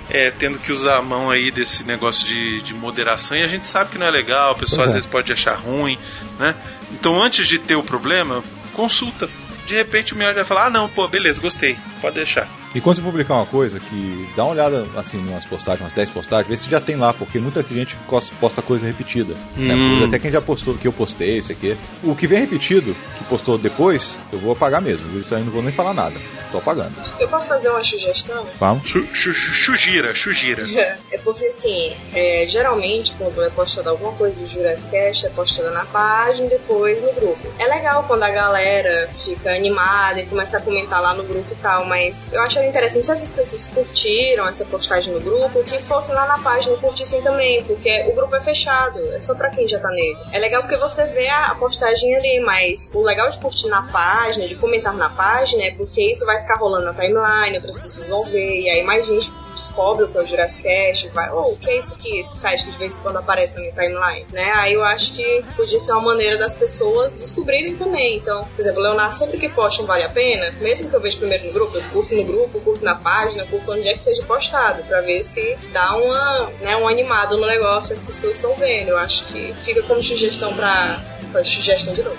é, 0.08 0.30
tendo 0.30 0.58
que 0.58 0.70
usar 0.70 0.98
a 0.98 1.02
mão 1.02 1.30
aí 1.30 1.50
desse 1.50 1.82
negócio 1.84 2.26
de, 2.26 2.60
de 2.60 2.74
moderação 2.74 3.36
e 3.36 3.42
a 3.42 3.48
gente 3.48 3.66
sabe 3.66 3.90
que 3.90 3.98
não 3.98 4.06
é 4.06 4.10
legal, 4.10 4.52
o 4.52 4.56
pessoal 4.56 4.84
Pois 4.84 4.88
às 4.88 4.92
é. 4.92 4.94
vezes 4.94 5.10
pode 5.10 5.32
achar 5.32 5.54
ruim, 5.54 5.98
né? 6.38 6.54
Então 6.92 7.20
antes 7.20 7.48
de 7.48 7.58
ter 7.58 7.74
o 7.74 7.82
problema, 7.82 8.42
consulta. 8.72 9.28
De 9.66 9.74
repente 9.74 10.14
o 10.14 10.16
Miote 10.16 10.36
vai 10.36 10.44
falar, 10.44 10.66
ah 10.66 10.70
não, 10.70 10.88
pô, 10.88 11.08
beleza, 11.08 11.40
gostei, 11.40 11.76
pode 12.00 12.14
deixar. 12.14 12.48
E 12.76 12.80
quando 12.82 12.96
você 12.96 13.02
publicar 13.02 13.34
uma 13.36 13.46
coisa, 13.46 13.80
que 13.80 14.28
dá 14.36 14.44
uma 14.44 14.52
olhada 14.52 14.86
assim, 14.96 15.16
em 15.16 15.28
umas 15.30 15.46
postagens, 15.46 15.80
umas 15.80 15.92
10 15.94 16.10
postagens, 16.10 16.46
vê 16.48 16.56
se 16.58 16.68
já 16.68 16.78
tem 16.78 16.94
lá, 16.96 17.14
porque 17.14 17.38
muita 17.38 17.62
gente 17.62 17.96
posta 18.38 18.60
coisa 18.60 18.86
repetida. 18.86 19.34
né? 19.56 19.74
Hum. 19.74 20.04
Até 20.04 20.18
quem 20.18 20.30
já 20.30 20.42
postou 20.42 20.74
que 20.74 20.86
eu 20.86 20.92
postei, 20.92 21.38
isso 21.38 21.50
aqui. 21.52 21.74
O 22.04 22.14
que 22.14 22.26
vem 22.26 22.40
repetido, 22.40 22.94
que 23.16 23.24
postou 23.24 23.56
depois, 23.56 24.18
eu 24.30 24.38
vou 24.38 24.52
apagar 24.52 24.82
mesmo. 24.82 25.06
Então 25.18 25.38
eu 25.38 25.44
não 25.46 25.52
vou 25.52 25.62
nem 25.62 25.72
falar 25.72 25.94
nada. 25.94 26.14
Tô 26.52 26.58
apagando. 26.58 26.94
Eu 27.18 27.26
posso 27.28 27.48
fazer 27.48 27.68
uma 27.70 27.82
sugestão? 27.82 28.46
Vamos? 28.60 28.88
Chu- 28.88 29.06
chugira, 29.12 30.14
chugira. 30.14 30.66
É 31.12 31.18
porque 31.18 31.46
assim, 31.46 31.92
é, 32.14 32.44
geralmente 32.48 33.12
quando 33.16 33.40
é 33.42 33.48
postada 33.50 33.90
alguma 33.90 34.12
coisa 34.12 34.40
do 34.42 34.46
Jurassic 34.46 34.90
Cast, 34.92 35.26
é 35.26 35.30
postada 35.30 35.70
na 35.70 35.84
página 35.86 36.46
e 36.46 36.50
depois 36.50 37.00
no 37.02 37.12
grupo. 37.14 37.38
É 37.58 37.64
legal 37.66 38.04
quando 38.06 38.22
a 38.24 38.30
galera 38.30 39.08
fica 39.24 39.50
animada 39.54 40.20
e 40.20 40.26
começa 40.26 40.58
a 40.58 40.60
comentar 40.60 41.00
lá 41.00 41.14
no 41.14 41.22
grupo 41.24 41.46
e 41.52 41.56
tal, 41.56 41.86
mas 41.86 42.26
eu 42.32 42.42
interessante 42.66 43.06
se 43.06 43.12
essas 43.12 43.30
pessoas 43.30 43.66
curtiram 43.66 44.46
essa 44.48 44.64
postagem 44.64 45.12
no 45.12 45.20
grupo, 45.20 45.62
que 45.64 45.82
fossem 45.82 46.14
lá 46.14 46.26
na 46.26 46.38
página 46.38 46.76
curtissem 46.76 47.22
também, 47.22 47.62
porque 47.64 48.04
o 48.08 48.14
grupo 48.14 48.36
é 48.36 48.40
fechado, 48.40 49.00
é 49.12 49.20
só 49.20 49.34
pra 49.34 49.50
quem 49.50 49.68
já 49.68 49.78
tá 49.78 49.88
nele. 49.88 50.16
É 50.32 50.38
legal 50.38 50.62
porque 50.62 50.76
você 50.76 51.06
vê 51.06 51.28
a 51.28 51.54
postagem 51.54 52.14
ali, 52.14 52.40
mas 52.40 52.90
o 52.94 53.02
legal 53.02 53.30
de 53.30 53.38
curtir 53.38 53.68
na 53.68 53.82
página, 53.82 54.46
de 54.46 54.54
comentar 54.54 54.94
na 54.94 55.10
página, 55.10 55.64
é 55.64 55.74
porque 55.74 56.02
isso 56.02 56.24
vai 56.26 56.40
ficar 56.40 56.56
rolando 56.56 56.84
na 56.84 56.94
timeline, 56.94 57.56
outras 57.56 57.78
pessoas 57.78 58.08
vão 58.08 58.24
ver, 58.24 58.60
e 58.60 58.70
aí 58.70 58.84
mais 58.84 59.06
gente 59.06 59.30
descobre 59.56 60.04
o 60.04 60.08
que 60.08 60.18
é 60.18 60.22
o 60.22 60.26
Jurassic 60.26 61.10
vai, 61.12 61.30
oh, 61.30 61.52
o 61.52 61.56
que 61.56 61.70
é 61.70 61.78
isso 61.78 61.94
aqui, 61.94 62.18
esse 62.18 62.36
site 62.36 62.64
que 62.64 62.70
de 62.70 62.78
vez 62.78 62.96
em 62.96 63.00
quando 63.00 63.16
aparece 63.16 63.54
na 63.54 63.60
minha 63.60 63.72
timeline, 63.72 64.26
né? 64.32 64.52
Aí 64.54 64.74
eu 64.74 64.84
acho 64.84 65.14
que 65.14 65.44
podia 65.56 65.80
ser 65.80 65.92
uma 65.92 66.02
maneira 66.02 66.38
das 66.38 66.54
pessoas 66.54 67.16
descobrirem 67.16 67.76
também. 67.76 68.18
Então, 68.18 68.44
por 68.44 68.60
exemplo, 68.60 68.82
Leonardo 68.82 69.14
sempre 69.14 69.38
que 69.38 69.48
posta 69.48 69.82
um 69.82 69.86
Vale 69.86 70.04
a 70.04 70.10
Pena, 70.10 70.52
mesmo 70.60 70.88
que 70.88 70.94
eu 70.94 71.00
veja 71.00 71.18
primeiro 71.18 71.46
no 71.46 71.52
grupo, 71.52 71.76
eu 71.76 71.82
curto 71.92 72.14
no 72.14 72.24
grupo, 72.24 72.60
curto 72.60 72.84
na 72.84 72.94
página, 72.94 73.46
curto 73.46 73.72
onde 73.72 73.88
é 73.88 73.92
que 73.94 74.02
seja 74.02 74.22
postado, 74.22 74.82
pra 74.84 75.00
ver 75.00 75.22
se 75.22 75.56
dá 75.72 75.96
uma, 75.96 76.50
né, 76.60 76.76
um 76.76 76.86
animado 76.86 77.36
no 77.36 77.46
negócio, 77.46 77.94
as 77.94 78.02
pessoas 78.02 78.36
estão 78.36 78.52
vendo. 78.54 78.90
Eu 78.90 78.98
acho 78.98 79.24
que 79.26 79.54
fica 79.64 79.82
como 79.82 80.02
sugestão 80.02 80.54
pra. 80.54 81.00
Sugestão 81.44 81.92
de 81.92 82.02
novo. 82.02 82.16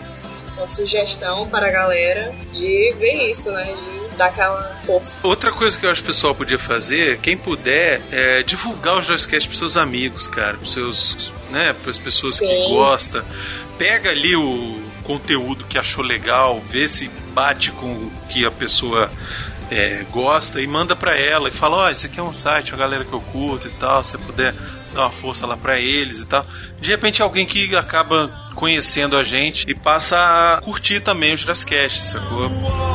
Uma 0.58 0.68
sugestão 0.68 1.48
para 1.48 1.68
a 1.68 1.72
galera 1.72 2.34
de 2.54 2.94
ver 3.00 3.30
isso, 3.30 3.52
né? 3.52 3.64
De 3.64 3.97
dar 4.18 4.28
aquela 4.28 4.76
força. 4.86 5.18
Outra 5.24 5.52
coisa 5.52 5.78
que 5.80 5.86
eu 5.86 5.92
acho 5.92 6.02
que 6.02 6.10
o 6.10 6.14
pessoal 6.14 6.36
podia 6.36 6.58
fazer, 6.58 7.20
quem 7.20 7.38
puder, 7.38 8.02
é 8.12 8.44
divulgar 8.44 8.98
o 8.98 9.02
Joycast 9.02 9.48
pros 9.48 9.60
seus 9.60 9.78
amigos, 9.78 10.28
cara, 10.28 10.58
pros 10.58 10.74
seus, 10.74 11.32
né, 11.52 11.74
pras 11.84 11.98
pessoas 11.98 12.40
que 12.40 12.48
Sim. 12.48 12.70
gostam. 12.70 13.24
Pega 13.78 14.10
ali 14.10 14.36
o 14.36 14.82
conteúdo 15.04 15.64
que 15.66 15.78
achou 15.78 16.04
legal, 16.04 16.60
vê 16.60 16.88
se 16.88 17.10
bate 17.34 17.72
com 17.72 17.88
o 17.88 18.12
que 18.28 18.46
a 18.46 18.52
pessoa 18.52 19.10
é, 19.70 20.04
gosta 20.12 20.60
e 20.60 20.68
manda 20.68 20.96
pra 20.96 21.18
ela 21.18 21.50
e 21.50 21.52
fala, 21.52 21.78
ó, 21.78 21.90
esse 21.90 22.08
aqui 22.08 22.20
é 22.20 22.24
um 22.24 22.34
site, 22.34 22.74
a 22.74 22.78
galera 22.78 23.06
que 23.06 23.14
eu 23.14 23.22
curto 23.22 23.68
e 23.68 23.72
tal, 23.72 24.04
se 24.04 24.12
você 24.12 24.18
puder 24.18 24.54
dar 24.94 25.02
uma 25.02 25.12
força 25.12 25.46
lá 25.46 25.56
pra 25.56 25.80
eles 25.80 26.20
e 26.20 26.26
tal. 26.26 26.46
De 26.80 26.90
repente 26.90 27.22
alguém 27.22 27.46
que 27.46 27.76
acaba 27.76 28.30
conhecendo 28.56 29.16
a 29.16 29.24
gente 29.24 29.70
e 29.70 29.76
passa 29.76 30.18
a 30.18 30.62
curtir 30.62 31.00
também 31.02 31.34
o 31.34 31.38
Jurassic 31.38 31.92
sacou? 31.92 32.87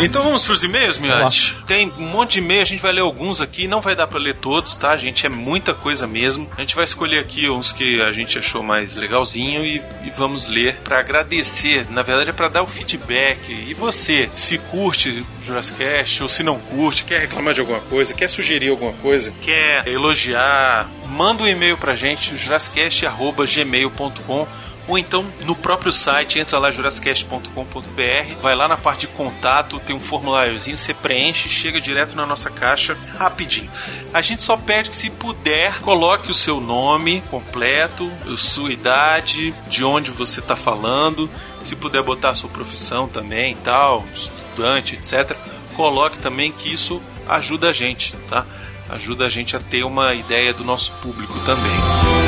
Então 0.00 0.22
vamos 0.22 0.44
pros 0.44 0.62
e-mails, 0.62 0.96
Miotti? 0.98 1.56
Tem 1.66 1.92
um 1.98 2.06
monte 2.06 2.34
de 2.34 2.38
e-mail, 2.38 2.62
a 2.62 2.64
gente 2.64 2.80
vai 2.80 2.92
ler 2.92 3.00
alguns 3.00 3.40
aqui, 3.40 3.66
não 3.66 3.80
vai 3.80 3.96
dar 3.96 4.06
pra 4.06 4.18
ler 4.18 4.36
todos, 4.36 4.76
tá, 4.76 4.96
gente? 4.96 5.26
É 5.26 5.28
muita 5.28 5.74
coisa 5.74 6.06
mesmo. 6.06 6.48
A 6.56 6.60
gente 6.60 6.76
vai 6.76 6.84
escolher 6.84 7.18
aqui 7.18 7.50
uns 7.50 7.72
que 7.72 8.00
a 8.00 8.12
gente 8.12 8.38
achou 8.38 8.62
mais 8.62 8.96
legalzinho 8.96 9.64
e, 9.64 9.82
e 10.04 10.10
vamos 10.16 10.46
ler 10.46 10.76
pra 10.84 11.00
agradecer. 11.00 11.86
Na 11.90 12.02
verdade 12.02 12.30
é 12.30 12.32
pra 12.32 12.48
dar 12.48 12.62
o 12.62 12.66
feedback. 12.66 13.50
E 13.50 13.74
você, 13.74 14.30
se 14.36 14.58
curte 14.58 15.24
Jurassic 15.44 15.78
Cast 15.78 16.22
ou 16.22 16.28
se 16.28 16.42
não 16.42 16.58
curte, 16.58 17.04
quer 17.04 17.20
reclamar 17.20 17.54
de 17.54 17.60
alguma 17.60 17.80
coisa, 17.80 18.14
quer 18.14 18.28
sugerir 18.28 18.70
alguma 18.70 18.92
coisa, 18.94 19.32
quer 19.42 19.86
elogiar, 19.88 20.88
manda 21.08 21.42
um 21.42 21.48
e-mail 21.48 21.76
pra 21.76 21.94
gente, 21.94 22.34
jurassicast.gmail.com 22.36 24.46
ou 24.88 24.98
então 24.98 25.24
no 25.42 25.54
próprio 25.54 25.92
site, 25.92 26.38
entra 26.38 26.58
lá 26.58 26.72
jurassicast.com.br, 26.72 28.34
vai 28.40 28.56
lá 28.56 28.66
na 28.66 28.76
parte 28.76 29.00
de 29.00 29.08
contato, 29.08 29.78
tem 29.78 29.94
um 29.94 30.00
formuláriozinho, 30.00 30.78
você 30.78 30.94
preenche, 30.94 31.48
chega 31.48 31.80
direto 31.80 32.16
na 32.16 32.24
nossa 32.24 32.50
caixa, 32.50 32.96
rapidinho. 33.18 33.70
A 34.12 34.22
gente 34.22 34.42
só 34.42 34.56
pede 34.56 34.88
que 34.88 34.96
se 34.96 35.10
puder, 35.10 35.78
coloque 35.80 36.30
o 36.30 36.34
seu 36.34 36.58
nome 36.60 37.22
completo, 37.30 38.10
sua 38.36 38.72
idade, 38.72 39.54
de 39.68 39.84
onde 39.84 40.10
você 40.10 40.40
está 40.40 40.56
falando, 40.56 41.30
se 41.62 41.76
puder 41.76 42.02
botar 42.02 42.30
a 42.30 42.34
sua 42.34 42.48
profissão 42.48 43.06
também, 43.06 43.54
tal, 43.62 44.06
estudante, 44.14 44.94
etc. 44.94 45.36
Coloque 45.76 46.18
também 46.18 46.50
que 46.50 46.72
isso 46.72 47.02
ajuda 47.28 47.68
a 47.68 47.72
gente, 47.72 48.16
tá? 48.28 48.46
Ajuda 48.88 49.26
a 49.26 49.28
gente 49.28 49.54
a 49.54 49.60
ter 49.60 49.84
uma 49.84 50.14
ideia 50.14 50.54
do 50.54 50.64
nosso 50.64 50.92
público 50.92 51.38
também. 51.40 52.27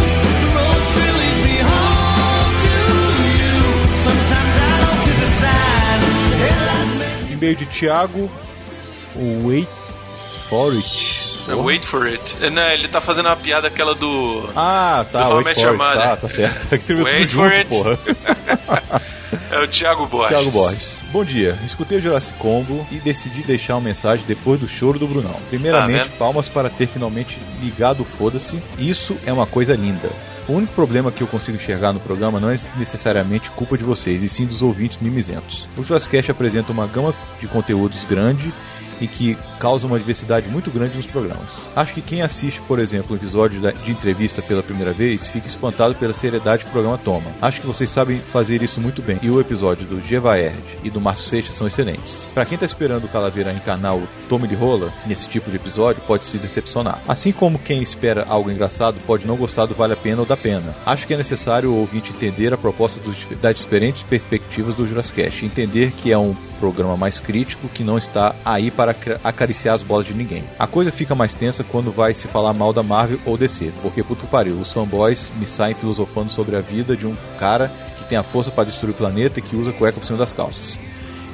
E-mail 7.41 7.57
de 7.57 7.65
Thiago, 7.65 8.31
Wait 9.17 9.67
for 10.51 10.73
It. 10.73 11.31
É, 11.49 11.55
Wait 11.55 11.85
for 11.85 12.07
it. 12.07 12.37
É, 12.39 12.51
né, 12.51 12.75
ele 12.75 12.87
tá 12.87 13.01
fazendo 13.01 13.27
uma 13.27 13.37
piada 13.37 13.69
aquela 13.69 13.95
do. 13.95 14.47
Ah, 14.55 15.07
tá, 15.11 15.27
Do 15.27 15.37
Wait 15.37 15.59
for 15.59 15.71
It, 15.71 15.79
tá, 15.79 16.17
tá 16.17 16.29
certo. 16.29 16.69
É 16.75 16.77
que 16.77 16.85
você 16.85 16.95
viu 16.95 17.05
tudo 17.05 17.17
Wait 17.17 17.31
for 17.31 17.51
junto, 17.51 17.57
it. 17.57 17.69
porra. 17.71 19.01
É 19.53 19.59
o 19.61 19.67
Thiago 19.67 20.07
Borges. 20.07 20.29
Thiago 20.29 20.51
Borges. 20.53 21.01
Bom 21.13 21.25
dia, 21.25 21.59
escutei 21.65 21.99
o 21.99 22.01
Jurassic 22.01 22.39
Combo 22.39 22.87
e 22.91 22.97
decidi 22.97 23.43
deixar 23.43 23.75
uma 23.75 23.81
mensagem 23.81 24.25
depois 24.27 24.61
do 24.61 24.69
choro 24.69 24.97
do 24.97 25.09
Brunão. 25.09 25.35
Primeiramente, 25.49 26.05
vendo? 26.05 26.19
palmas 26.19 26.49
para 26.49 26.71
ter 26.71 26.87
finalmente 26.87 27.37
ligado 27.61 28.01
o 28.03 28.05
Foda-se. 28.05 28.63
Isso 28.79 29.17
é 29.27 29.33
uma 29.33 29.47
coisa 29.47 29.75
linda. 29.75 30.09
O 30.51 30.55
único 30.55 30.73
problema 30.73 31.13
que 31.13 31.23
eu 31.23 31.29
consigo 31.29 31.57
enxergar 31.57 31.93
no 31.93 32.01
programa 32.01 32.41
não 32.41 32.51
é 32.51 32.59
necessariamente 32.77 33.53
culpa 33.53 33.79
de 33.79 33.85
vocês, 33.85 34.21
e 34.21 34.29
sim 34.29 34.47
dos 34.47 34.63
ouvintes 34.63 34.99
mimizentos. 35.01 35.69
O 35.79 35.85
Jurassic 35.85 36.29
apresenta 36.29 36.73
uma 36.73 36.89
gama 36.89 37.15
de 37.39 37.47
conteúdos 37.47 38.05
grande 38.05 38.53
e 39.01 39.07
que 39.07 39.37
causa 39.59 39.87
uma 39.87 39.99
diversidade 39.99 40.49
muito 40.49 40.71
grande 40.71 40.97
nos 40.97 41.07
programas. 41.07 41.49
Acho 41.75 41.95
que 41.95 42.03
quem 42.03 42.23
assiste, 42.23 42.61
por 42.63 42.79
exemplo, 42.79 43.13
um 43.13 43.17
episódio 43.17 43.61
de 43.61 43.91
entrevista 43.91 44.43
pela 44.43 44.63
primeira 44.63 44.93
vez 44.93 45.29
fica 45.29 45.47
espantado 45.47 45.95
pela 45.95 46.13
seriedade 46.13 46.65
que 46.65 46.71
o 46.71 46.73
programa 46.73 46.99
toma. 46.99 47.31
Acho 47.41 47.61
que 47.61 47.67
vocês 47.67 47.91
sabem 47.91 48.21
fazer 48.21 48.63
isso 48.63 48.81
muito 48.81 49.03
bem. 49.03 49.19
E 49.23 49.31
o 49.31 49.41
episódio 49.41 49.87
do 49.87 50.01
Geva 50.01 50.39
Erd 50.39 50.59
e 50.83 50.91
do 50.91 51.01
Márcio 51.01 51.29
Seixas 51.29 51.55
são 51.55 51.67
excelentes. 51.67 52.27
Pra 52.35 52.45
quem 52.45 52.59
tá 52.59 52.65
esperando 52.65 53.05
o 53.05 53.09
Calaveira 53.09 53.53
encarnar 53.53 53.97
o 53.97 54.09
Tommy 54.29 54.49
de 54.49 54.55
Rola 54.55 54.93
nesse 55.07 55.29
tipo 55.29 55.51
de 55.51 55.57
episódio, 55.57 56.03
pode 56.07 56.25
se 56.25 56.39
decepcionar. 56.39 57.01
Assim 57.07 57.33
como 57.33 57.59
quem 57.59 57.83
espera 57.83 58.27
algo 58.29 58.51
engraçado 58.51 58.99
pode 59.07 59.27
não 59.27 59.37
gostar 59.37 59.67
do 59.67 59.75
Vale 59.75 59.93
a 59.93 59.97
Pena 59.97 60.21
ou 60.21 60.27
da 60.27 60.37
Pena. 60.37 60.75
Acho 60.87 61.07
que 61.07 61.15
é 61.15 61.17
necessário 61.17 61.71
o 61.71 61.77
ouvinte 61.77 62.11
entender 62.11 62.53
a 62.53 62.59
proposta 62.59 63.01
dos, 63.01 63.17
das 63.41 63.57
diferentes 63.57 64.03
perspectivas 64.03 64.75
do 64.75 64.87
Jurassic 64.87 65.21
entender 65.45 65.93
que 65.93 66.13
é 66.13 66.19
um 66.19 66.35
programa 66.59 66.97
mais 66.97 67.19
crítico 67.19 67.69
que 67.69 67.83
não 67.83 67.97
está 67.97 68.35
aí 68.45 68.71
para 68.71 68.90
acra- 68.91 69.21
acariciar 69.25 69.75
as 69.75 69.83
bolas 69.83 70.07
de 70.07 70.15
ninguém. 70.15 70.45
A 70.59 70.67
coisa 70.67 70.93
fica 70.93 71.15
mais 71.15 71.35
tensa 71.35 71.65
quando 71.65 71.91
vai 71.91 72.15
se 72.15 72.29
falar 72.29 72.53
mal 72.53 72.73
da 72.73 72.83
Marvel 72.83 73.19
ou 73.25 73.37
DC, 73.37 73.73
porque 73.83 74.03
puto 74.03 74.27
pariu, 74.27 74.55
os 74.61 74.73
fanboys 74.73 75.33
me 75.39 75.47
saem 75.47 75.75
filosofando 75.75 76.31
sobre 76.31 76.57
a 76.57 76.61
vida 76.61 76.97
de 76.97 77.07
um 77.07 77.17
cara 77.39 77.71
que 77.99 78.05
tem 78.05 78.19
a 78.19 78.23
força 78.23 78.51
para 78.51 78.65
destruir 78.65 78.93
o 78.93 78.97
planeta 78.97 79.39
e 79.39 79.43
que 79.43 79.57
usa 79.57 79.73
cueca 79.73 79.99
por 79.99 80.07
cima 80.07 80.19
das 80.19 80.33
calças. 80.33 80.79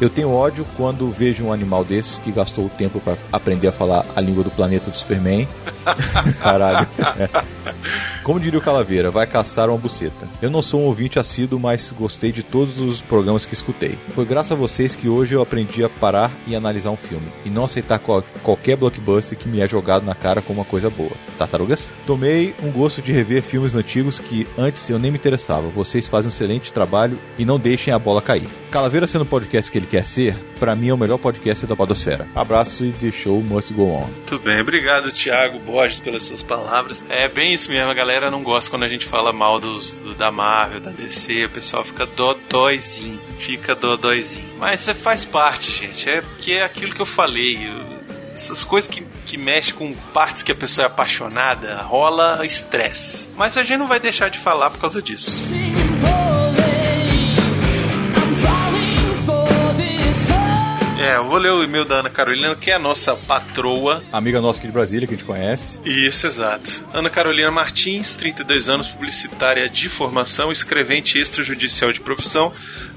Eu 0.00 0.10
tenho 0.10 0.30
ódio 0.30 0.66
quando 0.76 1.10
vejo 1.10 1.44
um 1.44 1.52
animal 1.52 1.82
desses 1.84 2.18
que 2.18 2.30
gastou 2.30 2.66
o 2.66 2.68
tempo 2.68 3.00
para 3.00 3.16
aprender 3.32 3.68
a 3.68 3.72
falar 3.72 4.04
a 4.14 4.20
língua 4.20 4.44
do 4.44 4.50
planeta 4.50 4.90
do 4.90 4.96
Superman. 4.96 5.48
Caralho. 6.40 6.86
É. 7.18 7.28
Como 8.22 8.38
diria 8.40 8.58
o 8.58 8.62
Calaveira, 8.62 9.10
vai 9.10 9.26
caçar 9.26 9.68
uma 9.70 9.78
buceta. 9.78 10.28
Eu 10.42 10.50
não 10.50 10.60
sou 10.60 10.80
um 10.80 10.84
ouvinte 10.84 11.18
assíduo, 11.18 11.58
mas 11.58 11.94
gostei 11.96 12.30
de 12.32 12.42
todos 12.42 12.78
os 12.80 13.00
programas 13.00 13.46
que 13.46 13.54
escutei. 13.54 13.98
Foi 14.10 14.24
graças 14.24 14.52
a 14.52 14.54
vocês 14.56 14.94
que 14.96 15.08
hoje 15.08 15.34
eu 15.34 15.40
aprendi 15.40 15.82
a 15.84 15.88
parar 15.88 16.30
e 16.46 16.54
analisar 16.54 16.90
um 16.90 16.96
filme. 16.96 17.28
E 17.44 17.48
não 17.50 17.64
aceitar 17.64 17.98
qual- 17.98 18.24
qualquer 18.42 18.76
blockbuster 18.76 19.38
que 19.38 19.48
me 19.48 19.60
é 19.60 19.68
jogado 19.68 20.04
na 20.04 20.14
cara 20.14 20.42
como 20.42 20.58
uma 20.58 20.64
coisa 20.64 20.90
boa. 20.90 21.12
Tartarugas? 21.38 21.94
Tomei 22.04 22.54
um 22.62 22.70
gosto 22.70 23.00
de 23.00 23.12
rever 23.12 23.42
filmes 23.42 23.74
antigos 23.76 24.18
que 24.18 24.46
antes 24.58 24.90
eu 24.90 24.98
nem 24.98 25.10
me 25.10 25.16
interessava. 25.18 25.68
Vocês 25.68 26.06
fazem 26.08 26.26
um 26.26 26.30
excelente 26.34 26.72
trabalho 26.72 27.18
e 27.38 27.44
não 27.44 27.58
deixem 27.58 27.94
a 27.94 27.98
bola 27.98 28.20
cair. 28.20 28.48
Calaveira 28.70 29.06
sendo 29.06 29.22
o 29.22 29.26
podcast 29.26 29.70
que 29.70 29.78
ele 29.78 29.85
quer 29.86 30.04
ser, 30.04 30.34
pra 30.58 30.74
mim 30.74 30.88
é 30.88 30.94
o 30.94 30.98
melhor 30.98 31.18
podcast 31.18 31.66
da 31.66 31.74
podosfera. 31.76 32.26
Abraço 32.34 32.84
e 32.84 32.92
the 32.92 33.10
show 33.10 33.40
must 33.42 33.72
go 33.72 33.84
on. 33.84 34.06
Muito 34.08 34.38
bem, 34.38 34.60
obrigado, 34.60 35.10
Thiago 35.12 35.58
Borges, 35.60 36.00
pelas 36.00 36.24
suas 36.24 36.42
palavras. 36.42 37.04
É 37.08 37.28
bem 37.28 37.54
isso 37.54 37.70
mesmo, 37.70 37.90
a 37.90 37.94
galera 37.94 38.30
não 38.30 38.42
gosta 38.42 38.68
quando 38.70 38.82
a 38.84 38.88
gente 38.88 39.06
fala 39.06 39.32
mal 39.32 39.58
dos, 39.60 39.96
do- 39.98 40.14
da 40.14 40.30
Marvel, 40.30 40.80
da 40.80 40.90
DC, 40.90 41.46
o 41.46 41.50
pessoal 41.50 41.84
fica 41.84 42.04
dodóizinho, 42.06 43.20
fica 43.38 43.74
dodóizinho. 43.74 44.54
Mas 44.58 44.80
você 44.80 44.94
faz 44.94 45.24
parte, 45.24 45.70
gente, 45.70 46.08
é 46.08 46.20
porque 46.20 46.52
é 46.52 46.64
aquilo 46.64 46.94
que 46.94 47.00
eu 47.02 47.06
falei. 47.06 47.56
eu- 47.68 47.96
essas 48.36 48.64
coisas 48.64 48.90
que, 48.90 49.02
que 49.24 49.38
mexem 49.38 49.72
com 49.74 49.94
partes 50.12 50.42
que 50.42 50.52
a 50.52 50.54
pessoa 50.54 50.84
é 50.84 50.86
apaixonada, 50.88 51.80
rola 51.80 52.44
estresse. 52.44 53.26
Mas 53.34 53.56
a 53.56 53.62
gente 53.62 53.78
não 53.78 53.86
vai 53.88 53.98
deixar 53.98 54.28
de 54.28 54.38
falar 54.38 54.68
por 54.68 54.78
causa 54.78 55.00
disso. 55.00 55.42
É, 61.06 61.18
eu 61.18 61.24
vou 61.24 61.38
ler 61.38 61.52
o 61.52 61.62
e-mail 61.62 61.84
da 61.84 62.00
Ana 62.00 62.10
Carolina, 62.10 62.56
que 62.56 62.68
é 62.68 62.74
a 62.74 62.80
nossa 62.80 63.14
patroa. 63.14 64.02
Amiga 64.10 64.40
nossa 64.40 64.58
aqui 64.58 64.66
de 64.66 64.72
Brasília, 64.72 65.06
que 65.06 65.14
a 65.14 65.16
gente 65.16 65.24
conhece. 65.24 65.78
Isso, 65.84 66.26
exato. 66.26 66.84
Ana 66.92 67.08
Carolina 67.08 67.48
Martins, 67.48 68.16
32 68.16 68.68
anos, 68.68 68.88
publicitária 68.88 69.68
de 69.68 69.88
formação, 69.88 70.50
escrevente 70.50 71.16
extrajudicial 71.16 71.92
de 71.92 72.00
profissão, 72.00 72.52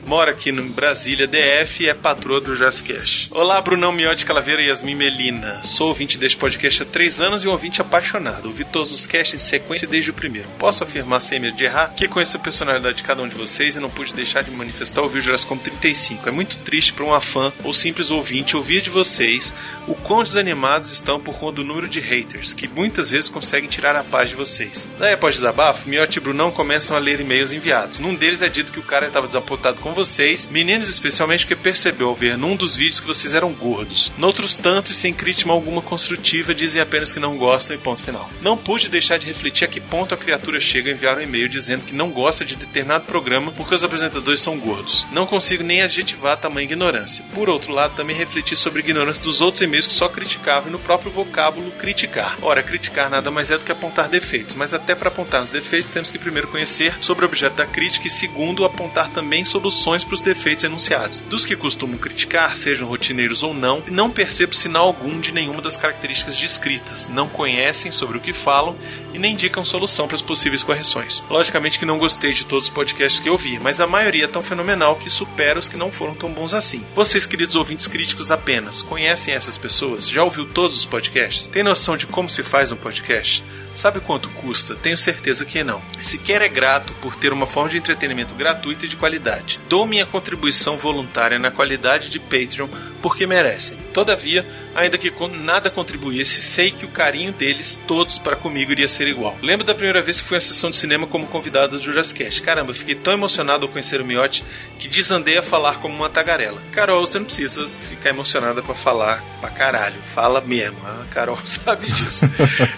mora 0.10 0.32
aqui 0.32 0.52
no 0.52 0.64
Brasília, 0.64 1.28
DF, 1.28 1.84
e 1.84 1.88
é 1.88 1.94
patroa 1.94 2.42
do 2.42 2.58
Jazzcast. 2.58 3.28
Olá, 3.30 3.62
Brunão 3.62 3.92
Miotti 3.92 4.26
Calaveira 4.26 4.60
e 4.60 4.66
Yasmin 4.66 4.96
Melina. 4.96 5.62
Sou 5.64 5.90
ouvinte 5.90 6.18
deste 6.18 6.36
podcast 6.36 6.82
há 6.82 6.86
três 6.88 7.22
anos 7.22 7.44
e 7.44 7.48
um 7.48 7.52
ouvinte 7.52 7.80
apaixonado. 7.80 8.48
Ouvi 8.48 8.66
todos 8.66 8.92
os 8.92 9.06
casts 9.06 9.36
em 9.36 9.38
sequência 9.38 9.88
desde 9.88 10.10
o 10.10 10.14
primeiro. 10.16 10.50
Posso 10.58 10.84
afirmar, 10.84 11.22
sem 11.22 11.40
medo 11.40 11.56
de 11.56 11.66
errar, 11.66 11.94
que 11.96 12.08
conheço 12.08 12.38
a 12.38 12.40
personalidade 12.40 12.98
de 12.98 13.04
cada 13.04 13.22
um 13.22 13.30
de 13.30 13.36
vocês 13.36 13.76
e 13.76 13.80
não 13.80 13.88
pude 13.88 14.16
deixar 14.16 14.42
de 14.42 14.50
manifestar 14.50 15.04
ouvir 15.04 15.20
o 15.20 15.22
Jurassic 15.22 15.56
35. 15.56 16.28
É 16.28 16.32
muito 16.32 16.58
triste 16.58 16.92
para 16.92 17.06
uma 17.06 17.22
fã 17.22 17.54
ou 17.64 17.72
simples 17.72 18.10
ouvinte 18.10 18.58
ouvir 18.58 18.82
de 18.82 18.90
vocês 18.90 19.54
o 19.88 19.94
quão 19.94 20.24
desanimados 20.24 20.92
estão 20.92 21.20
por 21.20 21.38
conta 21.38 21.58
do 21.58 21.64
número 21.64 21.88
de 21.88 22.00
haters, 22.00 22.52
que 22.52 22.68
muitas 22.68 23.12
vezes 23.12 23.30
conseguem 23.30 23.70
tirar 23.70 23.96
a 23.96 24.04
paz 24.04 24.32
de 24.32 24.36
vocês. 24.36 24.90
Daí, 24.98 25.14
após 25.14 25.36
desabafo, 25.36 25.88
Miotti 25.88 26.18
e 26.18 26.22
Brunão 26.22 26.52
começam 26.52 26.98
a 26.98 27.00
ler 27.00 27.20
e-mails 27.20 27.52
enviados. 27.52 28.00
Num 28.00 28.16
deles 28.16 28.42
é 28.42 28.50
dito 28.50 28.74
que 28.74 28.80
o 28.80 28.84
cara 28.84 29.06
estava 29.06 29.28
desapontado 29.28 29.82
com 29.82 29.99
vocês, 30.00 30.48
meninos 30.48 30.88
especialmente, 30.88 31.46
porque 31.46 31.62
percebeu 31.62 32.08
ao 32.08 32.16
ver 32.16 32.38
num 32.38 32.56
dos 32.56 32.74
vídeos 32.74 33.02
que 33.02 33.08
vocês 33.08 33.34
eram 33.34 33.52
gordos. 33.52 34.10
Noutros 34.18 34.56
tantos, 34.56 34.96
sem 34.96 35.14
crítica 35.14 35.52
alguma 35.52 35.82
construtiva, 35.82 36.56
dizem 36.56 36.82
apenas 36.82 37.12
que 37.12 37.20
não 37.20 37.38
gostam 37.38 37.76
e 37.76 37.80
ponto 37.80 38.02
final. 38.02 38.30
Não 38.42 38.56
pude 38.56 38.88
deixar 38.88 39.18
de 39.18 39.26
refletir 39.26 39.66
a 39.66 39.68
que 39.68 39.82
ponto 39.82 40.14
a 40.14 40.18
criatura 40.18 40.58
chega 40.60 40.90
a 40.90 40.94
enviar 40.94 41.18
um 41.18 41.22
e-mail 41.22 41.50
dizendo 41.50 41.84
que 41.84 41.94
não 41.94 42.12
gosta 42.12 42.46
de 42.46 42.56
determinado 42.56 43.06
programa 43.06 43.52
porque 43.52 43.76
os 43.76 43.84
apresentadores 43.84 44.40
são 44.40 44.58
gordos. 44.58 45.06
Não 45.12 45.26
consigo 45.26 45.64
nem 45.64 45.82
adjetivar 45.82 46.38
tamanha 46.38 46.64
ignorância. 46.64 47.26
Por 47.34 47.50
outro 47.50 47.74
lado, 47.74 47.96
também 47.96 48.16
refleti 48.16 48.56
sobre 48.56 48.80
a 48.80 48.86
ignorância 48.86 49.22
dos 49.22 49.42
outros 49.42 49.62
e-mails 49.62 49.88
que 49.88 49.94
só 49.94 50.08
criticavam 50.08 50.70
e 50.70 50.72
no 50.72 50.80
próprio 50.80 51.12
vocábulo 51.12 51.72
criticar. 51.72 52.38
Ora, 52.42 52.64
criticar 52.64 53.10
nada 53.10 53.30
mais 53.30 53.52
é 53.52 53.58
do 53.58 53.66
que 53.66 53.72
apontar 53.72 54.08
defeitos, 54.08 54.56
mas 54.56 54.74
até 54.74 54.96
para 54.96 55.10
apontar 55.10 55.44
os 55.44 55.50
defeitos 55.50 55.90
temos 55.90 56.10
que 56.10 56.18
primeiro 56.18 56.48
conhecer 56.48 56.96
sobre 57.02 57.26
o 57.26 57.28
objeto 57.28 57.58
da 57.58 57.66
crítica 57.66 58.08
e 58.08 58.10
segundo 58.10 58.64
apontar 58.64 59.10
também 59.10 59.44
soluções 59.80 60.04
para 60.04 60.14
os 60.14 60.22
defeitos 60.22 60.64
enunciados. 60.66 61.22
Dos 61.22 61.46
que 61.46 61.56
costumam 61.56 61.98
criticar, 61.98 62.56
sejam 62.56 62.88
rotineiros 62.88 63.44
ou 63.44 63.54
não, 63.54 63.82
não 63.90 64.12
percebo 64.12 64.54
sinal 64.54 64.88
algum 64.88 65.20
de 65.20 65.34
nenhuma 65.34 65.62
das 65.62 65.78
características 65.78 66.38
descritas, 66.38 67.08
não 67.08 67.30
conhecem 67.30 67.92
sobre 67.92 68.18
o 68.18 68.22
que 68.22 68.34
falam 68.34 68.76
e 69.14 69.18
nem 69.18 69.34
indicam 69.34 69.64
solução 69.64 70.06
para 70.08 70.16
as 70.16 70.22
possíveis 70.22 70.64
correções. 70.64 71.24
Logicamente 71.30 71.80
que 71.80 71.86
não 71.86 71.98
gostei 71.98 72.34
de 72.34 72.46
todos 72.46 72.66
os 72.66 72.70
podcasts 72.70 73.22
que 73.22 73.30
eu 73.30 73.38
vi, 73.38 73.58
mas 73.58 73.80
a 73.80 73.88
maioria 73.88 74.26
é 74.26 74.28
tão 74.28 74.44
fenomenal 74.44 74.98
que 74.98 75.10
supera 75.10 75.60
os 75.60 75.70
que 75.70 75.78
não 75.78 75.92
foram 75.92 76.14
tão 76.14 76.32
bons 76.32 76.54
assim. 76.54 76.84
Vocês, 76.94 77.26
queridos 77.26 77.56
ouvintes 77.56 77.88
críticos 77.88 78.32
apenas, 78.32 78.82
conhecem 78.82 79.34
essas 79.34 79.58
pessoas? 79.58 80.10
Já 80.10 80.24
ouviu 80.24 80.46
todos 80.46 80.78
os 80.78 80.86
podcasts? 80.86 81.48
Tem 81.48 81.64
noção 81.64 81.96
de 81.96 82.06
como 82.06 82.30
se 82.30 82.44
faz 82.44 82.72
um 82.72 82.76
podcast? 82.76 83.44
Sabe 83.74 84.00
quanto 84.00 84.30
custa? 84.30 84.76
Tenho 84.76 84.98
certeza 84.98 85.46
que 85.46 85.64
não. 85.64 85.82
Sequer 86.00 86.42
é 86.42 86.50
grato 86.50 86.94
por 86.96 87.16
ter 87.16 87.32
uma 87.32 87.46
forma 87.46 87.70
de 87.70 87.78
entretenimento 87.78 88.36
gratuita 88.36 88.86
e 88.86 88.90
de 88.90 88.98
qualidade. 88.98 89.60
Dou 89.70 89.86
minha 89.86 90.06
contribuição 90.06 90.78
voluntária 90.78 91.40
na 91.40 91.52
qualidade 91.52 92.10
de 92.10 92.20
Patreon 92.20 92.68
porque 93.02 93.26
merecem. 93.26 93.78
Todavia, 93.94 94.46
ainda 94.76 94.98
que 94.98 95.12
nada 95.32 95.70
contribuísse, 95.70 96.42
sei 96.42 96.72
que 96.72 96.86
o 96.86 96.90
carinho 96.90 97.32
deles, 97.32 97.82
todos 97.88 98.20
para 98.20 98.36
comigo, 98.36 98.72
iria 98.72 98.88
ser 98.88 99.08
igual. 99.08 99.38
Lembro 99.42 99.66
da 99.66 99.74
primeira 99.74 100.02
vez 100.02 100.22
que 100.22 100.28
fui 100.28 100.38
à 100.38 100.42
sessão 100.42 100.70
de 100.70 100.76
cinema 100.76 101.08
como 101.08 101.28
convidado 101.28 101.78
do 101.78 101.84
Jurassic. 101.84 102.42
Caramba, 102.42 102.74
fiquei 102.74 102.96
tão 102.96 103.14
emocionado 103.14 103.66
ao 103.66 103.72
conhecer 103.72 104.02
o 104.02 104.06
Miotti 104.06 104.44
que 104.78 104.88
desandei 104.88 105.38
a 105.38 105.42
falar 105.42 105.80
como 105.80 105.96
uma 105.96 106.10
tagarela. 106.10 106.62
Carol, 106.72 107.06
você 107.06 107.20
não 107.20 107.26
precisa 107.26 107.70
ficar 107.90 108.10
emocionada 108.10 108.62
para 108.62 108.76
falar 108.76 109.24
pra 109.40 109.50
caralho. 109.50 110.02
Fala 110.02 110.42
mesmo. 110.42 110.78
A 110.86 111.06
Carol 111.12 111.38
sabe 111.46 111.86
disso. 111.92 112.26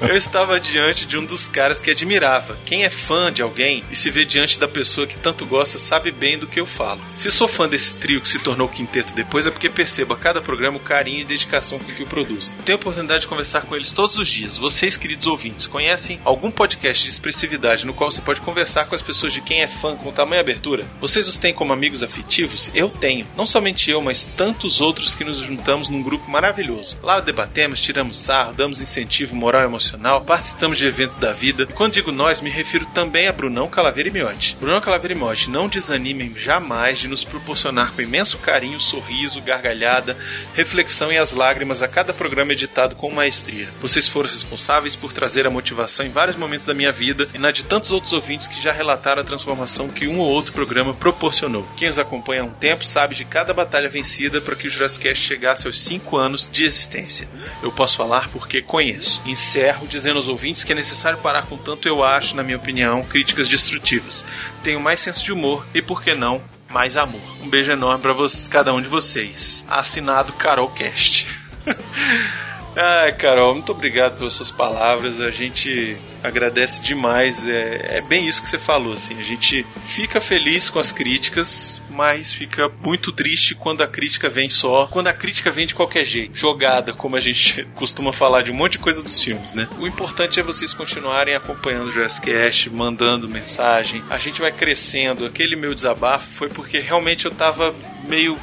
Eu 0.02 0.16
estava 0.16 0.60
diante 0.60 1.06
de 1.06 1.18
um 1.18 1.26
dos 1.26 1.48
caras 1.48 1.80
que 1.80 1.92
admirava. 1.92 2.58
Quem 2.66 2.84
é 2.84 2.90
fã 2.90 3.32
de 3.32 3.42
alguém 3.42 3.84
e 3.92 3.96
se 3.96 4.10
vê 4.10 4.26
diante 4.26 4.60
da 4.60 4.68
pessoa 4.68 5.08
que 5.08 5.18
tanto 5.18 5.46
gosta 5.46 5.78
sabe 5.78 6.12
bem 6.12 6.38
do 6.38 6.48
que 6.48 6.60
eu 6.60 6.66
falo. 6.66 7.02
Se 7.18 7.30
sou 7.32 7.48
fã 7.48 7.68
desse 7.68 7.94
trio 7.96 8.22
que 8.22 8.30
se 8.30 8.40
tornou 8.40 8.68
quinteto 8.68 9.14
depois 9.14 9.46
é 9.46 9.52
porque 9.52 9.70
percebo 9.70 10.14
a 10.14 10.18
cada 10.18 10.42
programa 10.42 10.78
o 10.78 10.82
carinho 10.82 11.22
e 11.22 11.26
dedicação 11.26 11.80
que 11.84 12.04
o 12.04 12.08
produzem. 12.08 12.54
Tenho 12.66 12.78
a 12.78 12.82
oportunidade 12.82 13.22
de 13.22 13.28
conversar 13.28 13.62
com 13.62 13.76
eles 13.76 13.92
todos 13.92 14.18
os 14.18 14.28
dias. 14.28 14.58
Vocês, 14.58 14.98
queridos 14.98 15.28
ouvintes, 15.28 15.68
conhecem 15.68 16.20
algum 16.24 16.52
podcast 16.52 17.04
de 17.04 17.10
expressividade 17.10 17.86
no 17.86 17.94
qual 17.94 18.12
você 18.12 18.22
pode 18.22 18.42
conversar 18.42 18.86
com 18.86 18.96
as 18.96 19.02
pessoas 19.02 19.34
de 19.34 19.42
quem 19.42 19.62
é 19.62 19.68
fã 19.68 19.96
com 19.96 20.12
tamanha 20.12 20.42
abertura? 20.42 20.86
Vocês 21.00 21.28
os 21.28 21.38
têm 21.38 21.54
como 21.54 21.74
amigos 21.74 22.04
afetivos? 22.04 22.72
Eu 22.74 22.90
tenho. 22.90 23.26
Não 23.38 23.46
somente 23.46 23.90
eu, 23.90 24.02
mas 24.02 24.26
tantos 24.26 24.82
outros 24.82 25.16
que 25.16 25.24
nos 25.24 25.38
juntamos 25.38 25.90
num 25.90 26.04
grupo 26.04 26.30
maravilhoso. 26.30 26.98
Lá 27.02 27.20
debatemos, 27.20 27.82
tiramos 27.82 28.20
sarro, 28.20 28.54
damos 28.54 28.82
incentivo 28.82 29.36
moral 29.36 29.62
e 29.62 29.66
emocional, 29.66 30.22
participamos 30.22 30.78
de 30.78 30.88
eventos 30.88 31.18
da 31.18 31.32
vida. 31.32 31.64
E 31.64 31.74
quando 31.74 31.94
digo 31.94 32.12
nós, 32.12 32.42
me 32.42 32.50
refiro 32.50 32.86
também 32.88 33.28
a 33.28 33.32
Brunão, 33.32 33.70
Calaveira 33.70 34.10
e 34.10 34.12
Miotti. 34.12 34.58
Brunão, 34.60 34.82
Calaveira 34.82 35.14
e 35.14 35.18
Miotti, 35.18 35.50
não 35.50 35.68
desanimem 35.68 36.34
jamais 36.36 37.00
de 37.00 37.08
nos 37.08 37.24
proporcionar 37.24 37.94
com 37.94 38.02
imenso 38.02 38.38
carinho, 38.40 38.80
sorriso, 38.82 39.42
gargalhada, 39.42 40.18
reflexão 40.54 41.12
e 41.12 41.18
as 41.18 41.32
lágrimas 41.32 41.71
a 41.80 41.88
cada 41.88 42.12
programa 42.12 42.54
editado 42.54 42.96
com 42.96 43.12
maestria. 43.12 43.70
Vocês 43.80 44.08
foram 44.08 44.28
responsáveis 44.28 44.96
por 44.96 45.14
trazer 45.14 45.46
a 45.46 45.52
motivação 45.52 46.04
em 46.04 46.10
vários 46.10 46.36
momentos 46.36 46.66
da 46.66 46.74
minha 46.74 46.92
vida 46.92 47.28
e 47.36 47.38
na 47.38 47.52
de 47.52 47.64
tantos 47.64 47.92
outros 47.92 48.14
ouvintes 48.14 48.48
que 48.48 48.60
já 48.60 48.72
relataram 48.72 49.22
a 49.22 49.26
transformação 49.26 49.90
que 49.90 50.08
um 50.08 50.18
ou 50.18 50.28
outro 50.32 50.54
programa 50.54 50.92
proporcionou. 50.94 51.68
Quem 51.78 51.88
os 51.88 52.00
acompanha 52.00 52.42
há 52.42 52.46
um 52.46 52.52
tempo 52.52 52.84
sabe 52.84 53.14
de 53.14 53.26
cada 53.26 53.54
batalha 53.54 53.88
vencida 53.88 54.42
para 54.42 54.56
que 54.56 54.66
o 54.66 54.70
Jurassic 54.72 55.04
Cast 55.04 55.24
chegasse 55.24 55.68
aos 55.68 55.80
5 55.82 56.18
anos 56.18 56.50
de 56.52 56.66
existência. 56.66 57.30
Eu 57.62 57.72
posso 57.72 57.98
falar 57.98 58.30
porque 58.30 58.62
conheço. 58.62 59.22
Encerro 59.26 59.88
dizendo 59.88 60.16
aos 60.16 60.28
ouvintes 60.28 60.64
que 60.64 60.72
é 60.72 60.76
necessário 60.76 61.20
parar 61.20 61.44
com 61.44 61.58
tanto 61.58 61.88
eu 61.88 62.04
acho, 62.04 62.36
na 62.36 62.44
minha 62.44 62.58
opinião, 62.58 63.04
críticas 63.04 63.48
destrutivas. 63.48 64.26
Tenho 64.64 64.80
mais 64.80 65.00
senso 65.00 65.24
de 65.24 65.34
humor 65.34 65.66
e, 65.74 65.82
por 65.82 66.02
que 66.02 66.14
não, 66.14 66.42
mais 66.72 66.96
amor. 66.96 67.22
Um 67.42 67.50
beijo 67.50 67.72
enorme 67.72 68.02
para 68.02 68.16
cada 68.50 68.74
um 68.74 68.82
de 68.82 68.88
vocês. 68.88 69.66
Assinado 69.70 70.34
Carolcast. 70.34 71.41
Ai, 72.76 73.12
Carol, 73.12 73.54
muito 73.54 73.74
obrigado 73.74 74.18
pelas 74.18 74.34
suas 74.34 74.50
palavras. 74.50 75.20
A 75.20 75.30
gente 75.30 75.98
agradece 76.24 76.82
demais. 76.82 77.46
É, 77.46 77.98
é, 77.98 78.02
bem 78.02 78.28
isso 78.28 78.42
que 78.42 78.48
você 78.48 78.58
falou, 78.58 78.94
assim. 78.94 79.20
A 79.20 79.24
gente 79.24 79.66
fica 79.84 80.22
feliz 80.22 80.70
com 80.70 80.80
as 80.80 80.92
críticas, 80.92 81.82
mas 81.90 82.34
fica 82.34 82.72
muito 82.82 83.12
triste 83.12 83.56
quando 83.56 83.82
a 83.82 83.88
crítica 83.88 84.30
vem 84.30 84.50
só. 84.50 84.88
Quando 84.88 85.08
a 85.08 85.14
crítica 85.14 85.52
vem 85.52 85.66
de 85.66 85.76
qualquer 85.76 86.06
jeito, 86.06 86.38
jogada, 86.38 86.94
como 86.94 87.18
a 87.18 87.20
gente 87.20 87.66
costuma 87.76 88.14
falar 88.14 88.42
de 88.42 88.52
um 88.52 88.56
monte 88.56 88.74
de 88.74 88.80
coisa 88.80 89.04
dos 89.04 89.20
filmes, 89.20 89.54
né? 89.54 89.68
O 89.78 89.86
importante 89.86 90.40
é 90.40 90.44
vocês 90.44 90.74
continuarem 90.74 91.36
acompanhando 91.36 91.88
o 91.88 91.92
Jurassic 91.92 92.28
Cast, 92.28 92.70
mandando 92.70 93.28
mensagem. 93.28 94.02
A 94.10 94.18
gente 94.18 94.40
vai 94.40 94.52
crescendo. 94.52 95.26
Aquele 95.26 95.58
meu 95.58 95.74
desabafo 95.74 96.30
foi 96.32 96.48
porque 96.48 96.80
realmente 96.80 97.26
eu 97.26 97.32
tava 97.32 97.76
meio 98.08 98.40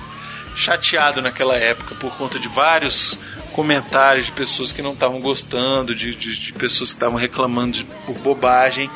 chateado 0.58 1.22
naquela 1.22 1.56
época 1.56 1.94
por 1.94 2.16
conta 2.16 2.38
de 2.38 2.48
vários 2.48 3.18
comentários 3.52 4.26
de 4.26 4.32
pessoas 4.32 4.72
que 4.72 4.82
não 4.82 4.92
estavam 4.92 5.20
gostando, 5.20 5.94
de, 5.94 6.14
de, 6.14 6.38
de, 6.38 6.52
pessoas 6.52 6.90
que 6.90 6.96
estavam 6.96 7.16
reclamando 7.16 7.78
de, 7.78 7.84
por 7.84 8.16
bobagem 8.18 8.90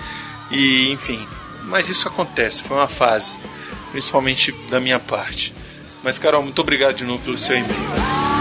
e 0.51 0.91
enfim. 0.91 1.27
Mas 1.65 1.89
isso 1.89 2.09
acontece, 2.09 2.63
foi 2.65 2.77
uma 2.77 2.89
fase, 2.89 3.39
principalmente 3.93 4.53
da 4.69 4.81
minha 4.81 4.99
parte. 4.99 5.55
Mas 6.03 6.19
Carol, 6.19 6.43
muito 6.43 6.61
obrigado 6.61 6.97
de 6.97 7.05
novo 7.05 7.23
pelo 7.23 7.39
seu 7.39 7.57
e-mail. 7.57 8.32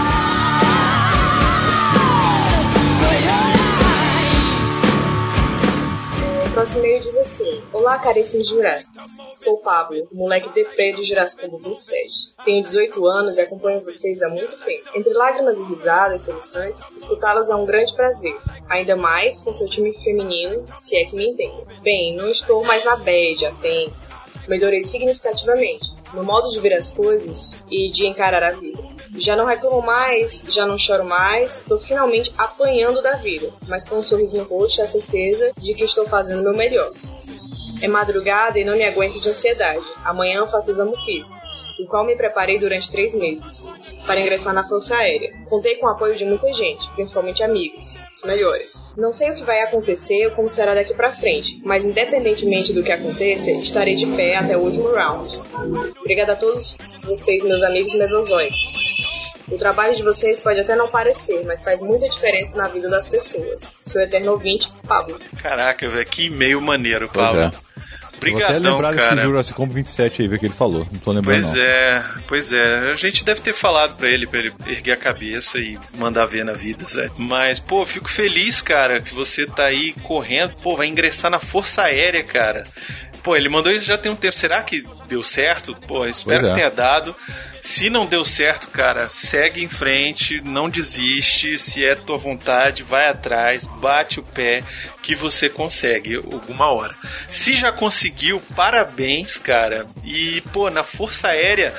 Próximo 6.72 6.84
e-mail 6.84 7.00
diz 7.00 7.16
assim: 7.18 7.62
Olá, 7.72 7.98
caríssimos 7.98 8.48
Jurássicos. 8.48 9.16
Sou 9.32 9.58
Pablo, 9.58 10.08
moleque 10.12 10.48
deprê 10.50 10.92
do 10.92 11.02
Jurássico 11.02 11.58
27. 11.58 12.34
Tenho 12.44 12.62
18 12.62 13.06
anos 13.06 13.36
e 13.36 13.42
acompanho 13.42 13.84
vocês 13.84 14.22
há 14.22 14.28
muito 14.28 14.56
tempo. 14.64 14.88
Entre 14.94 15.12
lágrimas 15.12 15.58
e 15.58 15.64
risadas 15.64 16.22
soluçantes, 16.22 16.90
escutá-los 16.96 17.50
é 17.50 17.54
um 17.54 17.66
grande 17.66 17.94
prazer. 17.94 18.34
Ainda 18.70 18.96
mais 18.96 19.40
com 19.40 19.52
seu 19.52 19.68
time 19.68 19.92
feminino, 20.02 20.64
se 20.72 20.96
é 20.96 21.04
que 21.04 21.14
me 21.14 21.28
entendem. 21.28 21.66
Bem, 21.82 22.16
não 22.16 22.28
estou 22.28 22.64
mais 22.64 22.84
na 22.84 22.96
bad 22.96 23.46
há 23.46 23.52
tempos. 23.52 24.21
Melhorei 24.48 24.82
significativamente 24.82 25.92
no 26.14 26.24
modo 26.24 26.50
de 26.50 26.60
ver 26.60 26.74
as 26.74 26.90
coisas 26.90 27.62
e 27.70 27.90
de 27.90 28.06
encarar 28.06 28.42
a 28.42 28.52
vida. 28.52 28.82
Já 29.16 29.36
não 29.36 29.44
reclamo 29.44 29.82
mais, 29.82 30.44
já 30.48 30.66
não 30.66 30.78
choro 30.78 31.04
mais, 31.04 31.60
estou 31.60 31.78
finalmente 31.78 32.32
apanhando 32.36 33.02
da 33.02 33.16
vida, 33.16 33.50
mas 33.66 33.84
com 33.84 33.96
um 33.96 34.02
sorriso 34.02 34.38
no 34.38 34.44
rosto 34.44 34.80
e 34.80 34.82
a 34.82 34.86
certeza 34.86 35.52
de 35.56 35.74
que 35.74 35.84
estou 35.84 36.06
fazendo 36.06 36.40
o 36.40 36.42
meu 36.42 36.54
melhor. 36.54 36.90
É 37.80 37.88
madrugada 37.88 38.58
e 38.58 38.64
não 38.64 38.74
me 38.74 38.84
aguento 38.84 39.20
de 39.20 39.28
ansiedade. 39.28 39.84
Amanhã 40.04 40.38
eu 40.38 40.46
faço 40.46 40.70
exame 40.70 40.96
físico, 41.04 41.38
o 41.80 41.86
qual 41.86 42.04
me 42.04 42.16
preparei 42.16 42.58
durante 42.58 42.90
três 42.90 43.14
meses, 43.14 43.68
para 44.06 44.20
ingressar 44.20 44.54
na 44.54 44.66
Força 44.66 44.96
Aérea. 44.96 45.32
Contei 45.48 45.76
com 45.76 45.86
o 45.86 45.90
apoio 45.90 46.14
de 46.14 46.24
muita 46.24 46.52
gente, 46.52 46.88
principalmente 46.92 47.42
amigos, 47.42 47.98
melhores. 48.24 48.84
Não 48.96 49.12
sei 49.12 49.30
o 49.30 49.34
que 49.34 49.44
vai 49.44 49.60
acontecer 49.62 50.26
ou 50.26 50.32
como 50.32 50.48
será 50.48 50.74
daqui 50.74 50.94
para 50.94 51.12
frente, 51.12 51.60
mas 51.64 51.84
independentemente 51.84 52.72
do 52.72 52.82
que 52.82 52.92
aconteça, 52.92 53.50
estarei 53.52 53.94
de 53.94 54.06
pé 54.16 54.36
até 54.36 54.56
o 54.56 54.60
último 54.60 54.92
round. 54.92 55.40
Obrigada 56.00 56.32
a 56.32 56.36
todos 56.36 56.76
vocês, 57.04 57.44
meus 57.44 57.62
amigos 57.62 57.94
mesozoicos. 57.94 58.92
O 59.50 59.58
trabalho 59.58 59.94
de 59.94 60.02
vocês 60.02 60.40
pode 60.40 60.60
até 60.60 60.74
não 60.74 60.88
parecer, 60.88 61.44
mas 61.44 61.62
faz 61.62 61.82
muita 61.82 62.08
diferença 62.08 62.56
na 62.56 62.68
vida 62.68 62.88
das 62.88 63.06
pessoas. 63.06 63.76
Seu 63.82 64.00
eterno 64.00 64.32
ouvinte, 64.32 64.72
Pablo. 64.86 65.20
Caraca, 65.42 65.88
velho, 65.88 66.06
que 66.06 66.26
e-mail 66.26 66.60
maneiro, 66.60 67.08
Pablo. 67.08 67.50
Obrigadão, 68.30 68.48
Vou 68.48 68.56
até 68.56 68.70
lembrar 68.70 68.94
cara. 68.94 69.16
desse 69.16 69.26
Jurassic 69.26 69.56
Combo 69.56 69.74
27 69.74 70.22
aí, 70.22 70.28
ver 70.28 70.38
que 70.38 70.46
ele 70.46 70.54
falou. 70.54 70.86
Não 70.90 70.98
tô 70.98 71.12
lembrando. 71.12 71.42
Pois 71.42 71.54
não. 71.54 71.62
é, 71.62 72.04
pois 72.28 72.52
é. 72.52 72.92
A 72.92 72.96
gente 72.96 73.24
deve 73.24 73.40
ter 73.40 73.52
falado 73.52 73.96
pra 73.96 74.08
ele, 74.08 74.26
pra 74.26 74.40
ele 74.40 74.52
erguer 74.66 74.92
a 74.92 74.96
cabeça 74.96 75.58
e 75.58 75.78
mandar 75.96 76.24
ver 76.26 76.44
na 76.44 76.52
vida, 76.52 76.84
certo? 76.88 77.20
Mas, 77.20 77.58
pô, 77.58 77.84
fico 77.84 78.08
feliz, 78.08 78.60
cara, 78.62 79.00
que 79.00 79.14
você 79.14 79.46
tá 79.46 79.64
aí 79.64 79.92
correndo. 80.02 80.54
Pô, 80.62 80.76
vai 80.76 80.86
ingressar 80.86 81.30
na 81.30 81.38
Força 81.38 81.82
Aérea, 81.82 82.22
cara. 82.22 82.66
Pô, 83.22 83.36
ele 83.36 83.48
mandou 83.48 83.72
isso 83.72 83.86
já 83.86 83.96
tem 83.96 84.10
um 84.10 84.16
tempo. 84.16 84.36
Será 84.36 84.62
que 84.62 84.84
deu 85.06 85.22
certo? 85.22 85.74
Pô, 85.86 86.06
espero 86.06 86.46
é. 86.46 86.48
que 86.48 86.54
tenha 86.54 86.70
dado. 86.70 87.14
Se 87.60 87.88
não 87.88 88.06
deu 88.06 88.24
certo, 88.24 88.66
cara, 88.68 89.08
segue 89.08 89.62
em 89.62 89.68
frente, 89.68 90.42
não 90.44 90.68
desiste. 90.68 91.56
Se 91.58 91.86
é 91.86 91.94
tua 91.94 92.18
vontade, 92.18 92.82
vai 92.82 93.08
atrás, 93.08 93.66
bate 93.66 94.18
o 94.18 94.22
pé, 94.24 94.64
que 95.00 95.14
você 95.14 95.48
consegue 95.48 96.16
alguma 96.16 96.72
hora. 96.72 96.94
Se 97.30 97.54
já 97.54 97.70
conseguiu, 97.70 98.42
parabéns, 98.56 99.38
cara. 99.38 99.86
E, 100.02 100.40
pô, 100.52 100.70
na 100.70 100.82
Força 100.82 101.28
Aérea, 101.28 101.72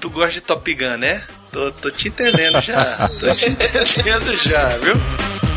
tu 0.00 0.08
gosta 0.08 0.32
de 0.32 0.40
Top 0.40 0.74
Gun, 0.74 0.96
né? 0.96 1.22
Tô, 1.52 1.70
tô 1.72 1.90
te 1.90 2.08
entendendo 2.08 2.62
já. 2.62 3.08
tô 3.20 3.34
te 3.34 3.48
entendendo 3.50 4.34
já, 4.36 4.68
viu? 4.78 5.47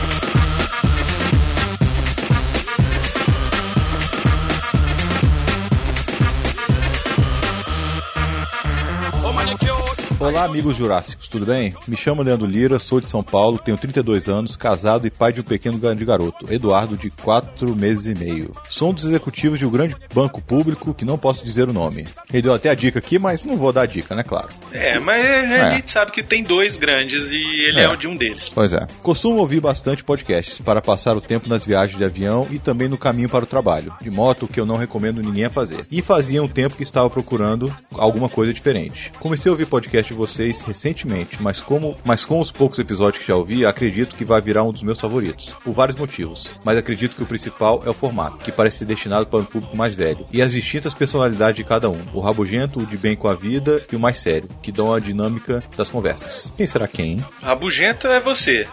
Olá, 10.22 10.44
amigos 10.44 10.78
jurássicos, 10.78 11.28
tudo 11.28 11.48
bem? 11.48 11.74
Me 11.88 11.98
chamo 11.98 12.22
Leandro 12.22 12.46
Lira, 12.46 12.78
sou 12.78 13.02
de 13.02 13.08
São 13.08 13.24
Paulo, 13.24 13.58
tenho 13.58 13.76
32 13.76 14.30
anos, 14.30 14.56
casado 14.56 15.08
e 15.08 15.10
pai 15.10 15.34
de 15.34 15.42
um 15.42 15.44
pequeno 15.44 15.80
grande 15.80 16.06
garoto, 16.06 16.46
Eduardo, 16.54 16.96
de 16.96 17.10
4 17.10 17.76
meses 17.76 18.06
e 18.06 18.14
meio. 18.14 18.52
Sou 18.70 18.92
um 18.92 18.94
dos 18.94 19.04
executivos 19.04 19.58
de 19.58 19.66
um 19.66 19.72
grande 19.72 19.96
banco 20.14 20.40
público 20.40 20.94
que 20.94 21.04
não 21.04 21.18
posso 21.18 21.44
dizer 21.44 21.68
o 21.68 21.74
nome. 21.74 22.08
Ele 22.32 22.44
deu 22.44 22.54
até 22.54 22.70
a 22.70 22.76
dica 22.76 23.00
aqui, 23.00 23.18
mas 23.18 23.44
não 23.46 23.58
vou 23.58 23.74
dar 23.74 23.82
a 23.82 23.86
dica, 23.88 24.14
né? 24.14 24.22
Claro. 24.22 24.50
É, 24.72 25.00
mas 25.00 25.26
a 25.26 25.28
É. 25.28 25.76
gente 25.78 25.90
sabe 25.90 26.12
que 26.12 26.22
tem 26.22 26.44
dois 26.44 26.78
grandes 26.78 27.32
e 27.32 27.42
ele 27.66 27.80
é, 27.80 27.86
É. 27.86 27.96
de 27.96 28.08
um 28.08 28.16
deles. 28.16 28.52
Pois 28.54 28.72
é. 28.74 28.86
Costumo 29.02 29.40
ouvir 29.40 29.60
bastante 29.60 30.04
podcasts 30.04 30.60
para 30.60 30.82
passar 30.84 31.18
o 31.18 31.22
tempo 31.22 31.50
nas 31.50 31.66
viagens 31.66 31.98
de 31.98 32.06
avião 32.06 32.46
e 32.52 32.60
também 32.60 32.88
no 32.88 32.98
caminho 32.98 33.28
para 33.28 33.44
o 33.44 33.48
trabalho, 33.48 33.92
de 34.00 34.12
moto, 34.12 34.48
que 34.48 34.60
eu 34.60 34.68
não 34.68 34.76
recomendo 34.78 35.20
ninguém 35.20 35.46
a 35.46 35.50
fazer. 35.50 35.88
E 35.90 36.00
fazia 36.04 36.44
um 36.44 36.48
tempo 36.48 36.76
que 36.76 36.84
estava 36.84 37.10
procurando 37.10 37.76
alguma 37.94 38.30
coisa 38.30 38.54
diferente. 38.54 39.12
Comecei 39.20 39.50
a 39.50 39.54
ouvir 39.54 39.66
podcast 39.66 40.11
de 40.12 40.18
vocês 40.18 40.62
recentemente, 40.62 41.42
mas 41.42 41.60
como, 41.60 41.98
mas 42.04 42.24
com 42.26 42.40
os 42.40 42.52
poucos 42.52 42.78
episódios 42.80 43.22
que 43.22 43.28
já 43.28 43.36
ouvi, 43.36 43.66
acredito 43.66 44.16
que 44.16 44.26
vai 44.26 44.42
virar 44.42 44.64
um 44.64 44.72
dos 44.72 44.84
meus 44.84 45.00
favoritos, 45.00 45.56
por 45.64 45.74
vários 45.74 45.98
motivos. 45.98 46.52
Mas 46.64 46.78
acredito 46.78 47.16
que 47.16 47.24
o 47.24 47.26
principal 47.26 47.82
é 47.86 47.90
o 47.90 47.94
formato, 47.94 48.38
que 48.38 48.52
parece 48.52 48.80
ser 48.80 48.86
destinado 48.86 49.26
para 49.26 49.40
um 49.40 49.46
público 49.46 49.76
mais 49.76 49.96
velho, 49.96 50.26
e 50.32 50.42
as 50.42 50.52
distintas 50.52 50.94
personalidades 50.94 51.56
de 51.56 51.64
cada 51.64 51.90
um, 51.90 52.02
o 52.14 52.20
rabugento, 52.20 52.80
o 52.80 52.86
de 52.86 52.98
bem 52.98 53.16
com 53.16 53.28
a 53.28 53.34
vida 53.34 53.84
e 53.92 53.96
o 53.96 54.00
mais 54.00 54.18
sério, 54.18 54.50
que 54.62 54.72
dão 54.72 54.94
a 54.94 55.00
dinâmica 55.00 55.64
das 55.76 55.90
conversas. 55.90 56.52
Quem 56.56 56.66
será 56.66 56.88
quem? 56.88 57.24
Rabugento 57.42 58.08
é 58.08 58.20
você. 58.20 58.68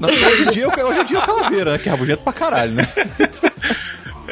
Não, 0.00 0.08
hoje 0.08 0.42
em 0.42 0.50
dia, 0.52 0.68
hoje 0.68 1.00
em 1.00 1.04
dia 1.04 1.18
é 1.18 1.22
o 1.22 1.26
Calaveira, 1.26 1.72
né? 1.72 1.78
Que 1.78 1.88
é 1.88 1.92
rabugento 1.92 2.22
pra 2.22 2.32
caralho, 2.32 2.72
né? 2.72 2.88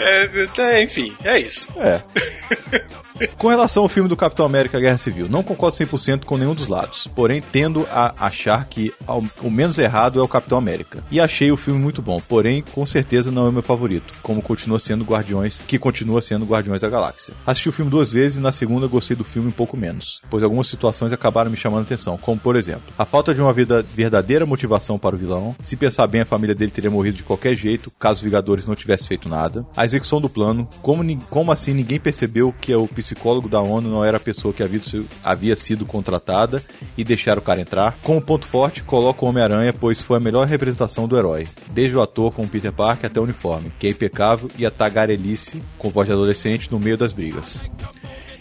É, 0.00 0.30
é, 0.58 0.84
enfim, 0.84 1.12
é 1.24 1.40
isso. 1.40 1.68
É. 1.76 2.00
Com 3.36 3.48
relação 3.48 3.82
ao 3.82 3.88
filme 3.88 4.08
do 4.08 4.16
Capitão 4.16 4.46
América 4.46 4.78
Guerra 4.78 4.98
Civil, 4.98 5.28
não 5.28 5.42
concordo 5.42 5.76
100% 5.76 6.24
com 6.24 6.36
nenhum 6.36 6.54
dos 6.54 6.66
lados, 6.68 7.08
porém 7.14 7.42
tendo 7.52 7.86
a 7.90 8.14
achar 8.18 8.66
que 8.66 8.92
ao- 9.06 9.24
o 9.42 9.50
menos 9.50 9.76
errado 9.78 10.20
é 10.20 10.22
o 10.22 10.28
Capitão 10.28 10.58
América. 10.58 11.02
E 11.10 11.20
achei 11.20 11.50
o 11.50 11.56
filme 11.56 11.80
muito 11.80 12.00
bom, 12.00 12.20
porém 12.28 12.62
com 12.72 12.84
certeza 12.86 13.30
não 13.30 13.48
é 13.48 13.50
meu 13.50 13.62
favorito, 13.62 14.14
como 14.22 14.40
continua 14.42 14.78
sendo 14.78 15.04
Guardiões, 15.04 15.62
que 15.66 15.78
continua 15.78 16.20
sendo 16.22 16.44
Guardiões 16.44 16.80
da 16.80 16.88
Galáxia. 16.88 17.34
Assisti 17.46 17.68
o 17.68 17.72
filme 17.72 17.90
duas 17.90 18.12
vezes 18.12 18.38
e 18.38 18.40
na 18.40 18.52
segunda 18.52 18.86
gostei 18.86 19.16
do 19.16 19.24
filme 19.24 19.48
um 19.48 19.52
pouco 19.52 19.76
menos, 19.76 20.20
pois 20.30 20.42
algumas 20.42 20.68
situações 20.68 21.12
acabaram 21.12 21.50
me 21.50 21.56
chamando 21.56 21.82
atenção, 21.82 22.16
como 22.18 22.38
por 22.40 22.54
exemplo, 22.56 22.92
a 22.96 23.04
falta 23.04 23.34
de 23.34 23.40
uma 23.40 23.52
vida- 23.52 23.82
verdadeira 23.82 24.46
motivação 24.46 24.98
para 24.98 25.16
o 25.16 25.18
vilão, 25.18 25.56
se 25.62 25.76
pensar 25.76 26.06
bem 26.06 26.20
a 26.20 26.26
família 26.26 26.54
dele 26.54 26.70
teria 26.70 26.90
morrido 26.90 27.16
de 27.16 27.22
qualquer 27.24 27.56
jeito 27.56 27.90
caso 27.98 28.18
os 28.18 28.22
Vingadores 28.22 28.66
não 28.66 28.74
tivessem 28.76 29.08
feito 29.08 29.28
nada, 29.28 29.66
a 29.76 29.84
execução 29.84 30.20
do 30.20 30.28
plano, 30.28 30.68
como, 30.82 31.04
como 31.30 31.50
assim 31.50 31.72
ninguém 31.74 31.98
percebeu 31.98 32.54
que 32.60 32.74
o 32.74 32.86
psicólogo 33.14 33.48
da 33.48 33.60
ONU 33.60 33.88
não 33.88 34.04
era 34.04 34.16
a 34.18 34.20
pessoa 34.20 34.52
que 34.52 34.62
havia, 34.62 34.82
sido- 34.82 35.08
havia 35.24 35.56
sido 35.56 35.86
contratada 35.86 36.62
e 36.96 37.02
deixar 37.04 37.38
o 37.38 37.42
cara 37.42 37.60
entrar. 37.60 37.96
Como 38.02 38.20
ponto 38.20 38.46
forte, 38.46 38.82
coloca 38.82 39.24
o 39.24 39.28
Homem-Aranha, 39.28 39.72
pois 39.72 40.00
foi 40.00 40.18
a 40.18 40.20
melhor 40.20 40.46
representação 40.46 41.08
do 41.08 41.16
herói, 41.16 41.46
desde 41.70 41.96
o 41.96 42.02
ator 42.02 42.32
com 42.32 42.42
o 42.42 42.48
Peter 42.48 42.72
Parker 42.72 43.06
até 43.10 43.18
o 43.18 43.22
uniforme, 43.24 43.72
que 43.78 43.86
é 43.86 43.90
impecável, 43.90 44.50
e 44.58 44.66
a 44.66 44.70
tagarelice 44.70 45.62
com 45.78 45.88
voz 45.90 46.06
de 46.06 46.12
adolescente 46.12 46.70
no 46.70 46.78
meio 46.78 46.98
das 46.98 47.12
brigas. 47.12 47.62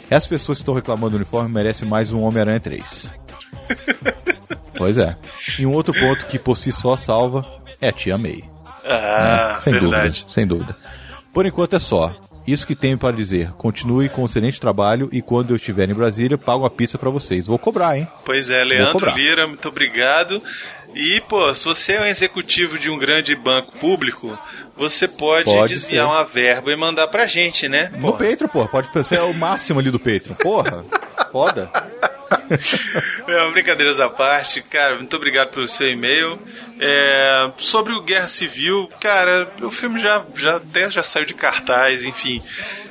Essas 0.10 0.28
pessoas 0.28 0.58
que 0.58 0.62
estão 0.64 0.74
reclamando 0.74 1.12
do 1.12 1.16
uniforme 1.18 1.50
merecem 1.54 1.88
mais 1.88 2.12
um 2.12 2.22
Homem-Aranha 2.22 2.60
3. 2.60 3.14
Pois 4.78 4.98
é. 4.98 5.18
E 5.58 5.66
um 5.66 5.72
outro 5.74 5.92
ponto 5.92 6.28
que 6.28 6.38
por 6.38 6.56
si 6.56 6.72
só 6.72 6.96
salva 6.96 7.44
é 7.82 7.88
a 7.90 7.92
Tia 7.92 8.16
May. 8.18 8.44
Ah, 8.86 9.56
É, 9.58 9.62
sem 9.64 9.74
verdade. 9.74 10.10
dúvida, 10.10 10.32
sem 10.32 10.48
dúvida. 10.48 10.76
Por 11.34 11.46
enquanto 11.48 11.76
é 11.76 11.80
só. 11.80 12.16
Isso 12.48 12.66
que 12.66 12.76
tenho 12.76 12.98
para 12.98 13.16
dizer. 13.16 13.52
Continue 13.58 14.08
com 14.08 14.22
um 14.22 14.26
excelente 14.26 14.60
trabalho 14.60 15.10
e 15.12 15.22
quando 15.22 15.50
eu 15.50 15.58
estiver 15.58 15.90
em 15.90 15.94
Brasília, 15.94 16.38
pago 16.38 16.66
a 16.66 16.70
pizza 16.70 16.98
para 16.98 17.10
vocês. 17.10 17.46
Vou 17.46 17.60
cobrar, 17.60 17.98
hein? 17.98 18.08
Pois 18.24 18.50
é, 18.50 18.64
Leandro. 18.64 19.14
Lira, 19.14 19.46
muito 19.46 19.68
obrigado. 19.68 20.42
E, 20.96 21.20
pô, 21.28 21.54
se 21.54 21.66
você 21.66 21.94
é 21.94 22.02
um 22.02 22.06
executivo 22.06 22.80
de 22.80 22.90
um 22.90 22.98
grande 22.98 23.36
banco 23.36 23.78
público, 23.78 24.38
você 24.78 25.08
pode, 25.08 25.44
Pode 25.44 25.74
desviar 25.74 26.08
ser. 26.08 26.12
uma 26.14 26.24
verba 26.24 26.72
e 26.72 26.78
mandar 26.78 27.08
pra 27.08 27.28
gente, 27.28 27.68
né? 27.68 27.92
No 27.98 28.14
Pô, 28.14 28.18
Patreon, 28.18 28.48
porra. 28.48 28.68
Pode 28.70 29.06
ser 29.06 29.20
o 29.20 29.34
máximo 29.34 29.80
ali 29.82 29.92
do 29.92 30.00
Patreon. 30.00 30.36
Porra. 30.36 30.86
Foda. 31.32 31.70
É, 33.28 33.52
brincadeiras 33.52 34.00
à 34.00 34.10
parte, 34.10 34.62
cara, 34.62 34.96
muito 34.96 35.16
obrigado 35.16 35.50
pelo 35.50 35.68
seu 35.68 35.88
e-mail. 35.88 36.40
É, 36.80 37.52
sobre 37.58 37.94
o 37.94 38.02
Guerra 38.02 38.28
Civil, 38.28 38.90
cara, 39.02 39.52
o 39.62 39.70
filme 39.70 40.00
já, 40.00 40.26
já 40.36 40.58
até 40.58 40.90
já 40.90 41.04
saiu 41.04 41.26
de 41.26 41.34
cartaz, 41.34 42.04
enfim. 42.04 42.42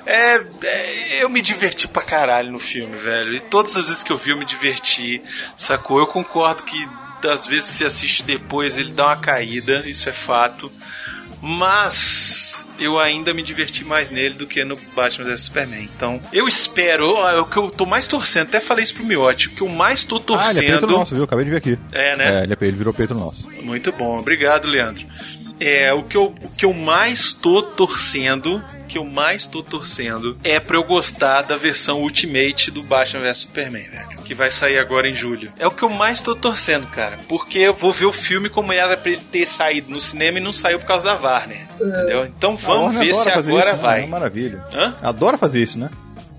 É, 0.05 0.41
é, 0.62 1.22
eu 1.22 1.28
me 1.28 1.41
diverti 1.41 1.89
pra 1.89 2.03
caralho 2.03 2.53
no 2.53 2.59
filme, 2.59 2.97
velho. 2.97 3.34
E 3.34 3.41
todas 3.41 3.76
as 3.76 3.87
vezes 3.87 4.03
que 4.03 4.12
eu 4.12 4.16
vi, 4.16 4.30
eu 4.30 4.37
me 4.37 4.45
diverti, 4.45 5.22
sacou? 5.57 5.99
Eu 5.99 6.07
concordo 6.07 6.62
que 6.62 6.89
das 7.20 7.47
vezes 7.47 7.70
que 7.70 7.76
você 7.76 7.84
assiste 7.87 8.22
depois 8.22 8.76
ele 8.78 8.93
dá 8.93 9.07
uma 9.07 9.16
caída, 9.16 9.82
isso 9.87 10.09
é 10.09 10.12
fato. 10.12 10.70
Mas 11.47 12.67
eu 12.79 12.99
ainda 12.99 13.33
me 13.33 13.43
diverti 13.43 13.85
mais 13.85 14.11
nele 14.11 14.35
do 14.35 14.47
que 14.47 14.65
no 14.65 14.77
Batman 14.95 15.25
vs 15.27 15.43
Superman. 15.43 15.89
Então, 15.97 16.21
eu 16.33 16.49
espero, 16.49 17.17
é 17.29 17.41
o 17.41 17.47
que 17.47 17.57
eu 17.57 17.71
tô 17.71 17.87
mais 17.87 18.09
torcendo, 18.09 18.49
até 18.49 18.59
falei 18.61 18.83
isso 18.85 18.95
pro 18.95 19.05
Miotti, 19.05 19.49
o 19.49 19.51
que 19.53 19.63
eu 19.63 19.69
mais 19.69 20.05
tô 20.05 20.17
Ah, 20.17 20.19
ele 20.19 20.27
é 20.29 20.33
torcendo. 20.33 20.81
Patreon 20.81 20.99
nosso, 20.99 21.15
viu? 21.15 21.25
Acabei 21.25 21.45
de 21.45 21.51
ver 21.53 21.57
aqui. 21.57 21.79
É, 21.93 22.17
né? 22.17 22.41
É, 22.41 22.43
ele, 22.43 22.53
é, 22.53 22.57
ele 22.61 22.77
virou 22.77 22.93
Patreon 22.93 23.19
nosso. 23.19 23.49
Muito 23.63 23.93
bom, 23.93 24.19
obrigado, 24.19 24.67
Leandro. 24.67 25.07
É, 25.59 25.93
o 25.93 26.03
que 26.03 26.17
eu, 26.17 26.35
o 26.43 26.49
que 26.55 26.65
eu 26.65 26.73
mais 26.73 27.33
tô 27.33 27.63
torcendo, 27.63 28.57
o 28.57 28.87
que 28.87 28.99
eu 28.99 29.05
mais 29.05 29.47
tô 29.47 29.63
torcendo 29.63 30.37
é 30.45 30.61
pra 30.61 30.77
eu 30.77 30.85
gostar 30.85 31.43
da 31.43 31.57
versão 31.57 32.03
Ultimate 32.03 32.71
do 32.71 32.83
Batman 32.83 33.23
vs 33.23 33.39
Superman, 33.39 33.89
velho, 33.89 34.23
que 34.25 34.35
vai 34.35 34.51
sair 34.51 34.79
agora 34.79 35.09
em 35.09 35.15
julho. 35.15 35.51
É 35.59 35.67
o 35.67 35.71
que 35.71 35.83
eu 35.83 35.89
mais 35.89 36.21
tô 36.21 36.35
torcendo, 36.35 36.87
cara, 36.89 37.19
porque 37.29 37.59
eu 37.59 37.73
vou 37.73 37.93
ver 37.93 38.05
o 38.07 38.13
filme 38.13 38.49
como 38.49 38.73
era 38.73 38.97
pra 38.97 39.11
ele 39.11 39.21
ter 39.21 39.47
saído 39.47 39.91
no 39.91 40.01
cinema 40.01 40.39
e 40.39 40.43
não 40.43 40.53
saiu 40.53 40.79
por 40.79 40.87
causa 40.87 41.07
da 41.07 41.15
Warner, 41.15 41.67
entendeu? 41.81 42.27
Então 42.27 42.57
vamos 42.57 42.95
ver 42.95 43.15
se 43.15 43.29
adora 43.29 43.39
agora 43.39 43.65
isso, 43.65 43.77
né? 43.77 43.83
vai. 43.83 44.01
É 44.01 44.05
uma 44.05 44.19
maravilha. 44.19 44.65
Hã? 44.75 44.95
Adora 45.03 45.39
fazer 45.39 45.63
isso, 45.63 45.79
né? 45.79 45.89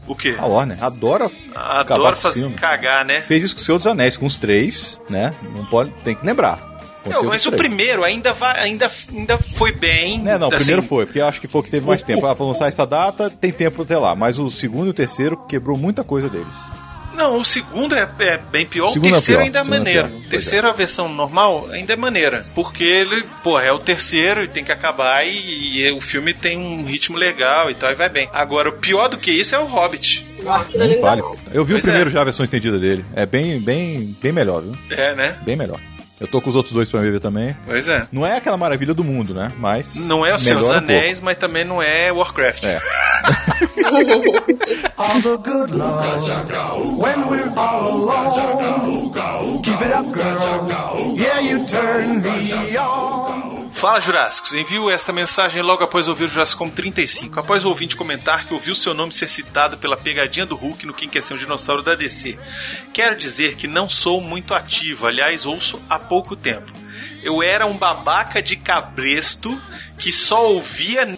O 0.07 0.15
quê? 0.15 0.35
A 0.37 0.45
Warner 0.45 0.77
adora 0.81 1.25
os 1.25 2.21
fazer 2.21 2.49
cagar, 2.51 3.03
né? 3.03 3.21
Fez 3.21 3.43
isso 3.43 3.55
com 3.55 3.61
o 3.61 3.63
Senhor 3.63 3.77
dos 3.77 3.87
Anéis, 3.87 4.15
com 4.15 4.25
os 4.25 4.39
três, 4.39 5.01
né? 5.09 5.33
Não 5.53 5.65
pode, 5.65 5.91
tem 6.03 6.15
que 6.15 6.25
lembrar. 6.25 6.66
Não, 7.09 7.23
mas 7.25 7.45
o 7.45 7.51
primeiro 7.51 8.03
ainda, 8.03 8.33
vai, 8.33 8.59
ainda, 8.59 8.89
ainda 9.13 9.37
foi 9.37 9.71
bem. 9.71 10.21
É, 10.27 10.37
não, 10.37 10.47
o 10.47 10.53
assim, 10.53 10.57
primeiro 10.65 10.83
foi, 10.83 11.05
porque 11.05 11.19
eu 11.19 11.27
acho 11.27 11.39
que 11.41 11.47
foi 11.47 11.61
o 11.61 11.63
que 11.63 11.71
teve 11.71 11.85
mais 11.85 12.01
o- 12.01 12.05
tempo. 12.05 12.23
o- 12.25 12.27
Ah, 12.27 12.33
vou 12.33 12.47
lançar 12.47 12.67
essa 12.67 12.85
data, 12.85 13.29
tem 13.29 13.51
tempo 13.51 13.81
até 13.83 13.97
lá. 13.97 14.15
Mas 14.15 14.37
o 14.39 14.49
segundo 14.49 14.87
e 14.87 14.89
o 14.89 14.93
terceiro 14.93 15.37
quebrou 15.47 15.77
muita 15.77 16.03
coisa 16.03 16.29
deles. 16.29 16.47
Não, 17.15 17.39
o 17.39 17.43
segundo 17.43 17.95
é, 17.95 18.07
é 18.19 18.37
bem 18.37 18.63
pior, 18.67 18.85
o 18.85 18.89
Segundo 18.91 19.07
é 19.09 19.11
terceiro 19.13 19.39
pior, 19.41 19.45
ainda 19.47 19.57
é 19.57 19.61
é 19.61 19.63
maneiro. 19.79 20.07
pior, 20.07 20.19
O 20.19 20.29
terceiro, 20.29 20.67
a 20.67 20.71
versão 20.71 21.09
normal, 21.09 21.67
ainda 21.71 21.93
é 21.93 21.95
maneira. 21.95 22.45
Porque 22.53 22.83
ele, 22.83 23.23
pô, 23.43 23.59
é 23.59 23.71
o 23.71 23.79
terceiro 23.79 24.43
e 24.43 24.47
tem 24.47 24.63
que 24.63 24.71
acabar 24.71 25.25
e, 25.25 25.79
e 25.79 25.91
o 25.93 25.99
filme 25.99 26.31
tem 26.31 26.55
um 26.59 26.85
ritmo 26.85 27.17
legal 27.17 27.71
e 27.71 27.73
tal, 27.73 27.91
e 27.91 27.95
vai 27.95 28.07
bem. 28.07 28.29
Agora, 28.31 28.69
o 28.69 28.73
pior 28.73 29.07
do 29.07 29.17
que 29.17 29.31
isso 29.31 29.55
é 29.55 29.59
o 29.59 29.65
Hobbit. 29.65 30.27
Não 30.43 31.15
não. 31.15 31.35
Eu 31.51 31.65
vi 31.65 31.73
Pois 31.73 31.83
o 31.83 31.87
primeiro 31.87 32.09
é. 32.11 32.13
já, 32.13 32.21
a 32.21 32.25
versão 32.25 32.43
estendida 32.43 32.77
dele. 32.77 33.03
É 33.15 33.25
bem, 33.25 33.59
bem, 33.59 34.15
bem 34.21 34.31
melhor, 34.31 34.61
viu? 34.61 34.77
É, 34.91 35.15
né? 35.15 35.37
Bem 35.41 35.55
melhor. 35.55 35.79
Eu 36.19 36.27
tô 36.27 36.41
com 36.41 36.49
os 36.49 36.55
outros 36.55 36.73
dois 36.73 36.89
pra 36.89 36.99
ver 37.01 37.19
também. 37.19 37.55
Pois 37.65 37.87
é. 37.87 38.07
Não 38.11 38.25
é 38.25 38.37
aquela 38.37 38.57
maravilha 38.57 38.91
do 38.93 39.03
mundo, 39.03 39.33
né? 39.35 39.51
Mas. 39.57 39.95
Não 39.95 40.25
é 40.25 40.33
o 40.33 40.39
Senhor 40.39 40.59
dos 40.59 40.69
melhora 40.69 40.83
um. 40.83 40.89
Anéis, 40.89 41.19
mas 41.19 41.37
também 41.37 41.63
não 41.63 41.79
é 41.81 42.11
Warcraft. 42.11 42.63
É. 42.63 42.81
All 44.97 45.21
the 45.21 45.37
good 45.37 45.71
love 45.75 46.97
when 46.97 47.27
we're 47.29 47.53
all 47.55 47.93
alone. 47.93 49.11
Keep 49.61 49.79
it 49.81 49.93
up, 49.93 50.11
girl. 50.11 51.15
Yeah, 51.17 51.39
you 51.39 51.65
turn 51.67 52.21
me 52.23 52.75
on. 52.77 53.66
Fala 53.77 54.01
Jurássicos, 54.01 54.55
envio 54.55 54.89
esta 54.89 55.13
mensagem 55.13 55.61
logo 55.61 55.83
após 55.83 56.07
ouvir 56.07 56.23
o 56.23 56.27
Jurassic 56.27 56.57
Como 56.57 56.71
35. 56.71 57.39
Após 57.39 57.63
o 57.63 57.69
ouvinte 57.69 57.95
comentar 57.95 58.47
que 58.47 58.53
ouviu 58.55 58.73
seu 58.73 58.91
nome 58.91 59.11
ser 59.11 59.27
citado 59.27 59.77
pela 59.77 59.95
pegadinha 59.95 60.47
do 60.47 60.55
Hulk 60.55 60.83
no 60.87 60.95
Quem 60.95 61.07
Quer 61.07 61.21
Ser 61.21 61.35
um 61.35 61.37
Dinossauro 61.37 61.83
da 61.83 61.93
DC. 61.93 62.39
Quero 62.91 63.15
dizer 63.15 63.55
que 63.55 63.67
não 63.67 63.87
sou 63.87 64.19
muito 64.19 64.55
ativo, 64.55 65.05
aliás, 65.05 65.45
ouço 65.45 65.79
há 65.87 65.99
pouco 65.99 66.35
tempo. 66.35 66.73
Eu 67.21 67.43
era 67.43 67.67
um 67.67 67.77
babaca 67.77 68.41
de 68.41 68.55
cabresto 68.55 69.61
que 69.99 70.11
só 70.11 70.47
ouvia. 70.47 71.15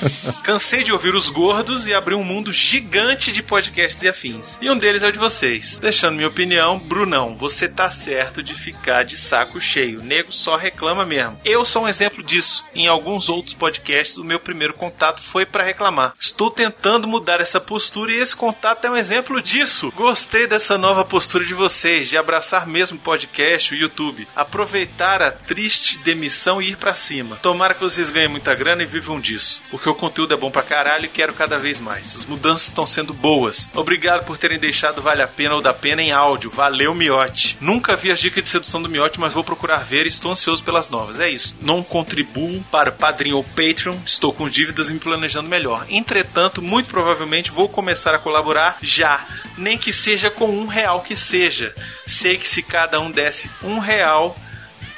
Cansei 0.42 0.82
de 0.82 0.92
ouvir 0.92 1.14
os 1.14 1.28
gordos 1.30 1.86
e 1.86 1.94
abri 1.94 2.14
um 2.14 2.24
mundo 2.24 2.52
gigante 2.52 3.32
de 3.32 3.42
podcasts 3.42 4.02
e 4.02 4.08
afins. 4.08 4.58
E 4.60 4.70
um 4.70 4.76
deles 4.76 5.02
é 5.02 5.08
o 5.08 5.12
de 5.12 5.18
vocês. 5.18 5.78
Deixando 5.78 6.16
minha 6.16 6.28
opinião, 6.28 6.78
Brunão, 6.78 7.36
você 7.36 7.68
tá 7.68 7.90
certo 7.90 8.42
de 8.42 8.54
ficar 8.54 9.04
de 9.04 9.16
saco 9.16 9.60
cheio. 9.60 10.02
Nego 10.02 10.32
só 10.32 10.56
reclama 10.56 11.04
mesmo. 11.04 11.40
Eu 11.44 11.64
sou 11.64 11.84
um 11.84 11.88
exemplo 11.88 12.22
disso. 12.22 12.64
Em 12.74 12.86
alguns 12.86 13.28
outros 13.28 13.54
podcasts, 13.54 14.16
o 14.16 14.24
meu 14.24 14.40
primeiro 14.40 14.74
contato 14.74 15.22
foi 15.22 15.46
para 15.46 15.64
reclamar. 15.64 16.14
Estou 16.18 16.50
tentando 16.50 17.08
mudar 17.08 17.40
essa 17.40 17.60
postura 17.60 18.12
e 18.12 18.18
esse 18.18 18.34
contato 18.34 18.84
é 18.86 18.90
um 18.90 18.96
exemplo 18.96 19.40
disso. 19.40 19.92
Gostei 19.96 20.46
dessa 20.46 20.76
nova 20.78 21.04
postura 21.04 21.44
de 21.44 21.54
vocês, 21.54 22.08
de 22.08 22.16
abraçar 22.16 22.66
mesmo 22.66 22.98
o 22.98 23.00
podcast, 23.00 23.72
o 23.72 23.76
YouTube. 23.76 24.26
Aproveitar 24.34 25.22
a 25.22 25.30
triste 25.30 25.98
demissão 25.98 26.60
e 26.60 26.70
ir 26.70 26.76
para 26.76 26.94
cima. 26.94 27.36
Tomara 27.36 27.74
que 27.74 27.80
vocês 27.80 28.10
ganhem 28.10 28.28
muita 28.28 28.54
grana 28.54 28.82
e 28.82 28.86
vivam 28.86 29.20
disso. 29.20 29.62
Porque 29.70 29.81
o 29.88 29.94
conteúdo 29.94 30.34
é 30.34 30.36
bom 30.36 30.50
pra 30.50 30.62
caralho 30.62 31.06
e 31.06 31.08
quero 31.08 31.32
cada 31.32 31.58
vez 31.58 31.80
mais. 31.80 32.16
As 32.16 32.24
mudanças 32.24 32.68
estão 32.68 32.86
sendo 32.86 33.12
boas. 33.12 33.68
Obrigado 33.74 34.24
por 34.24 34.38
terem 34.38 34.58
deixado 34.58 35.02
Vale 35.02 35.22
a 35.22 35.28
Pena 35.28 35.54
ou 35.54 35.62
da 35.62 35.72
Pena 35.72 36.02
em 36.02 36.12
áudio. 36.12 36.50
Valeu, 36.50 36.94
Miote. 36.94 37.56
Nunca 37.60 37.96
vi 37.96 38.10
as 38.10 38.20
dicas 38.20 38.42
de 38.42 38.48
sedução 38.48 38.82
do 38.82 38.88
Miote, 38.88 39.20
mas 39.20 39.34
vou 39.34 39.44
procurar 39.44 39.78
ver 39.78 40.06
e 40.06 40.08
estou 40.08 40.32
ansioso 40.32 40.62
pelas 40.62 40.88
novas. 40.88 41.18
É 41.20 41.28
isso. 41.28 41.56
Não 41.60 41.82
contribuo 41.82 42.62
para 42.70 42.90
o 42.90 42.92
Padrinho 42.92 43.36
ou 43.36 43.44
Patreon. 43.44 43.96
Estou 44.06 44.32
com 44.32 44.48
dívidas 44.48 44.90
e 44.90 44.92
me 44.92 45.00
planejando 45.00 45.48
melhor. 45.48 45.86
Entretanto, 45.88 46.62
muito 46.62 46.88
provavelmente 46.88 47.50
vou 47.50 47.68
começar 47.68 48.14
a 48.14 48.18
colaborar 48.18 48.78
já. 48.82 49.26
Nem 49.56 49.78
que 49.78 49.92
seja 49.92 50.30
com 50.30 50.48
um 50.48 50.66
real 50.66 51.02
que 51.02 51.16
seja. 51.16 51.74
Sei 52.06 52.36
que 52.36 52.48
se 52.48 52.62
cada 52.62 53.00
um 53.00 53.10
desse 53.10 53.50
um 53.62 53.78
real, 53.78 54.36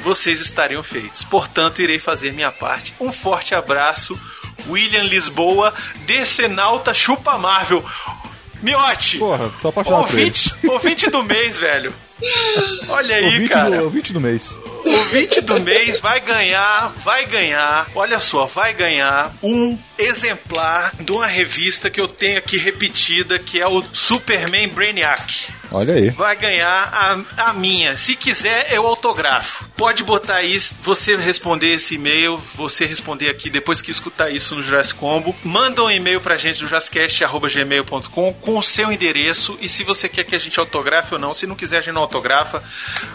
vocês 0.01 0.41
estariam 0.41 0.83
feitos. 0.83 1.25
Portanto, 1.25 1.81
irei 1.81 1.99
fazer 1.99 2.33
minha 2.33 2.53
parte. 2.53 2.95
Um 3.01 3.11
forte 3.11 3.55
abraço. 3.55 4.19
William 4.69 5.05
Lisboa, 5.05 5.73
Decenalta 6.07 6.93
Chupa 6.95 7.37
Marvel. 7.39 7.85
Miote! 8.63 9.19
Porra, 9.19 9.51
tô 9.61 9.69
apaixonado 9.69 10.07
por 10.07 10.15
ele. 10.19 10.23
Ouvinte, 10.23 10.55
ouvinte 10.67 11.11
do 11.11 11.23
mês, 11.23 11.59
velho. 11.59 11.93
Olha 12.89 13.17
aí, 13.17 13.25
Ouvinte 13.25 13.49
cara. 13.49 13.77
do, 13.79 13.85
ouvinte 13.85 14.13
do 14.13 14.21
mês. 14.21 14.59
Ouvinte 14.85 15.41
do 15.41 15.59
mês 15.61 15.99
vai 15.99 16.21
ganhar, 16.21 16.93
vai 17.03 17.25
ganhar, 17.27 17.89
olha 17.95 18.21
só, 18.21 18.47
vai 18.47 18.75
ganhar 18.75 19.35
um 19.43 19.79
exemplar 19.99 20.95
de 21.01 21.11
uma 21.11 21.27
revista 21.27 21.89
que 21.89 22.01
eu 22.01 22.07
tenho 22.07 22.39
aqui 22.39 22.59
repetida, 22.59 23.39
que 23.39 23.61
é 23.61 23.67
o 23.67 23.83
Superman 23.93 24.69
Brainiac. 24.69 25.53
Olha 25.73 25.95
aí. 25.95 26.11
Vai 26.11 26.37
ganhar 26.37 27.25
a, 27.37 27.49
a 27.49 27.53
minha. 27.53 27.97
Se 27.97 28.15
quiser, 28.15 28.73
eu 28.73 28.87
autografo. 28.87 29.65
Pode 29.77 30.05
botar 30.05 30.43
isso, 30.43 30.79
você 30.83 31.17
responder 31.17 31.75
esse 31.75 31.97
e-mail, 31.97 32.41
você 32.55 32.87
responder 32.87 33.29
aqui 33.29 33.51
depois 33.51 33.83
que 33.83 33.91
escutar 33.91 34.31
isso 34.31 34.55
no 34.55 34.63
Jurassic 34.63 34.99
Combo. 34.99 35.35
Manda 35.43 35.83
um 35.83 35.91
e-mail 35.91 36.21
pra 36.21 36.37
gente 36.37 36.63
no 36.63 36.69
jurassicast.gmail.com 36.69 38.33
com 38.35 38.59
o 38.59 38.63
seu 38.63 38.93
endereço 38.93 39.59
e 39.61 39.69
se 39.69 39.83
você 39.83 40.09
quer 40.09 40.25
que 40.25 40.37
a 40.37 40.39
gente 40.39 40.61
autografe 40.61 41.15
ou 41.15 41.21
não. 41.21 41.35
Se 41.35 41.47
não 41.47 41.57
quiser, 41.57 41.79
a 41.79 41.81
gente 41.81 41.95
não 41.95 42.03
autografa. 42.03 42.63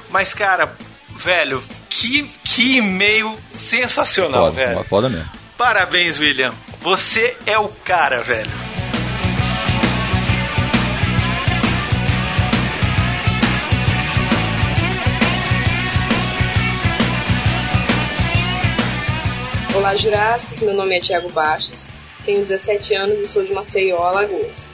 Mas, 0.10 0.34
cara, 0.34 0.76
velho, 1.24 1.62
que, 1.90 2.24
que 2.44 2.78
e-mail 2.78 3.38
sensacional, 3.54 4.46
Foda, 4.46 4.66
velho. 4.66 4.84
foda 4.86 5.10
mesmo. 5.10 5.30
Parabéns, 5.58 6.18
William. 6.18 6.54
Você 6.82 7.36
é 7.46 7.58
o 7.60 7.68
cara, 7.68 8.22
velho. 8.24 8.50
Olá, 19.76 19.96
Jurássicos. 19.96 20.62
Meu 20.62 20.74
nome 20.74 20.98
é 20.98 21.00
Thiago 21.00 21.30
Baixos. 21.30 21.88
Tenho 22.26 22.42
17 22.42 22.94
anos 22.96 23.20
e 23.20 23.28
sou 23.28 23.44
de 23.44 23.54
Maceió, 23.54 23.98
Alagoas. 24.04 24.70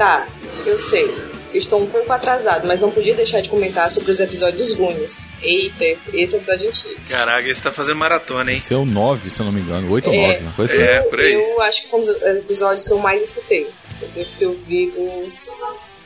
Tá, 0.00 0.26
eu 0.64 0.78
sei. 0.78 1.04
Eu 1.52 1.58
estou 1.58 1.78
um 1.78 1.86
pouco 1.86 2.10
atrasado, 2.10 2.66
mas 2.66 2.80
não 2.80 2.90
podia 2.90 3.14
deixar 3.14 3.42
de 3.42 3.50
comentar 3.50 3.90
sobre 3.90 4.10
os 4.10 4.18
episódios 4.18 4.72
Goonies. 4.72 5.28
Eita, 5.42 5.84
esse 6.14 6.36
episódio 6.36 6.64
é 6.64 6.70
antigo. 6.70 7.00
Caraca, 7.06 7.46
esse 7.46 7.60
tá 7.60 7.70
fazendo 7.70 7.96
maratona, 7.96 8.50
hein? 8.50 8.56
Esse 8.56 8.72
é 8.72 8.76
o 8.78 8.86
9, 8.86 9.28
se 9.28 9.40
eu 9.40 9.44
não 9.44 9.52
me 9.52 9.60
engano. 9.60 9.92
8 9.92 10.08
ou 10.08 10.14
É, 10.14 10.26
9, 10.28 10.38
uma 10.40 10.52
coisa 10.52 10.72
assim. 10.72 10.82
É, 10.82 11.02
por 11.02 11.20
aí. 11.20 11.34
Eu 11.34 11.60
acho 11.60 11.82
que 11.82 11.90
foi 11.90 12.00
um 12.00 12.02
dos 12.02 12.38
episódios 12.38 12.84
que 12.84 12.92
eu 12.94 12.98
mais 12.98 13.20
escutei. 13.22 13.68
Eu 14.00 14.08
devo 14.08 14.30
ter 14.38 14.46
ouvido, 14.46 15.32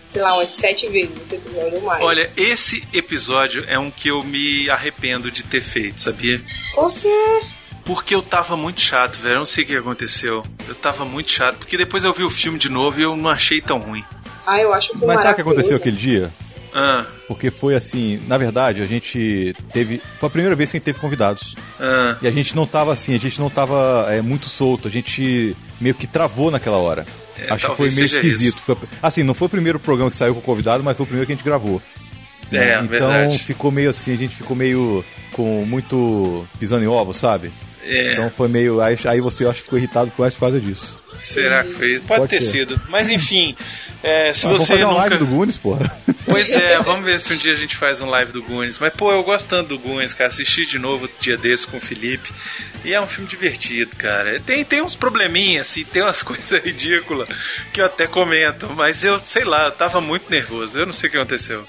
sei 0.02 0.22
lá, 0.22 0.34
umas 0.34 0.50
sete 0.50 0.88
vezes 0.88 1.12
esse 1.20 1.36
episódio 1.36 1.76
ou 1.76 1.82
mais. 1.82 2.02
Olha, 2.02 2.28
esse 2.36 2.82
episódio 2.92 3.64
é 3.68 3.78
um 3.78 3.92
que 3.92 4.08
eu 4.08 4.24
me 4.24 4.68
arrependo 4.70 5.30
de 5.30 5.44
ter 5.44 5.60
feito, 5.60 6.00
sabia? 6.00 6.40
Por 6.74 6.92
quê? 6.92 7.42
Porque 7.84 8.14
eu 8.14 8.22
tava 8.22 8.56
muito 8.56 8.80
chato, 8.80 9.18
velho. 9.18 9.34
Eu 9.34 9.38
não 9.40 9.46
sei 9.46 9.64
o 9.64 9.66
que 9.66 9.76
aconteceu. 9.76 10.44
Eu 10.66 10.74
tava 10.74 11.04
muito 11.04 11.30
chato. 11.30 11.56
Porque 11.56 11.76
depois 11.76 12.02
eu 12.04 12.12
vi 12.12 12.22
o 12.22 12.30
filme 12.30 12.58
de 12.58 12.68
novo 12.70 12.98
e 12.98 13.02
eu 13.02 13.14
não 13.14 13.28
achei 13.28 13.60
tão 13.60 13.78
ruim. 13.78 14.02
Ah, 14.46 14.60
eu 14.60 14.72
acho 14.72 14.90
que 14.92 15.04
Mas 15.04 15.20
sabe 15.20 15.32
o 15.32 15.34
que 15.36 15.40
aconteceu 15.42 15.76
aquele 15.76 15.96
dia? 15.96 16.30
Ah, 16.74 17.04
Porque 17.28 17.50
foi 17.52 17.76
assim, 17.76 18.20
na 18.26 18.36
verdade, 18.36 18.82
a 18.82 18.84
gente 18.84 19.54
teve. 19.72 20.00
Foi 20.18 20.26
a 20.26 20.30
primeira 20.30 20.56
vez 20.56 20.70
que 20.70 20.76
a 20.76 20.78
gente 20.78 20.84
teve 20.84 20.98
convidados. 20.98 21.54
ah. 21.78 22.16
E 22.20 22.26
a 22.26 22.30
gente 22.30 22.56
não 22.56 22.66
tava 22.66 22.92
assim, 22.92 23.14
a 23.14 23.18
gente 23.18 23.38
não 23.40 23.48
tava 23.48 24.06
é, 24.08 24.20
muito 24.20 24.46
solto, 24.46 24.88
a 24.88 24.90
gente 24.90 25.56
meio 25.80 25.94
que 25.94 26.06
travou 26.06 26.50
naquela 26.50 26.78
hora. 26.78 27.06
É, 27.38 27.52
Acho 27.52 27.70
que 27.70 27.76
foi 27.76 27.90
meio 27.90 28.06
esquisito. 28.06 28.60
Foi- 28.60 28.76
assim, 29.02 29.22
não 29.22 29.34
foi 29.34 29.46
o 29.46 29.50
primeiro 29.50 29.78
programa 29.78 30.10
que 30.10 30.16
saiu 30.16 30.34
com 30.34 30.40
o 30.40 30.42
convidado, 30.42 30.82
mas 30.82 30.96
foi 30.96 31.04
o 31.04 31.06
primeiro 31.06 31.26
que 31.26 31.32
a 31.32 31.36
gente 31.36 31.44
gravou. 31.44 31.80
É, 32.52 32.74
então 32.74 32.86
verdade. 32.88 33.38
ficou 33.38 33.70
meio 33.70 33.90
assim, 33.90 34.12
a 34.12 34.16
gente 34.16 34.36
ficou 34.36 34.56
meio 34.56 35.04
com 35.32 35.64
muito 35.66 36.46
pisando 36.58 36.84
em 36.84 36.88
ovo, 36.88 37.12
sabe? 37.14 37.52
É. 37.86 38.12
Então 38.14 38.30
foi 38.30 38.48
meio. 38.48 38.80
Aí, 38.80 38.98
aí 39.04 39.20
você 39.20 39.44
eu 39.44 39.50
acho 39.50 39.58
que 39.60 39.64
ficou 39.64 39.78
irritado 39.78 40.10
mais 40.18 40.34
por 40.34 40.40
causa 40.40 40.60
disso. 40.60 40.98
Será 41.20 41.62
que 41.64 41.72
foi 41.72 41.92
isso? 41.92 42.02
Pode, 42.04 42.20
Pode 42.22 42.30
ter 42.30 42.42
ser. 42.42 42.50
sido. 42.50 42.80
Mas 42.88 43.08
enfim, 43.08 43.56
é, 44.02 44.32
se 44.32 44.46
Ah, 44.46 44.48
vamos 44.50 44.62
você 44.66 44.72
fazer 44.74 44.84
uma 44.84 44.92
nunca. 44.94 45.08
live 45.08 45.18
do 45.18 45.26
Goonies, 45.26 45.56
porra. 45.58 45.98
Pois 46.26 46.50
é, 46.50 46.80
vamos 46.82 47.04
ver 47.04 47.20
se 47.20 47.32
um 47.32 47.36
dia 47.36 47.52
a 47.52 47.56
gente 47.56 47.76
faz 47.76 48.00
um 48.00 48.06
live 48.06 48.32
do 48.32 48.42
Goonies. 48.42 48.78
Mas, 48.78 48.92
pô, 48.94 49.12
eu 49.12 49.22
gosto 49.22 49.48
tanto 49.48 49.68
do 49.68 49.78
Goonies, 49.78 50.12
cara. 50.12 50.28
Assisti 50.28 50.66
de 50.66 50.78
novo 50.78 51.02
outro 51.02 51.16
dia 51.20 51.36
desse 51.36 51.66
com 51.66 51.76
o 51.76 51.80
Felipe. 51.80 52.30
E 52.84 52.92
é 52.92 53.00
um 53.00 53.06
filme 53.06 53.28
divertido, 53.28 53.94
cara. 53.96 54.38
Tem, 54.40 54.64
tem 54.64 54.82
uns 54.82 54.94
probleminhas, 54.94 55.68
assim, 55.68 55.84
tem 55.84 56.02
umas 56.02 56.20
coisas 56.24 56.62
ridículas 56.62 57.28
que 57.72 57.80
eu 57.80 57.84
até 57.86 58.06
comento. 58.06 58.68
Mas 58.76 59.04
eu, 59.04 59.18
sei 59.20 59.44
lá, 59.44 59.66
eu 59.66 59.72
tava 59.72 60.00
muito 60.00 60.28
nervoso. 60.30 60.78
Eu 60.78 60.86
não 60.86 60.92
sei 60.92 61.08
o 61.08 61.12
que 61.12 61.16
aconteceu. 61.16 61.64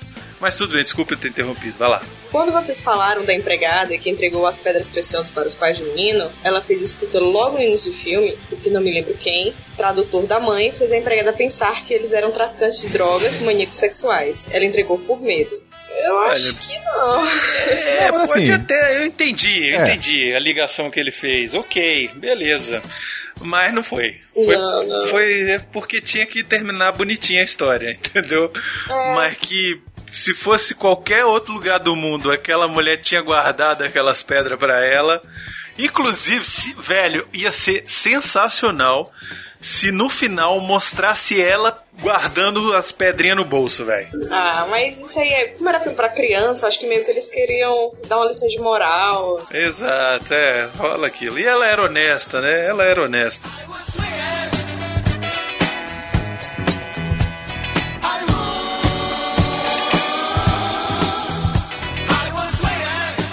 Mas 0.46 0.58
tudo 0.60 0.74
bem, 0.76 0.84
desculpa 0.84 1.14
eu 1.14 1.18
ter 1.18 1.30
interrompido. 1.30 1.76
Vai 1.80 1.90
lá. 1.90 2.04
Quando 2.32 2.52
vocês 2.52 2.80
falaram 2.84 3.26
da 3.26 3.34
empregada 3.34 3.98
que 3.98 4.12
entregou 4.12 4.46
as 4.46 4.60
pedras 4.60 4.88
preciosas 4.88 5.28
para 5.28 5.48
os 5.48 5.56
pais 5.56 5.80
do 5.80 5.86
menino, 5.86 6.30
ela 6.44 6.62
fez 6.62 6.84
isso 6.84 6.96
porque 7.00 7.18
logo 7.18 7.58
no 7.58 7.64
início 7.64 7.92
do 7.92 7.98
filme, 7.98 8.38
o 8.52 8.56
que 8.58 8.70
não 8.70 8.80
me 8.80 8.92
lembro 8.94 9.16
quem, 9.16 9.56
tradutor 9.76 10.28
da 10.28 10.40
mãe, 10.40 10.72
fez 10.72 10.92
a 10.92 10.98
empregada 10.98 11.34
pensar 11.34 11.84
que 11.84 11.92
eles 11.96 12.14
eram 12.14 12.32
traficantes 12.32 12.80
de 12.80 12.90
drogas 12.90 13.40
e 13.40 13.44
maníacos 13.44 13.78
sexuais. 13.78 14.48
Ela 14.52 14.66
entregou 14.66 15.00
por 15.00 15.20
medo. 15.20 15.60
Eu 15.98 16.20
acho 16.20 16.56
que 16.60 16.78
não. 16.80 17.28
É, 17.28 18.12
Não, 18.12 18.22
assim- 18.22 18.52
até. 18.52 18.98
Eu 18.98 19.06
entendi, 19.08 19.70
eu 19.74 19.80
É. 19.80 19.84
entendi 19.84 20.32
a 20.36 20.40
ligação 20.40 20.92
que 20.92 21.00
ele 21.00 21.10
fez. 21.10 21.56
Ok, 21.56 22.12
beleza. 22.16 22.84
Mas 23.42 23.74
não 23.74 23.82
foi. 23.84 24.20
Foi, 24.34 24.56
Não, 24.56 24.84
não. 24.86 25.08
foi 25.08 25.60
porque 25.74 26.00
tinha 26.02 26.26
que 26.28 26.44
terminar 26.44 26.92
bonitinha 26.92 27.42
a 27.42 27.46
história, 27.46 27.90
entendeu? 28.14 28.52
Mas 29.16 29.36
que 29.38 29.82
se 30.16 30.34
fosse 30.34 30.74
qualquer 30.74 31.26
outro 31.26 31.54
lugar 31.54 31.80
do 31.80 31.96
mundo, 31.96 32.32
aquela 32.32 32.68
mulher 32.68 32.98
tinha 32.98 33.22
guardado 33.22 33.84
aquelas 33.84 34.24
pedras 34.24 34.58
pra 34.58 34.84
ela. 34.84 35.22
Inclusive, 35.78 36.44
se- 36.46 36.74
velho, 36.80 37.28
ia 37.34 37.52
ser 37.52 37.84
sensacional 37.86 39.12
se 39.60 39.92
no 39.92 40.10
final 40.10 40.60
mostrasse 40.60 41.42
ela 41.42 41.84
guardando 42.00 42.74
as 42.74 42.92
pedrinhas 42.92 43.38
no 43.38 43.44
bolso, 43.46 43.84
velho. 43.84 44.08
Ah, 44.32 44.68
mas 44.70 45.00
isso 45.02 45.18
aí 45.20 45.30
é. 45.30 45.48
Como 45.50 45.68
era 45.68 45.80
filme 45.80 45.96
pra 45.96 46.10
criança, 46.10 46.64
eu 46.64 46.68
acho 46.68 46.80
que 46.80 46.86
meio 46.88 47.04
que 47.04 47.10
eles 47.12 47.28
queriam 47.30 47.92
dar 48.08 48.18
uma 48.18 48.28
lição 48.28 48.48
de 48.48 48.60
moral. 48.60 49.46
Exato, 49.52 50.34
é, 50.34 50.70
rola 50.78 51.08
aquilo. 51.08 51.40
E 51.40 51.46
ela 51.46 51.66
era 51.66 51.84
honesta, 51.84 52.40
né? 52.42 52.68
Ela 52.68 52.84
era 52.84 53.04
honesta. 53.04 53.50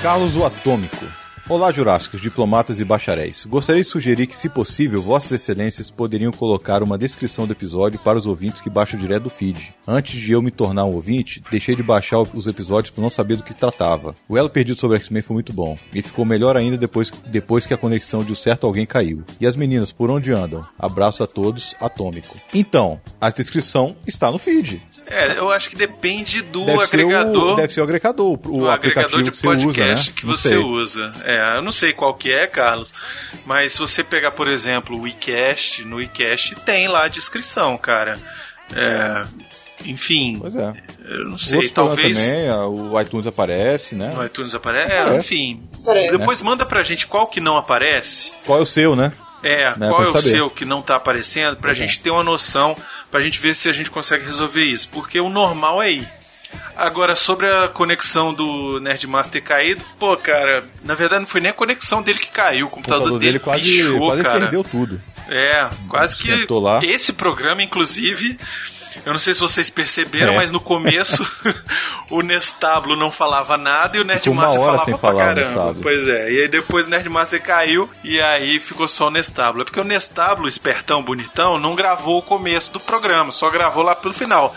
Carlos 0.02 0.34
o 0.34 0.44
Atômico. 0.44 1.21
Olá, 1.48 1.72
Jurássicos, 1.72 2.20
diplomatas 2.20 2.78
e 2.78 2.84
bacharéis. 2.84 3.44
Gostaria 3.44 3.82
de 3.82 3.88
sugerir 3.88 4.28
que, 4.28 4.36
se 4.36 4.48
possível, 4.48 5.02
Vossas 5.02 5.32
Excelências 5.32 5.90
poderiam 5.90 6.30
colocar 6.32 6.84
uma 6.84 6.96
descrição 6.96 7.46
do 7.48 7.52
episódio 7.52 7.98
para 7.98 8.16
os 8.16 8.26
ouvintes 8.26 8.60
que 8.62 8.70
baixam 8.70 8.98
direto 8.98 9.24
do 9.24 9.30
feed. 9.30 9.74
Antes 9.86 10.20
de 10.20 10.30
eu 10.32 10.40
me 10.40 10.52
tornar 10.52 10.84
um 10.84 10.94
ouvinte, 10.94 11.42
deixei 11.50 11.74
de 11.74 11.82
baixar 11.82 12.20
os 12.20 12.46
episódios 12.46 12.90
por 12.90 13.02
não 13.02 13.10
saber 13.10 13.36
do 13.36 13.42
que 13.42 13.52
se 13.52 13.58
tratava. 13.58 14.14
O 14.28 14.38
Elo 14.38 14.48
Perdido 14.48 14.78
sobre 14.78 14.96
X-Men 14.98 15.20
foi 15.20 15.34
muito 15.34 15.52
bom. 15.52 15.76
E 15.92 16.00
ficou 16.00 16.24
melhor 16.24 16.56
ainda 16.56 16.78
depois, 16.78 17.10
depois 17.26 17.66
que 17.66 17.74
a 17.74 17.76
conexão 17.76 18.22
de 18.22 18.30
um 18.32 18.36
certo 18.36 18.64
alguém 18.64 18.86
caiu. 18.86 19.24
E 19.40 19.46
as 19.46 19.56
meninas, 19.56 19.90
por 19.92 20.10
onde 20.10 20.32
andam? 20.32 20.64
Abraço 20.78 21.24
a 21.24 21.26
todos, 21.26 21.74
Atômico. 21.80 22.40
Então, 22.54 23.00
a 23.20 23.28
descrição 23.30 23.96
está 24.06 24.30
no 24.30 24.38
feed. 24.38 24.80
É, 25.06 25.36
eu 25.38 25.50
acho 25.50 25.68
que 25.68 25.76
depende 25.76 26.40
do 26.40 26.64
Deve 26.64 26.86
ser 26.86 26.98
o- 26.98 27.08
agregador. 27.08 27.56
deve 27.56 27.72
ser 27.74 27.80
o 27.80 27.84
agregador, 27.84 28.38
o, 28.46 28.68
agregador 28.68 28.70
aplicativo 28.72 29.22
de 29.24 29.30
que 29.32 29.36
você 29.38 29.48
usa, 29.48 29.66
né? 29.66 29.72
podcast 29.72 30.12
que 30.12 30.24
você 30.24 30.56
usa. 30.56 31.12
É, 31.24 31.31
eu 31.56 31.62
não 31.62 31.72
sei 31.72 31.92
qual 31.92 32.14
que 32.14 32.30
é, 32.32 32.46
Carlos, 32.46 32.92
mas 33.44 33.72
se 33.72 33.78
você 33.78 34.02
pegar, 34.04 34.32
por 34.32 34.48
exemplo, 34.48 34.98
o 35.00 35.06
iCast, 35.08 35.84
no 35.84 36.00
iCast 36.00 36.54
tem 36.56 36.88
lá 36.88 37.04
a 37.04 37.08
descrição, 37.08 37.76
cara. 37.78 38.18
É, 38.74 39.22
enfim, 39.84 40.38
Pois 40.40 40.54
é. 40.54 40.72
eu 41.04 41.24
não 41.28 41.36
sei, 41.38 41.68
talvez 41.68 42.16
também, 42.16 42.48
a- 42.48 42.66
o 42.66 43.00
iTunes 43.00 43.26
aparece, 43.26 43.94
né? 43.94 44.12
no 44.14 44.24
iTunes 44.24 44.54
aparece, 44.54 44.92
é, 44.92 44.98
Aparece. 45.00 45.34
enfim. 45.34 45.62
Parece. 45.84 46.16
Depois 46.16 46.40
manda 46.40 46.64
pra 46.64 46.82
gente 46.82 47.06
qual 47.06 47.26
que 47.26 47.40
não 47.40 47.56
aparece. 47.56 48.32
Qual 48.46 48.58
é 48.58 48.62
o 48.62 48.66
seu, 48.66 48.94
né? 48.94 49.12
É, 49.42 49.76
Né, 49.76 49.88
qual 49.88 49.96
pra 49.96 50.04
é 50.04 50.08
o 50.08 50.12
saber. 50.12 50.22
seu 50.30 50.48
que 50.50 50.64
não 50.64 50.80
tá 50.80 50.94
aparecendo, 50.94 51.56
pra 51.56 51.72
é. 51.72 51.74
gente 51.74 51.98
ter 51.98 52.10
uma 52.10 52.22
noção, 52.22 52.76
pra 53.10 53.20
gente 53.20 53.40
ver 53.40 53.56
se 53.56 53.68
a 53.68 53.72
gente 53.72 53.90
consegue 53.90 54.24
resolver 54.24 54.62
isso. 54.62 54.88
Porque 54.90 55.18
o 55.20 55.28
normal 55.28 55.82
é 55.82 55.90
ir. 55.90 56.08
Agora, 56.76 57.14
sobre 57.14 57.46
a 57.50 57.68
conexão 57.68 58.32
do 58.32 58.80
Nerdmaster 58.80 59.32
ter 59.32 59.40
caído, 59.46 59.84
pô, 59.98 60.16
cara, 60.16 60.64
na 60.82 60.94
verdade 60.94 61.20
não 61.20 61.26
foi 61.28 61.40
nem 61.40 61.50
a 61.50 61.54
conexão 61.54 62.02
dele 62.02 62.18
que 62.18 62.30
caiu, 62.30 62.66
o 62.66 62.68
O 62.68 62.70
computador, 62.70 62.98
computador 63.10 63.18
dele, 63.20 63.32
dele 63.32 63.44
quase, 63.44 63.62
pichou, 63.62 63.98
quase 64.08 64.22
cara. 64.22 64.40
perdeu 64.40 64.64
tudo. 64.64 65.00
É, 65.28 65.68
quase 65.88 66.16
que 66.16 66.46
lá. 66.50 66.80
esse 66.82 67.12
programa, 67.12 67.62
inclusive, 67.62 68.38
eu 69.06 69.12
não 69.12 69.20
sei 69.20 69.32
se 69.34 69.40
vocês 69.40 69.70
perceberam, 69.70 70.32
É. 70.34 70.36
mas 70.36 70.50
no 70.50 70.60
começo 70.60 71.24
o 72.10 72.20
Nestablo 72.22 72.96
não 72.96 73.10
falava 73.10 73.56
nada 73.56 73.96
e 73.96 74.00
o 74.00 74.04
Nerdmaster 74.04 74.60
falava 74.60 74.84
pra 74.84 74.98
falar 74.98 75.24
caramba. 75.34 75.76
Pois 75.80 76.08
é, 76.08 76.32
e 76.32 76.42
aí 76.42 76.48
depois 76.48 76.86
o 76.86 76.90
Nerdmaster 76.90 77.40
caiu 77.40 77.88
e 78.02 78.20
aí 78.20 78.58
ficou 78.58 78.88
só 78.88 79.06
o 79.08 79.10
Nestablo. 79.10 79.62
É 79.62 79.64
porque 79.64 79.80
o 79.80 79.84
Nestablo, 79.84 80.48
espertão, 80.48 81.02
bonitão, 81.02 81.58
não 81.58 81.74
gravou 81.74 82.18
o 82.18 82.22
começo 82.22 82.72
do 82.72 82.80
programa, 82.80 83.30
só 83.32 83.48
gravou 83.50 83.82
lá 83.82 83.94
pelo 83.94 84.12
final. 84.12 84.54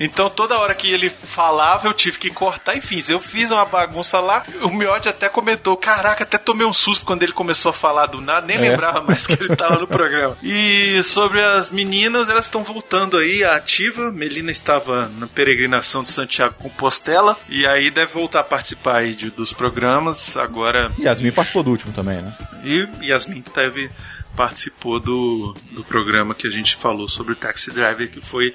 Então 0.00 0.28
toda 0.30 0.58
hora 0.58 0.74
que 0.74 0.90
ele 0.90 1.08
falava 1.08 1.86
eu 1.88 1.92
tive 1.94 2.18
que 2.18 2.30
cortar 2.30 2.74
e 2.76 2.80
fiz. 2.80 3.08
Eu 3.08 3.20
fiz 3.20 3.50
uma 3.50 3.64
bagunça 3.64 4.18
lá. 4.20 4.44
O 4.62 4.68
Miotti 4.70 5.08
até 5.08 5.28
comentou: 5.28 5.76
Caraca, 5.76 6.24
até 6.24 6.38
tomei 6.38 6.66
um 6.66 6.72
susto 6.72 7.04
quando 7.04 7.22
ele 7.22 7.32
começou 7.32 7.70
a 7.70 7.72
falar 7.72 8.06
do 8.06 8.20
nada, 8.20 8.46
nem 8.46 8.56
É. 8.56 8.60
lembrava 8.60 9.00
mais 9.02 9.26
que 9.26 9.32
ele 9.34 9.54
tava 9.56 9.78
no 9.78 9.86
programa. 9.88 10.36
E 10.42 11.02
sobre 11.04 11.42
as 11.42 11.70
meninas, 11.70 12.28
elas 12.28 12.46
estão 12.46 12.62
voltando 12.64 13.16
aí 13.18 13.42
à 13.44 13.56
ativa. 13.56 14.10
Melina 14.10 14.50
estava 14.50 15.08
na 15.08 15.26
peregrinação 15.26 16.02
de 16.02 16.08
Santiago 16.10 16.54
Compostela 16.58 17.36
e 17.48 17.66
aí 17.66 17.90
deve 17.90 18.12
voltar 18.12 18.40
a 18.40 18.44
participar 18.44 18.96
aí 18.98 19.14
de- 19.14 19.30
dos 19.30 19.52
programas. 19.52 20.36
Agora. 20.36 20.92
Yasmin 20.98 21.32
participou 21.32 21.62
do 21.62 21.70
último 21.70 21.92
também, 21.92 22.20
né? 22.22 22.36
E 22.62 22.88
Yasmin 23.08 23.42
teve, 23.42 23.90
participou 24.36 25.00
do, 25.00 25.54
do 25.70 25.84
programa 25.84 26.34
que 26.34 26.46
a 26.46 26.50
gente 26.50 26.76
falou 26.76 27.08
sobre 27.08 27.32
o 27.32 27.36
Taxi 27.36 27.70
Driver, 27.70 28.10
que 28.10 28.20
foi 28.20 28.54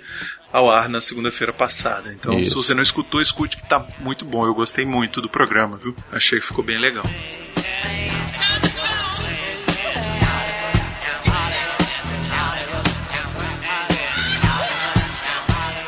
ao 0.52 0.70
ar 0.70 0.90
na 0.90 1.02
segunda-feira 1.02 1.54
passada. 1.54 2.12
Então, 2.12 2.40
Isso. 2.40 2.52
se 2.52 2.56
você 2.56 2.74
não 2.74 2.84
escutou, 2.84 3.22
escute 3.22 3.58
que 3.58 3.68
tá 3.68 3.86
muito 4.00 4.26
bom. 4.26 4.46
Eu 4.46 4.54
gostei 4.54 4.86
muito 4.86 5.22
do 5.22 5.30
programa, 5.30 5.78
viu? 5.78 5.96
Achei 6.12 6.40
que 6.40 6.46
ficou 6.46 6.64
bem 6.64 6.78
legal. 6.78 7.06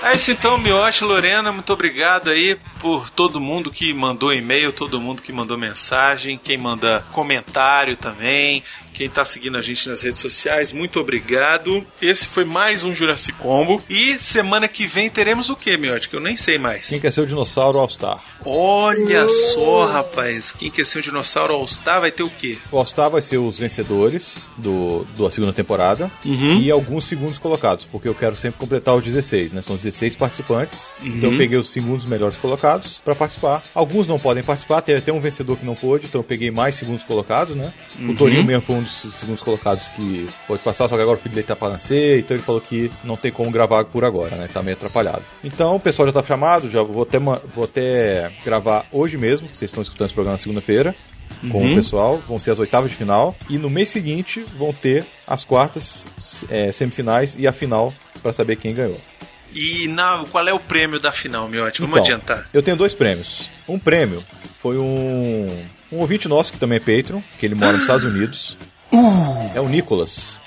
É 0.04 0.16
isso 0.16 0.32
então, 0.32 0.58
Mioche, 0.58 1.06
Lorena, 1.06 1.54
muito 1.54 1.72
obrigado 1.72 2.32
aí 2.32 2.58
por 2.82 3.10
todo 3.10 3.40
mundo 3.40 3.72
que 3.72 3.94
mandou 3.94 4.34
e-mail, 4.34 4.74
todo 4.74 5.00
mundo 5.00 5.22
que 5.22 5.32
mandou 5.32 5.58
mensagem, 5.58 6.38
quem 6.38 6.58
manda 6.58 7.06
comentário 7.14 7.96
também, 7.96 8.62
quem 8.94 9.10
tá 9.10 9.24
seguindo 9.26 9.58
a 9.58 9.62
gente 9.62 9.88
nas 9.90 10.02
redes 10.02 10.20
sociais, 10.22 10.72
muito 10.72 11.00
obrigado. 11.00 11.86
Esse 12.02 12.28
foi 12.28 12.44
mais 12.46 12.84
um 12.84 12.94
Jurassic 12.94 13.38
Combo. 13.40 13.82
E 13.90 14.20
semana 14.20 14.68
que 14.68 14.86
vem 14.86 15.10
teremos 15.10 15.50
o 15.50 15.56
que, 15.56 15.76
Miote? 15.78 16.10
Que 16.10 16.16
eu 16.16 16.20
nem 16.20 16.36
sei 16.38 16.58
mais. 16.58 16.90
Quem 16.90 17.00
quer 17.00 17.12
ser 17.12 17.22
o 17.22 17.26
dinossauro 17.26 17.80
All-Star? 17.80 18.24
Olha 18.46 19.28
só, 19.30 19.86
rapaz, 19.86 20.52
quem 20.52 20.70
quer 20.70 20.86
ser 20.86 21.00
o 21.00 21.02
dinossauro 21.02 21.54
All-Star 21.54 22.02
vai 22.02 22.12
ter 22.12 22.24
o 22.24 22.30
quê? 22.30 22.58
O 22.72 22.78
All-Star 22.78 23.10
vai 23.10 23.22
ser 23.22 23.38
os 23.38 23.58
vencedores 23.58 24.50
do, 24.58 25.06
da 25.18 25.30
segunda 25.32 25.54
temporada 25.54 26.12
Uhum. 26.26 26.60
e 26.60 26.70
alguns 26.70 27.06
segundos 27.06 27.38
colocados, 27.38 27.86
porque 27.86 28.08
eu 28.08 28.14
quero 28.16 28.36
sempre 28.36 28.60
completar 28.60 28.96
os 28.96 29.04
16, 29.04 29.54
né? 29.54 29.62
São 29.62 29.76
16 29.76 30.16
participantes, 30.16 30.92
Uhum. 31.02 31.08
então 31.18 31.32
eu 31.32 31.38
peguei 31.38 31.58
os 31.58 31.70
segundos 31.70 32.06
melhores 32.06 32.38
colocados 32.38 33.02
para 33.04 33.16
participar. 33.16 33.64
Alguns 33.74 34.08
não 34.08 34.20
podem 34.20 34.44
participar, 34.44 34.82
tem 34.82 34.96
até 34.96 35.12
um 35.12 35.20
vencedor 35.20 35.58
que 35.58 35.66
não 35.66 35.76
pôde, 35.76 36.06
então 36.08 36.20
eu 36.20 36.24
peguei 36.26 36.52
mais 36.52 36.76
segundos 36.76 37.04
colocados, 37.04 37.56
né? 37.56 37.74
Uhum. 37.98 38.12
O 38.12 38.16
Torinho 38.16 38.44
mesmo 38.44 38.62
foi 38.62 38.76
um 38.76 38.81
dos 38.84 39.14
segundos 39.16 39.42
colocados 39.44 39.88
que 39.90 40.28
pôde 40.48 40.62
passar, 40.64 40.88
só 40.88 40.96
que 40.96 41.02
agora 41.02 41.18
o 41.18 41.22
filho 41.22 41.36
dele 41.36 41.48
tá 41.48 41.56
pra 41.56 41.70
nascer, 41.70 42.20
então 42.20 42.36
ele 42.36 42.44
falou 42.44 42.62
que 42.62 42.92
não 43.04 43.16
tem 43.18 43.32
como 43.32 43.52
gravar 43.52 43.84
por 43.86 44.04
agora, 44.06 44.36
né? 44.36 44.48
Tá 44.52 44.62
meio 44.62 44.76
atrapalhado. 44.78 45.24
Então 45.44 45.76
o 45.76 45.80
pessoal 45.80 46.08
já 46.08 46.14
tá 46.14 46.24
chamado, 46.24 46.70
já 46.70 46.82
vou 46.84 47.04
até, 47.04 47.20
vou 47.20 47.64
até 47.64 48.32
gravar 48.44 48.86
hoje 48.92 49.18
mesmo, 49.18 49.48
vocês 49.48 49.70
estão 49.70 49.82
escutando 49.82 50.06
esse 50.08 50.14
programa 50.14 50.34
na 50.36 50.40
segunda-feira 50.42 50.96
com 51.50 51.60
Uhum. 51.64 51.72
o 51.72 51.76
pessoal, 51.76 52.22
vão 52.28 52.38
ser 52.38 52.52
as 52.52 52.60
oitavas 52.60 52.92
de 52.92 52.98
final, 52.98 53.34
e 53.50 53.58
no 53.58 53.70
mês 53.70 53.88
seguinte 53.90 54.46
vão 54.58 54.74
ter 54.74 55.06
as 55.26 55.46
quartas, 55.46 56.06
é, 56.50 56.72
semifinais 56.74 57.38
e 57.40 57.48
a 57.48 57.54
final 57.54 57.94
para 58.22 58.34
saber 58.34 58.58
quem 58.58 58.74
ganhou. 58.76 59.00
E 59.54 59.88
na, 59.88 60.24
qual 60.32 60.48
é 60.48 60.54
o 60.54 60.60
prêmio 60.60 61.00
da 61.00 61.12
final, 61.12 61.48
Miote? 61.50 61.82
Vamos 61.82 61.98
Então, 61.98 62.04
adiantar. 62.04 62.50
Eu 62.54 62.62
tenho 62.62 62.78
dois 62.78 62.94
prêmios. 62.94 63.50
Um 63.68 63.80
prêmio 63.80 64.24
foi 64.60 64.78
um, 64.78 65.66
um 65.92 65.98
ouvinte 66.00 66.28
nosso 66.28 66.52
que 66.54 66.60
também 66.60 66.78
é 66.78 66.80
Patreon, 66.80 67.22
que 67.40 67.46
ele 67.46 67.56
mora 67.56 67.74
nos 67.74 67.82
Estados 67.82 68.04
Unidos. 68.06 68.58
É 69.56 69.60
o 69.62 69.68
Nicolas. 69.70 70.40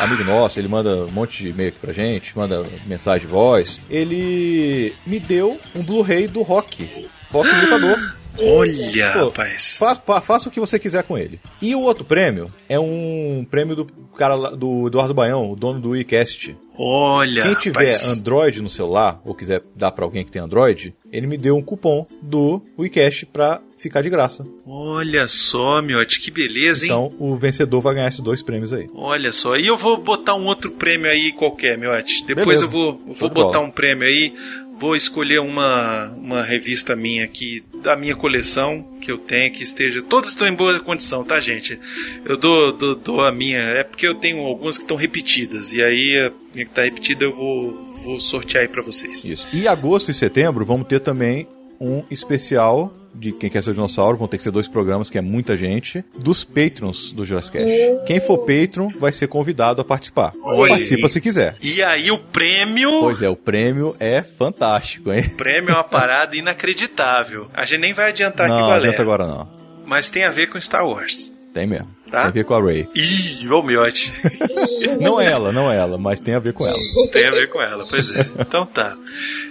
Amigo 0.00 0.24
nosso, 0.24 0.58
ele 0.58 0.68
manda 0.68 1.04
um 1.04 1.10
monte 1.10 1.42
de 1.42 1.48
e-mail 1.50 1.68
aqui 1.68 1.78
pra 1.78 1.92
gente, 1.92 2.36
manda 2.36 2.64
mensagem 2.86 3.26
de 3.26 3.32
voz. 3.32 3.80
Ele 3.90 4.94
me 5.06 5.20
deu 5.20 5.58
um 5.74 5.82
Blu-ray 5.82 6.26
do 6.26 6.42
Rock. 6.42 6.88
Rock 7.30 7.48
Lutador. 7.48 7.98
Olha, 8.42 9.12
Pô, 9.12 9.24
rapaz. 9.26 9.76
Fa 9.76 9.94
fa- 9.94 10.20
faça 10.22 10.48
o 10.48 10.52
que 10.52 10.58
você 10.58 10.78
quiser 10.78 11.02
com 11.02 11.18
ele. 11.18 11.38
E 11.60 11.74
o 11.74 11.80
outro 11.82 12.02
prêmio 12.02 12.50
é 12.66 12.80
um 12.80 13.46
prêmio 13.50 13.76
do 13.76 13.84
cara 14.16 14.34
lá- 14.34 14.50
do 14.52 14.86
Eduardo 14.86 15.12
Baião, 15.12 15.50
o 15.50 15.54
dono 15.54 15.78
do 15.78 15.90
WeCast. 15.90 16.56
Olha, 16.78 17.42
Quem 17.42 17.54
tiver 17.56 17.80
rapaz. 17.92 18.08
Android 18.16 18.62
no 18.62 18.70
celular, 18.70 19.20
ou 19.22 19.34
quiser 19.34 19.60
dar 19.76 19.90
pra 19.92 20.06
alguém 20.06 20.24
que 20.24 20.30
tem 20.30 20.40
Android, 20.40 20.94
ele 21.12 21.26
me 21.26 21.36
deu 21.36 21.54
um 21.58 21.62
cupom 21.62 22.06
do 22.22 22.62
WeCast 22.78 23.26
pra 23.26 23.60
ficar 23.82 24.02
de 24.02 24.10
graça. 24.10 24.46
Olha 24.66 25.26
só, 25.28 25.82
Miote, 25.82 26.20
que 26.20 26.30
beleza, 26.30 26.86
hein? 26.86 26.92
Então 26.92 27.12
o 27.18 27.36
vencedor 27.36 27.80
vai 27.80 27.94
ganhar 27.94 28.08
esses 28.08 28.20
dois 28.20 28.42
prêmios 28.42 28.72
aí. 28.72 28.88
Olha 28.94 29.32
só, 29.32 29.56
e 29.56 29.66
eu 29.66 29.76
vou 29.76 29.96
botar 29.98 30.34
um 30.34 30.46
outro 30.46 30.70
prêmio 30.70 31.10
aí 31.10 31.32
qualquer, 31.32 31.76
Miote. 31.76 32.24
Depois 32.24 32.46
Beleza. 32.46 32.64
eu 32.64 32.70
vou, 32.70 33.02
eu 33.08 33.14
vou 33.14 33.28
botar 33.28 33.58
bola. 33.58 33.68
um 33.68 33.70
prêmio 33.70 34.06
aí. 34.06 34.32
Vou 34.78 34.96
escolher 34.96 35.38
uma, 35.38 36.08
uma 36.16 36.42
revista 36.42 36.96
minha 36.96 37.24
aqui, 37.24 37.62
da 37.82 37.94
minha 37.94 38.16
coleção, 38.16 38.84
que 39.00 39.12
eu 39.12 39.18
tenho, 39.18 39.52
que 39.52 39.62
esteja. 39.62 40.02
Todas 40.02 40.30
estão 40.30 40.48
em 40.48 40.54
boa 40.54 40.80
condição, 40.80 41.22
tá, 41.22 41.38
gente? 41.38 41.78
Eu 42.24 42.36
dou, 42.36 42.72
dou, 42.72 42.96
dou 42.96 43.20
a 43.20 43.30
minha. 43.30 43.60
É 43.60 43.84
porque 43.84 44.06
eu 44.06 44.14
tenho 44.14 44.38
algumas 44.40 44.78
que 44.78 44.84
estão 44.84 44.96
repetidas. 44.96 45.72
E 45.72 45.80
aí 45.80 46.18
a 46.26 46.32
minha 46.52 46.66
que 46.66 46.72
tá 46.72 46.82
repetida 46.82 47.24
eu 47.24 47.36
vou, 47.36 47.72
vou 48.02 48.18
sortear 48.18 48.62
aí 48.62 48.68
pra 48.68 48.82
vocês. 48.82 49.24
Isso. 49.24 49.46
E 49.52 49.68
agosto 49.68 50.10
e 50.10 50.14
setembro 50.14 50.64
vamos 50.64 50.88
ter 50.88 50.98
também 51.00 51.46
um 51.80 52.02
especial 52.10 52.92
de 53.14 53.32
Quem 53.32 53.50
Quer 53.50 53.62
Ser 53.62 53.70
o 53.70 53.74
Dinossauro. 53.74 54.16
Vão 54.16 54.28
ter 54.28 54.36
que 54.36 54.42
ser 54.42 54.50
dois 54.50 54.68
programas, 54.68 55.10
que 55.10 55.18
é 55.18 55.20
muita 55.20 55.56
gente. 55.56 56.04
Dos 56.18 56.44
patrons 56.44 57.12
do 57.12 57.24
Jurassic 57.24 57.58
Cast. 57.58 58.04
Quem 58.06 58.20
for 58.20 58.38
patron 58.38 58.88
vai 58.98 59.12
ser 59.12 59.28
convidado 59.28 59.80
a 59.80 59.84
participar. 59.84 60.32
Olha 60.42 60.70
Participa 60.72 61.08
se 61.08 61.20
quiser. 61.20 61.56
E 61.62 61.82
aí 61.82 62.10
o 62.10 62.18
prêmio. 62.18 63.00
Pois 63.00 63.22
é, 63.22 63.28
o 63.28 63.36
prêmio 63.36 63.96
é 63.98 64.22
fantástico, 64.22 65.12
hein? 65.12 65.24
O 65.26 65.36
prêmio 65.36 65.70
é 65.70 65.74
uma 65.74 65.84
parada 65.84 66.36
inacreditável. 66.36 67.48
A 67.52 67.64
gente 67.64 67.80
nem 67.80 67.92
vai 67.92 68.08
adiantar 68.08 68.46
aqui, 68.46 68.54
não, 68.54 68.68
galera. 68.68 68.88
adianta 68.88 69.02
agora 69.02 69.26
não. 69.26 69.48
Mas 69.86 70.10
tem 70.10 70.24
a 70.24 70.30
ver 70.30 70.48
com 70.48 70.60
Star 70.60 70.86
Wars. 70.86 71.30
Tem 71.52 71.66
mesmo. 71.66 71.88
Tá. 72.12 72.20
Tem 72.20 72.28
a 72.28 72.30
ver 72.30 72.44
com 72.44 72.52
a 72.52 72.62
Ray. 72.62 72.86
Ih, 72.94 73.48
ô 73.48 73.62
miote. 73.62 74.12
não 75.00 75.18
ela, 75.18 75.50
não 75.50 75.72
ela, 75.72 75.96
mas 75.96 76.20
tem 76.20 76.34
a 76.34 76.38
ver 76.38 76.52
com 76.52 76.66
ela. 76.66 76.76
Tem 77.10 77.26
a 77.26 77.30
ver 77.30 77.48
com 77.48 77.58
ela, 77.58 77.86
pois 77.88 78.14
é. 78.14 78.20
Então 78.38 78.66
tá. 78.66 78.94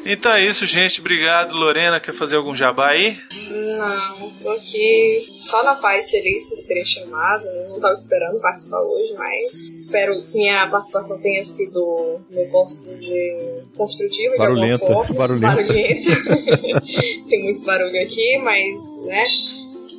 Então 0.06 0.32
é 0.32 0.46
isso, 0.46 0.68
gente. 0.68 1.00
Obrigado. 1.00 1.56
Lorena, 1.56 2.00
quer 2.00 2.14
fazer 2.14 2.36
algum 2.36 2.56
jabá 2.56 2.90
aí? 2.90 3.18
Não, 3.50 4.30
tô 4.44 4.52
aqui 4.52 5.26
só 5.32 5.64
na 5.64 5.74
paz 5.74 6.12
feliz 6.12 6.50
vocês 6.50 6.66
terem 6.66 6.86
chamado. 6.86 7.46
Não 7.70 7.80
tava 7.80 7.94
esperando 7.94 8.40
participar 8.40 8.80
hoje, 8.80 9.14
mas 9.18 9.70
espero 9.72 10.22
que 10.22 10.38
minha 10.38 10.68
participação 10.68 11.20
tenha 11.20 11.44
sido, 11.44 12.20
não 12.30 12.48
posso 12.52 12.84
dizer, 12.84 13.66
construtiva 13.76 14.36
Barulhenta, 14.38 14.86
de 14.86 14.92
alguma 14.92 15.08
forma. 15.08 15.40
barulhenta. 15.40 15.56
Barulhenta. 15.56 16.82
Tem 17.28 17.44
muito 17.44 17.64
barulho 17.64 18.04
aqui, 18.04 18.38
mas, 18.38 18.80
né? 19.08 19.26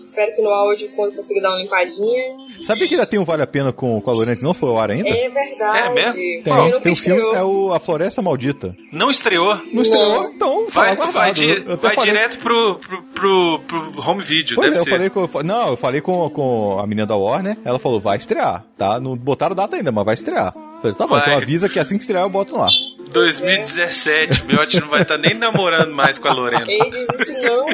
Espero 0.03 0.33
que 0.35 0.43
no 0.43 0.51
áudio, 0.51 0.89
quando 0.97 1.15
consiga 1.15 1.41
dar 1.41 1.51
uma 1.51 1.59
limpadinha. 1.59 2.37
Sabia 2.63 2.87
que 2.89 2.95
ainda 2.95 3.07
tem 3.07 3.19
um 3.19 3.25
Vale 3.25 3.43
a 3.43 3.47
Pena 3.47 3.73
com, 3.73 4.01
com 4.01 4.11
a 4.11 4.13
Lorena 4.13 4.37
que 4.37 4.43
não 4.43 4.53
foi 4.55 4.69
ao 4.69 4.79
ar 4.79 4.91
ainda? 4.91 5.09
É 5.09 5.29
verdade. 5.29 5.79
É 5.79 5.91
mesmo? 5.95 6.13
Tem, 6.15 6.81
tem 6.81 6.93
um 6.93 6.97
filme, 6.97 7.23
é 7.37 7.43
o 7.43 7.73
A 7.73 7.81
Floresta 7.81 8.21
Maldita. 8.23 8.75
Não 8.93 9.11
estreou? 9.11 9.57
Não 9.73 9.83
estreou, 9.83 10.25
então 10.25 10.67
Vai, 10.69 10.97
fala 10.97 11.11
vai, 11.13 11.33
di- 11.33 11.65
Eu 11.67 11.77
vai 11.77 11.95
falei- 11.95 12.11
direto 12.11 12.39
pro, 12.39 12.77
pro, 12.77 13.03
pro, 13.15 13.61
pro 13.69 14.11
home 14.11 14.23
video, 14.23 14.57
Pois 14.57 14.67
deve 14.73 14.79
é, 14.79 14.81
eu 14.81 14.85
ser. 14.85 14.91
falei 14.91 15.11
com. 15.11 15.43
Não, 15.43 15.69
eu 15.69 15.77
falei 15.77 16.01
com, 16.01 16.29
com 16.31 16.79
a 16.79 16.87
menina 16.87 17.07
da 17.07 17.17
Warner, 17.17 17.57
ela 17.65 17.79
falou, 17.79 18.01
vai 18.01 18.17
estrear, 18.17 18.65
tá? 18.77 18.99
Não 19.01 19.17
botaram 19.17 19.55
data 19.55 19.77
ainda, 19.77 19.91
mas 19.93 20.05
vai 20.05 20.15
estrear. 20.15 20.53
Eu 20.57 20.81
falei, 20.83 20.97
tá 20.97 21.07
bom, 21.07 21.15
Vai. 21.15 21.23
então 21.23 21.37
avisa 21.37 21.69
que 21.69 21.79
assim 21.79 21.97
que 21.97 22.03
estrear 22.03 22.25
eu 22.25 22.31
boto 22.31 22.57
lá. 22.57 22.69
2017, 23.13 24.45
Miotti 24.47 24.81
não 24.81 24.89
vai 24.89 25.03
estar 25.03 25.19
nem 25.19 25.35
namorando 25.35 25.93
mais 25.93 26.19
com 26.19 26.29
a 26.29 26.33
Lorena. 26.33 26.65
Ele 26.67 26.91
diz 26.91 27.21
isso 27.29 27.41
não. 27.43 27.67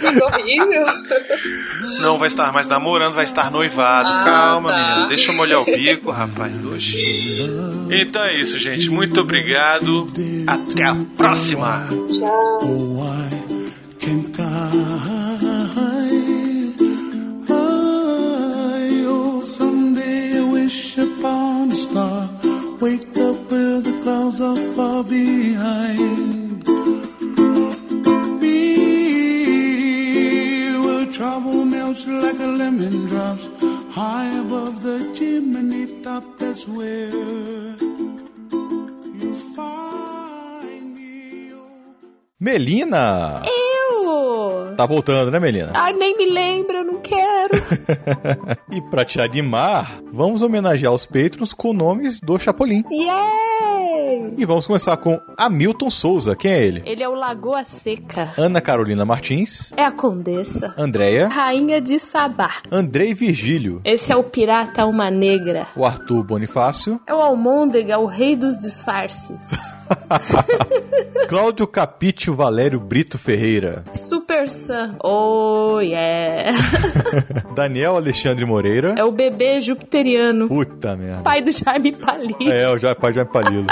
Que 0.00 0.22
horrível. 0.22 0.86
Não 2.00 2.18
vai 2.18 2.28
estar 2.28 2.52
mais 2.52 2.66
namorando, 2.68 3.14
vai 3.14 3.24
estar 3.24 3.50
noivado. 3.50 4.08
Ah, 4.08 4.22
Calma, 4.24 4.72
tá. 4.72 4.88
menino. 4.90 5.08
Deixa 5.08 5.30
eu 5.32 5.36
molhar 5.36 5.60
o 5.60 5.64
bico, 5.64 6.10
rapaz, 6.10 6.64
hoje. 6.64 7.48
Então 7.90 8.22
é 8.22 8.36
isso, 8.36 8.58
gente. 8.58 8.90
Muito 8.90 9.20
obrigado. 9.20 10.06
Até 10.46 10.84
a 10.84 10.96
próxima. 11.16 11.86
Tchau. 11.88 12.79
Melina! 42.40 43.42
Eu! 43.44 44.74
Tá 44.76 44.86
voltando, 44.86 45.30
né, 45.30 45.38
Melina? 45.38 45.72
Ai, 45.74 45.92
nem 45.92 46.16
me 46.16 46.30
lembro, 46.30 46.78
eu 46.78 46.84
não 46.84 47.00
quero. 47.02 47.54
e 48.72 48.80
pra 48.90 49.04
te 49.04 49.20
animar, 49.20 50.00
vamos 50.10 50.42
homenagear 50.42 50.92
os 50.94 51.04
patrons 51.04 51.52
com 51.52 51.74
nomes 51.74 52.18
do 52.18 52.38
Chapolin. 52.38 52.82
Yay! 52.90 53.39
E 54.36 54.44
vamos 54.44 54.66
começar 54.66 54.96
com 54.96 55.20
Hamilton 55.36 55.90
Souza. 55.90 56.34
Quem 56.34 56.50
é 56.52 56.62
ele? 56.64 56.82
Ele 56.86 57.02
é 57.02 57.08
o 57.08 57.14
Lagoa 57.14 57.62
Seca. 57.64 58.30
Ana 58.38 58.60
Carolina 58.60 59.04
Martins, 59.04 59.72
É 59.76 59.84
a 59.84 59.90
Condessa. 59.90 60.74
Andréia, 60.78 61.28
Rainha 61.28 61.80
de 61.80 61.98
Sabá. 61.98 62.50
Andrei 62.70 63.12
Virgílio, 63.14 63.80
Esse 63.84 64.12
é 64.12 64.16
o 64.16 64.24
Pirata 64.24 64.82
Alma 64.82 65.10
Negra. 65.10 65.66
o 65.76 65.84
Arthur 65.84 66.22
Bonifácio, 66.24 67.00
É 67.06 67.14
o 67.14 67.20
Almôndega, 67.20 67.98
o 67.98 68.06
rei 68.06 68.34
dos 68.36 68.56
disfarces. 68.56 69.50
Cláudio 71.28 71.66
Capítio 71.66 72.34
Valério 72.34 72.78
Brito 72.80 73.18
Ferreira, 73.18 73.84
Super 73.88 74.48
Sam. 74.48 74.96
Oh, 75.02 75.80
yeah. 75.80 76.56
Daniel 77.54 77.96
Alexandre 77.96 78.44
Moreira. 78.44 78.94
É 78.96 79.04
o 79.04 79.10
bebê 79.12 79.60
jupiteriano. 79.60 80.48
Puta 80.48 80.96
merda. 80.96 81.22
Pai 81.22 81.42
do 81.42 81.50
Jaime 81.52 81.92
Palito. 81.92 82.50
É, 82.50 82.68
o 82.70 82.96
pai 82.96 83.12
Jaime 83.12 83.30
Palilo. 83.30 83.66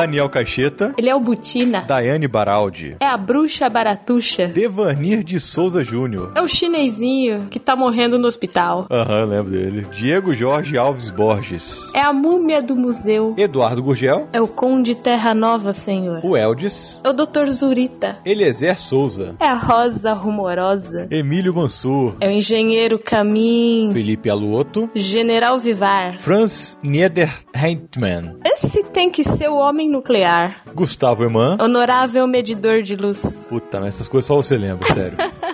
Daniel 0.00 0.30
Caixeta, 0.30 0.94
Ele 0.96 1.10
é 1.10 1.14
o 1.14 1.20
Butina. 1.20 1.82
Daiane 1.86 2.26
Baraldi, 2.26 2.96
É 3.00 3.06
a 3.06 3.18
bruxa 3.18 3.68
baratuxa. 3.68 4.46
Devanir 4.46 5.22
de 5.22 5.38
Souza 5.38 5.84
Júnior. 5.84 6.32
É 6.34 6.40
o 6.40 6.48
chinesinho 6.48 7.48
que 7.50 7.58
tá 7.60 7.76
morrendo 7.76 8.18
no 8.18 8.26
hospital. 8.26 8.86
Aham, 8.90 9.26
lembro 9.26 9.50
dele. 9.50 9.86
Diego 9.92 10.32
Jorge 10.32 10.78
Alves 10.78 11.10
Borges. 11.10 11.90
É 11.94 12.00
a 12.00 12.14
múmia 12.14 12.62
do 12.62 12.74
museu. 12.74 13.34
Eduardo 13.36 13.82
Gurgel. 13.82 14.26
É 14.32 14.40
o 14.40 14.48
Conde 14.48 14.94
Terra 14.94 15.34
Nova, 15.34 15.70
senhor. 15.74 16.20
O 16.24 16.34
Eldis. 16.34 16.98
É 17.04 17.10
o 17.10 17.12
Dr. 17.12 17.50
Zurita. 17.50 18.16
Eliezer 18.24 18.80
Souza. 18.80 19.36
É 19.38 19.48
a 19.48 19.54
Rosa 19.54 20.14
Rumorosa. 20.14 21.08
Emílio 21.10 21.54
Mansur. 21.54 22.14
É 22.20 22.28
o 22.28 22.30
Engenheiro 22.30 22.98
Caminho. 22.98 23.92
Felipe 23.92 24.30
Aluoto. 24.30 24.88
General 24.94 25.58
Vivar. 25.58 26.18
Franz 26.20 26.78
Niederheitmann. 26.82 28.36
Esse 28.46 28.82
tem 28.84 29.10
que 29.10 29.22
ser 29.24 29.48
o 29.48 29.56
homem 29.56 29.89
nuclear. 29.90 30.56
Gustavo 30.74 31.24
Eman. 31.24 31.60
Honorável 31.60 32.26
medidor 32.26 32.82
de 32.82 32.96
luz. 32.96 33.46
Puta, 33.48 33.80
mas 33.80 33.96
essas 33.96 34.08
coisas 34.08 34.26
só 34.26 34.36
você 34.36 34.56
lembra, 34.56 34.86
sério. 34.86 35.16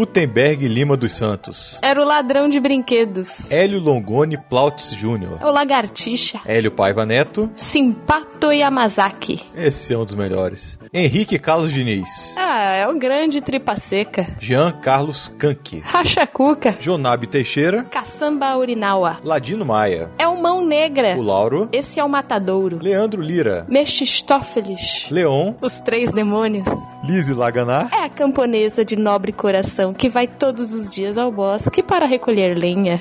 Gutenberg 0.00 0.66
Lima 0.66 0.96
dos 0.96 1.12
Santos. 1.12 1.78
Era 1.82 2.00
o 2.00 2.06
ladrão 2.06 2.48
de 2.48 2.58
brinquedos. 2.58 3.52
Hélio 3.52 3.78
Longoni 3.78 4.38
Plautz 4.38 4.92
Jr. 4.96 5.36
É 5.38 5.44
o 5.44 5.50
lagartixa. 5.52 6.40
Hélio 6.46 6.72
Paiva 6.72 7.04
Neto. 7.04 7.50
Simpato 7.52 8.50
Yamazaki. 8.50 9.38
Esse 9.54 9.92
é 9.92 9.98
um 9.98 10.06
dos 10.06 10.14
melhores. 10.14 10.78
Henrique 10.90 11.38
Carlos 11.38 11.70
Diniz. 11.70 12.34
Ah, 12.38 12.72
é 12.72 12.88
o 12.88 12.98
grande 12.98 13.42
tripa 13.42 13.76
seca. 13.76 14.26
Jean 14.40 14.72
Carlos 14.72 15.30
Kanki. 15.38 15.80
Racha 15.84 16.26
Cuca. 16.26 16.74
Jonabe 16.80 17.26
Teixeira. 17.26 17.84
Caçamba 17.84 18.56
Urinawa. 18.56 19.18
Ladino 19.22 19.66
Maia. 19.66 20.10
É 20.18 20.26
o 20.26 20.40
Mão 20.40 20.64
Negra. 20.64 21.14
O 21.18 21.22
Lauro. 21.22 21.68
Esse 21.74 22.00
é 22.00 22.04
o 22.04 22.08
Matadouro. 22.08 22.78
Leandro 22.80 23.20
Lira. 23.20 23.66
Mephistófeles. 23.68 25.10
Leon. 25.10 25.52
Os 25.60 25.78
Três 25.80 26.10
Demônios. 26.10 26.70
Lise 27.04 27.34
Laganar. 27.34 27.90
É 27.92 28.04
a 28.04 28.08
camponesa 28.08 28.82
de 28.82 28.96
nobre 28.96 29.30
coração 29.30 29.89
que 29.92 30.08
vai 30.08 30.26
todos 30.26 30.72
os 30.72 30.94
dias 30.94 31.16
ao 31.18 31.30
bosque 31.30 31.82
para 31.82 32.06
recolher 32.06 32.56
lenha. 32.56 33.00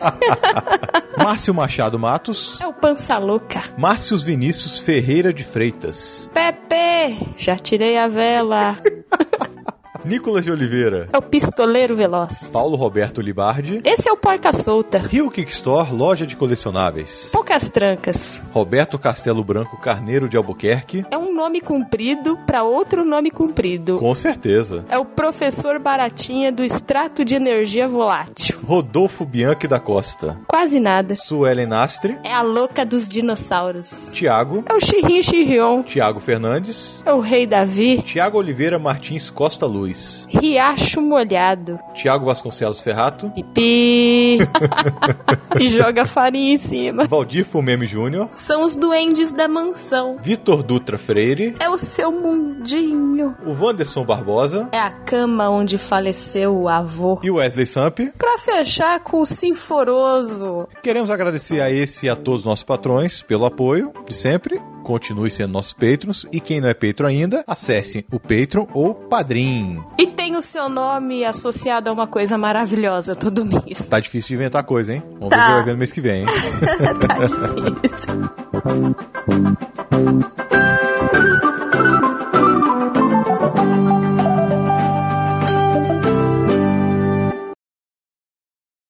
Márcio 1.16 1.52
Machado 1.52 1.98
Matos. 1.98 2.60
É 2.60 2.66
o 2.66 2.72
Pança 2.72 3.18
Louca. 3.18 3.62
Márcios 3.76 4.22
Vinícius 4.22 4.78
Ferreira 4.78 5.32
de 5.32 5.44
Freitas. 5.44 6.28
Pepe, 6.32 7.34
já 7.36 7.56
tirei 7.56 7.98
a 7.98 8.08
vela. 8.08 8.76
Nicolas 10.08 10.42
de 10.42 10.50
Oliveira. 10.50 11.06
É 11.12 11.18
o 11.18 11.22
Pistoleiro 11.22 11.94
Veloz. 11.94 12.48
Paulo 12.50 12.76
Roberto 12.76 13.20
Libardi. 13.20 13.82
Esse 13.84 14.08
é 14.08 14.12
o 14.12 14.16
Porca 14.16 14.50
Solta. 14.54 14.96
Rio 14.96 15.30
Kick 15.30 15.50
Store, 15.50 15.92
loja 15.92 16.26
de 16.26 16.34
colecionáveis. 16.34 17.28
Poucas 17.30 17.68
trancas. 17.68 18.40
Roberto 18.50 18.98
Castelo 18.98 19.44
Branco 19.44 19.76
Carneiro 19.76 20.26
de 20.26 20.34
Albuquerque. 20.38 21.04
É 21.10 21.18
um 21.18 21.34
nome 21.34 21.60
comprido 21.60 22.38
para 22.46 22.62
outro 22.62 23.04
nome 23.04 23.30
comprido. 23.30 23.98
Com 23.98 24.14
certeza. 24.14 24.82
É 24.88 24.96
o 24.96 25.04
professor 25.04 25.78
Baratinha 25.78 26.50
do 26.50 26.64
extrato 26.64 27.22
de 27.22 27.34
energia 27.34 27.86
volátil. 27.86 28.58
Rodolfo 28.64 29.26
Bianchi 29.26 29.68
da 29.68 29.78
Costa. 29.78 30.38
Quase 30.46 30.80
nada. 30.80 31.16
Suelen 31.16 31.66
Nastre. 31.66 32.16
É 32.24 32.32
a 32.32 32.40
louca 32.40 32.86
dos 32.86 33.06
dinossauros. 33.10 34.10
Tiago. 34.14 34.64
É 34.66 34.72
o 34.74 34.80
Chirrin 34.80 35.22
Chirrion. 35.22 35.82
Tiago 35.82 36.18
Fernandes. 36.18 37.02
É 37.04 37.12
o 37.12 37.20
Rei 37.20 37.46
Davi. 37.46 38.00
Tiago 38.02 38.38
Oliveira 38.38 38.78
Martins 38.78 39.28
Costa 39.28 39.66
Luz. 39.66 39.97
Riacho 40.28 41.00
Molhado. 41.00 41.78
Tiago 41.94 42.26
Vasconcelos 42.26 42.80
Ferrato. 42.80 43.30
Pipi. 43.30 44.38
e 45.60 45.68
joga 45.68 46.06
farinha 46.06 46.54
em 46.54 46.58
cima. 46.58 47.04
Valdir 47.04 47.44
Fumeme 47.44 47.86
Júnior. 47.86 48.28
São 48.30 48.64
os 48.64 48.76
duendes 48.76 49.32
da 49.32 49.48
mansão. 49.48 50.18
Vitor 50.20 50.62
Dutra 50.62 50.98
Freire. 50.98 51.54
É 51.60 51.68
o 51.68 51.78
seu 51.78 52.12
mundinho. 52.12 53.36
O 53.44 53.52
Wanderson 53.52 54.04
Barbosa. 54.04 54.68
É 54.72 54.78
a 54.78 54.90
cama 54.90 55.48
onde 55.48 55.78
faleceu 55.78 56.56
o 56.56 56.68
avô. 56.68 57.18
E 57.22 57.30
o 57.30 57.36
Wesley 57.36 57.66
Samp. 57.66 58.00
Pra 58.16 58.38
fechar 58.38 59.00
com 59.00 59.20
o 59.20 59.26
Sinforoso. 59.26 60.68
Queremos 60.82 61.10
agradecer 61.10 61.60
a 61.60 61.70
esse 61.70 62.06
e 62.06 62.08
a 62.08 62.16
todos 62.16 62.40
os 62.40 62.46
nossos 62.46 62.64
patrões 62.64 63.22
pelo 63.22 63.44
apoio 63.44 63.92
de 64.06 64.14
sempre. 64.14 64.60
Continue 64.84 65.30
sendo 65.30 65.52
nossos 65.52 65.72
patrons. 65.72 66.26
E 66.32 66.40
quem 66.40 66.60
não 66.60 66.68
é 66.68 66.74
patron 66.74 67.06
ainda, 67.06 67.44
acesse 67.46 68.06
o 68.10 68.18
Patreon 68.18 68.66
ou 68.72 68.94
Padrim. 68.94 69.82
E 69.98 70.06
tem 70.06 70.36
o 70.36 70.42
seu 70.42 70.68
nome 70.68 71.24
associado 71.24 71.90
a 71.90 71.92
uma 71.92 72.06
coisa 72.06 72.36
maravilhosa 72.38 73.14
todo 73.14 73.44
mês. 73.44 73.88
Tá 73.88 74.00
difícil 74.00 74.28
de 74.28 74.34
inventar 74.34 74.64
coisa, 74.64 74.94
hein? 74.94 75.02
Vamos 75.18 75.28
Tá. 75.30 75.36
ver 75.36 75.42
se 75.44 75.52
vai 75.52 75.64
ver 75.64 75.72
no 75.72 75.78
mês 75.78 75.92
que 75.92 76.00
vem, 76.00 76.20
hein? 76.22 76.26
tá 77.06 77.18
difícil. 77.26 78.30